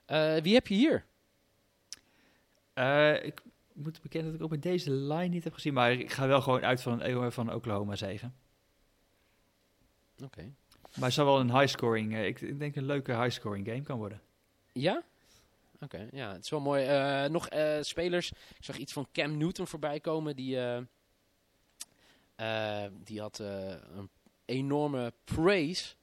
Uh, 0.07 0.37
wie 0.37 0.55
heb 0.55 0.67
je 0.67 0.75
hier? 0.75 1.05
ik 3.25 3.43
moet 3.73 4.03
bekennen 4.03 4.31
dat 4.31 4.41
ik 4.41 4.45
ook 4.45 4.51
met 4.51 4.63
deze 4.63 4.91
line 4.91 5.29
niet 5.29 5.45
heb 5.45 5.55
gezien, 5.55 5.75
maar 5.75 5.93
ik 5.93 6.13
ga 6.13 6.27
wel 6.27 6.41
gewoon 6.41 6.65
uit 6.65 6.83
van 6.83 7.03
een 7.03 7.33
van 7.33 7.55
Oklahoma 7.55 7.97
zegen. 7.97 8.35
Oké. 10.15 10.25
Okay. 10.25 10.53
Maar 10.95 11.05
het 11.05 11.13
zal 11.13 11.25
wel 11.25 11.41
een 11.41 11.59
high 11.59 11.67
scoring, 11.67 12.17
ik, 12.17 12.41
ik 12.41 12.59
denk 12.59 12.77
een 12.77 12.87
leuke 12.87 13.13
high 13.13 13.31
scoring 13.31 13.67
game 13.67 13.83
kan 13.83 13.99
worden. 13.99 14.21
Ja? 14.73 15.03
Oké, 15.81 16.09
ja, 16.13 16.33
het 16.33 16.45
is 16.45 16.51
wel 16.51 16.61
mooi. 16.61 16.89
Uh, 16.89 17.31
nog 17.31 17.53
uh, 17.53 17.79
spelers. 17.81 18.31
Ik 18.31 18.65
zag 18.65 18.77
iets 18.77 18.93
van 18.93 19.09
Cam 19.13 19.37
Newton 19.37 19.67
voorbij 19.67 20.01
komen. 20.01 20.37
Die, 20.37 20.57
uh, 20.57 20.83
die 22.93 23.21
had 23.21 23.39
een 23.39 24.11
enorme 24.45 25.13
praise 25.25 25.95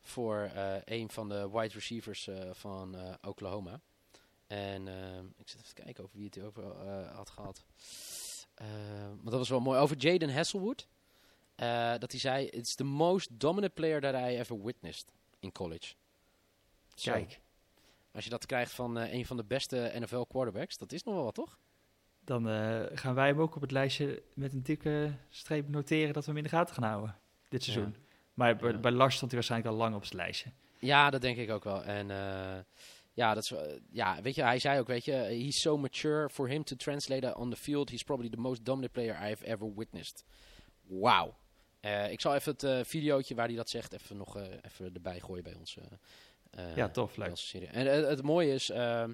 voor 0.00 0.50
een 0.84 1.10
van 1.10 1.28
de 1.28 1.50
wide 1.50 1.74
receivers 1.74 2.28
van 2.52 2.96
Oklahoma. 3.22 3.80
En 4.46 4.88
ik 5.36 5.48
zit 5.48 5.60
even 5.60 5.74
te 5.74 5.82
kijken 5.82 6.04
over 6.04 6.16
wie 6.16 6.26
het 6.26 6.42
over 6.42 6.64
had 7.14 7.30
gehad. 7.30 7.64
maar 9.22 9.30
dat 9.30 9.32
was 9.32 9.48
wel 9.48 9.60
mooi. 9.60 9.78
Over 9.78 9.96
Jaden 9.96 10.34
Hasselwood. 10.34 10.88
dat 11.98 12.10
hij 12.10 12.20
zei, 12.20 12.46
it's 12.46 12.74
the 12.74 12.84
most 12.84 13.40
dominant 13.40 13.74
player 13.74 14.00
that 14.00 14.14
I 14.14 14.36
ever 14.36 14.62
witnessed 14.62 15.12
in 15.40 15.52
college. 15.52 15.94
Kijk. 16.94 17.40
Als 18.12 18.24
je 18.24 18.30
dat 18.30 18.46
krijgt 18.46 18.72
van 18.72 18.98
uh, 18.98 19.12
een 19.12 19.26
van 19.26 19.36
de 19.36 19.44
beste 19.44 19.92
NFL 19.98 20.20
quarterbacks, 20.20 20.78
dat 20.78 20.92
is 20.92 21.02
nog 21.02 21.14
wel 21.14 21.24
wat, 21.24 21.34
toch? 21.34 21.58
Dan 22.24 22.48
uh, 22.48 22.80
gaan 22.92 23.14
wij 23.14 23.26
hem 23.26 23.40
ook 23.40 23.54
op 23.54 23.62
het 23.62 23.70
lijstje 23.70 24.22
met 24.34 24.52
een 24.52 24.62
dikke 24.62 25.12
streep 25.28 25.68
noteren 25.68 26.12
dat 26.12 26.24
we 26.24 26.28
hem 26.28 26.38
in 26.38 26.44
de 26.44 26.56
gaten 26.56 26.74
gaan 26.74 26.88
houden 26.88 27.16
dit 27.48 27.62
seizoen. 27.62 27.94
Ja. 27.96 28.06
Maar 28.34 28.56
bij, 28.56 28.72
ja. 28.72 28.78
bij 28.78 28.90
Lars 28.90 29.14
stond 29.16 29.30
hij 29.30 29.40
waarschijnlijk 29.40 29.72
al 29.72 29.78
lang 29.80 29.94
op 29.94 30.02
het 30.02 30.12
lijstje. 30.12 30.52
Ja, 30.78 31.10
dat 31.10 31.20
denk 31.20 31.36
ik 31.36 31.50
ook 31.50 31.64
wel. 31.64 31.84
En 31.84 32.08
uh, 32.08 32.58
ja, 33.12 33.34
dat 33.34 33.42
is, 33.42 33.52
ja, 33.90 34.22
weet 34.22 34.34
je, 34.34 34.42
hij 34.42 34.58
zei 34.58 34.80
ook, 34.80 34.86
weet 34.86 35.04
je, 35.04 35.12
he's 35.12 35.60
so 35.60 35.78
mature 35.78 36.28
for 36.28 36.48
him 36.48 36.64
to 36.64 36.76
translate 36.76 37.36
on 37.36 37.50
the 37.50 37.56
field. 37.56 37.90
He's 37.90 38.02
probably 38.02 38.30
the 38.30 38.40
most 38.40 38.64
dominant 38.64 38.92
player 38.92 39.14
I 39.14 39.28
have 39.28 39.44
ever 39.44 39.74
witnessed. 39.74 40.24
Wauw. 40.82 41.36
ik 42.10 42.20
zal 42.20 42.34
even 42.34 42.52
het 42.52 42.62
uh, 42.62 42.80
videootje 42.82 43.34
waar 43.34 43.46
hij 43.46 43.56
dat 43.56 43.70
zegt 43.70 43.92
even 43.92 44.16
nog 44.16 44.36
even 44.62 44.94
erbij 44.94 45.20
gooien 45.20 45.42
bij 45.42 45.54
ons. 45.54 45.76
Uh, 46.58 46.76
ja, 46.76 46.88
tof, 46.88 47.16
leuk. 47.16 47.38
En 47.70 47.86
uh, 47.86 48.08
het 48.08 48.22
mooie 48.22 48.52
is, 48.52 48.70
uh, 48.70 49.04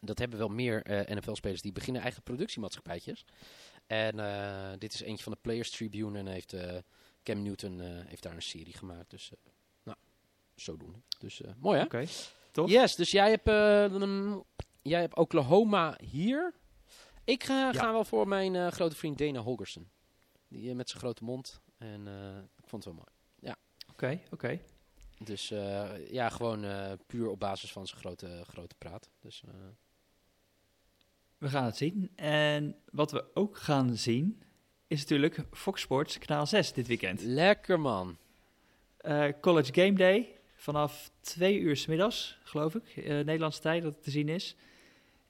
dat 0.00 0.18
hebben 0.18 0.38
wel 0.38 0.48
meer 0.48 0.82
eh, 0.82 1.16
NFL-spelers 1.16 1.62
die 1.62 1.72
beginnen 1.72 2.02
eigen 2.02 2.22
productiemaatschappijtjes. 2.22 3.24
En 3.86 4.16
dit 4.78 4.94
is 4.94 5.00
eentje 5.00 5.22
van 5.22 5.32
de 5.32 5.38
Players 5.40 5.70
Tribune 5.70 6.18
en 6.18 6.26
heeft 6.26 6.54
Cam 7.22 7.42
Newton 7.42 7.80
heeft 7.80 8.22
daar 8.22 8.34
een 8.34 8.42
serie 8.42 8.76
gemaakt. 8.76 9.10
Dus, 9.10 9.30
nou, 9.82 9.96
zodoende. 10.54 10.98
Dus 11.18 11.40
mooi 11.56 11.78
hè? 11.78 11.84
Oké, 11.84 11.94
okay. 11.96 12.08
tof. 12.50 12.70
Yes, 12.70 12.94
dus 12.94 13.10
jij 13.10 13.30
hebt, 13.30 13.48
um, 13.48 14.42
jij 14.82 15.00
hebt 15.00 15.16
Oklahoma 15.16 15.98
hier. 16.02 16.54
Ik 17.24 17.44
ga, 17.44 17.70
ja. 17.70 17.72
ga 17.72 17.92
wel 17.92 18.04
voor 18.04 18.28
mijn 18.28 18.72
grote 18.72 18.96
vriend 18.96 19.18
Dana 19.18 19.40
Holgerson. 19.40 19.90
Die 20.48 20.74
met 20.74 20.88
zijn 20.88 21.00
grote 21.00 21.24
mond. 21.24 21.60
En 21.78 22.06
ik 22.56 22.68
vond 22.68 22.84
het 22.84 22.94
wel 22.94 23.04
mooi. 23.04 23.08
Ja. 23.38 23.56
Oké, 23.88 23.92
okay, 23.92 24.14
oké. 24.24 24.34
Okay. 24.34 24.62
Dus 25.18 25.50
uh, 25.50 26.10
ja, 26.10 26.28
gewoon 26.28 26.64
uh, 26.64 26.92
puur 27.06 27.28
op 27.28 27.40
basis 27.40 27.72
van 27.72 27.86
zijn 27.86 28.00
grote, 28.00 28.44
grote 28.48 28.74
praat. 28.78 29.10
Dus, 29.20 29.42
uh... 29.48 29.52
We 31.38 31.48
gaan 31.48 31.64
het 31.64 31.76
zien. 31.76 32.10
En 32.16 32.76
wat 32.90 33.10
we 33.10 33.24
ook 33.34 33.56
gaan 33.56 33.96
zien, 33.96 34.42
is 34.86 35.00
natuurlijk 35.00 35.44
Fox 35.50 35.80
Sports 35.80 36.18
kanaal 36.18 36.46
6 36.46 36.72
dit 36.72 36.86
weekend. 36.86 37.22
Lekker 37.22 37.80
man. 37.80 38.16
College 39.40 39.72
Game 39.74 39.92
Day 39.92 40.40
vanaf 40.54 41.10
twee 41.20 41.58
uur 41.58 41.76
s 41.76 41.86
middags, 41.86 42.38
geloof 42.42 42.74
ik, 42.74 42.96
Nederlandse 43.06 43.60
tijd 43.60 43.82
dat 43.82 43.94
het 43.94 44.02
te 44.02 44.10
zien 44.10 44.28
is. 44.28 44.56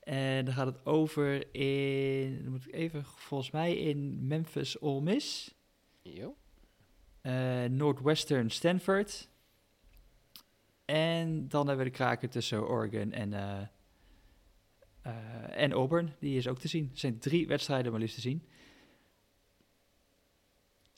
En 0.01 0.45
dan 0.45 0.55
gaat 0.55 0.67
het 0.67 0.87
over 0.87 1.55
in, 1.55 2.41
dan 2.43 2.53
moet 2.53 2.67
ik 2.67 2.75
even, 2.75 3.05
volgens 3.05 3.51
mij 3.51 3.77
in 3.77 4.27
Memphis, 4.27 4.81
Ole 4.81 5.01
Miss. 5.01 5.55
Jo. 6.03 6.37
Northwestern, 7.69 8.51
Stanford. 8.51 9.29
En 10.87 11.49
dan 11.49 11.67
hebben 11.67 11.85
we 11.85 11.91
de 11.91 11.97
kraken 11.97 12.31
tussen 12.31 12.69
Oregon 12.69 13.13
en, 13.13 13.33
uh, 13.33 13.61
uh, 15.07 15.63
en 15.63 15.73
Auburn. 15.73 16.15
Die 16.19 16.37
is 16.37 16.49
ook 16.49 16.59
te 16.59 16.69
zien. 16.69 16.89
Er 16.93 16.99
zijn 16.99 17.19
drie 17.19 17.47
wedstrijden 17.47 17.93
maar 17.93 18.01
liefst 18.01 18.15
te 18.15 18.21
zien. 18.21 18.49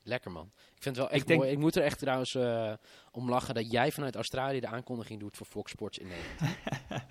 Lekker 0.03 0.31
man. 0.31 0.51
Ik 0.55 0.83
vind 0.83 0.97
het 0.97 1.05
wel 1.05 1.11
echt 1.11 1.21
ik 1.23 1.27
denk... 1.29 1.41
mooi. 1.41 1.53
Ik 1.53 1.59
moet 1.59 1.77
er 1.77 1.83
echt 1.83 1.99
trouwens 1.99 2.35
uh, 2.35 2.73
om 3.11 3.29
lachen 3.29 3.55
dat 3.55 3.71
jij 3.71 3.93
vanuit 3.93 4.15
Australië 4.15 4.61
de 4.61 4.67
aankondiging 4.67 5.21
doet 5.21 5.37
voor 5.37 5.47
Fox 5.47 5.71
Sports 5.71 5.99
in 5.99 6.07
Nederland. 6.09 6.57
ja, 6.91 7.07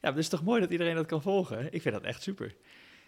maar 0.00 0.10
het 0.10 0.18
is 0.18 0.28
toch 0.28 0.42
mooi 0.42 0.60
dat 0.60 0.70
iedereen 0.70 0.94
dat 0.94 1.06
kan 1.06 1.22
volgen. 1.22 1.72
Ik 1.72 1.82
vind 1.82 1.94
dat 1.94 2.04
echt 2.04 2.22
super. 2.22 2.56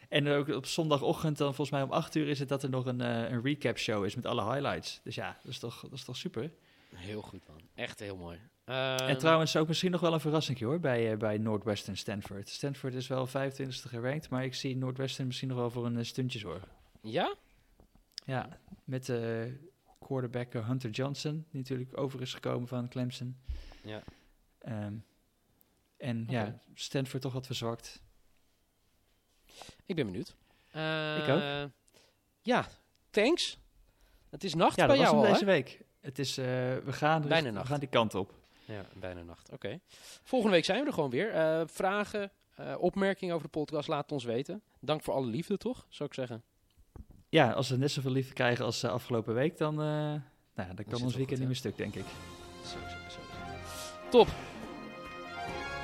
En 0.09 0.29
ook 0.29 0.49
op 0.49 0.67
zondagochtend, 0.67 1.39
dan 1.39 1.55
volgens 1.55 1.71
mij 1.71 1.83
om 1.83 1.93
8 1.93 2.15
uur, 2.15 2.29
is 2.29 2.39
het 2.39 2.49
dat 2.49 2.63
er 2.63 2.71
nog 2.71 2.87
een, 2.87 3.01
uh, 3.01 3.31
een 3.31 3.43
recap 3.43 3.79
show 3.79 4.05
is 4.05 4.15
met 4.15 4.27
alle 4.27 4.45
highlights. 4.53 5.01
Dus 5.05 5.15
ja, 5.15 5.39
dat 5.43 5.53
is 5.53 5.59
toch, 5.59 5.81
dat 5.81 5.93
is 5.93 6.05
toch 6.05 6.17
super. 6.17 6.53
Heel 6.95 7.23
goed 7.23 7.49
man. 7.49 7.61
Echt 7.75 7.99
heel 7.99 8.17
mooi 8.17 8.41
en 8.71 9.09
ehm, 9.09 9.19
trouwens 9.19 9.57
ook 9.57 9.69
misschien 9.69 9.91
nog 9.91 10.01
wel 10.01 10.13
een 10.13 10.21
verrassing 10.21 10.61
hoor, 10.61 10.81
bij, 10.81 11.13
uh, 11.13 11.19
bij 11.19 11.39
Northwestern 11.39 11.97
Stanford. 11.97 12.49
Stanford 12.49 12.95
is 12.95 13.07
wel 13.07 13.29
25e 13.29 13.89
gerankt, 13.89 14.29
maar 14.29 14.45
ik 14.45 14.55
zie 14.55 14.77
Northwestern 14.77 15.27
misschien 15.27 15.49
nog 15.49 15.59
wel 15.59 15.71
voor 15.71 15.87
een 15.87 15.97
uh, 15.97 16.05
stuntje 16.05 16.39
zorgen. 16.39 16.69
Ja? 17.03 17.35
Ja, 18.25 18.59
met 18.85 19.07
de 19.07 19.47
uh, 19.47 19.69
quarterback 19.99 20.55
eh, 20.55 20.67
Hunter 20.67 20.91
Johnson, 20.91 21.47
die 21.51 21.61
natuurlijk 21.61 21.99
over 21.99 22.21
is 22.21 22.35
gekomen 22.35 22.69
van 22.69 22.89
Clemson. 22.89 23.37
Ja. 23.83 24.03
Um, 24.69 25.05
en 25.97 26.23
okay. 26.23 26.35
ja, 26.35 26.59
Stanford 26.75 27.23
toch 27.23 27.33
wat 27.33 27.47
verzwakt. 27.47 28.03
Ik 29.87 29.97
ben 29.97 30.07
benieuwd. 30.07 30.37
ik 31.23 31.29
ook. 31.29 31.71
Ja, 32.43 32.67
thanks. 33.11 33.59
Het 34.29 34.45
is 34.45 34.55
nacht 34.55 34.77
ja, 34.77 34.87
bij 34.87 34.99
jou 34.99 35.17
al, 35.17 35.33
deze 35.33 35.45
week. 35.45 35.85
Het 36.01 36.19
is, 36.19 36.35
we, 36.35 36.83
gaan, 36.85 37.29
bijna 37.29 37.53
we 37.53 37.67
gaan 37.67 37.81
die 37.81 37.89
kant 37.89 38.15
op. 38.15 38.40
Ja, 38.71 38.85
bijna 38.95 39.23
nacht. 39.23 39.53
Oké. 39.53 39.81
Volgende 40.23 40.55
week 40.55 40.65
zijn 40.65 40.81
we 40.81 40.87
er 40.87 40.93
gewoon 40.93 41.11
weer. 41.11 41.33
vragen, 41.69 42.31
opmerkingen 42.79 43.35
over 43.35 43.47
de 43.47 43.59
podcast, 43.59 43.89
laat 43.89 44.13
ons 44.13 44.25
weten. 44.25 44.63
Dank 44.81 45.03
voor 45.03 45.15
alle 45.15 45.27
liefde, 45.27 45.57
toch? 45.57 45.87
Zou 45.89 46.09
ik 46.09 46.15
zeggen. 46.15 46.43
Ja, 47.29 47.53
als 47.53 47.69
we 47.69 47.77
net 47.77 47.91
zoveel 47.91 48.11
liefde 48.11 48.33
krijgen 48.33 48.65
als 48.65 48.85
afgelopen 48.85 49.35
week, 49.35 49.59
dan, 49.59 49.75
nou, 49.75 50.75
dan 50.75 50.85
kan 50.89 51.03
ons 51.03 51.17
weekend 51.17 51.39
niet 51.39 51.49
meer 51.49 51.57
stuk, 51.57 51.77
denk 51.77 51.95
ik. 51.95 52.05
Zo, 52.65 52.77
zo, 52.89 53.11
zo. 53.11 53.21
Top. 54.11 54.29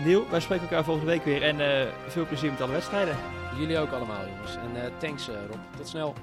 Neil, 0.04 0.28
wij 0.30 0.40
spreken 0.40 0.64
elkaar 0.64 0.84
volgende 0.84 1.10
week 1.10 1.24
weer 1.24 1.42
en 1.42 1.92
veel 2.10 2.26
plezier 2.26 2.50
met 2.50 2.60
alle 2.60 2.72
wedstrijden. 2.72 3.16
Jullie 3.58 3.78
ook 3.78 3.90
allemaal, 3.90 4.26
jongens. 4.26 4.56
En 4.56 4.98
thanks, 4.98 5.28
Rob. 5.28 5.76
Tot 5.76 5.88
snel. 5.88 6.14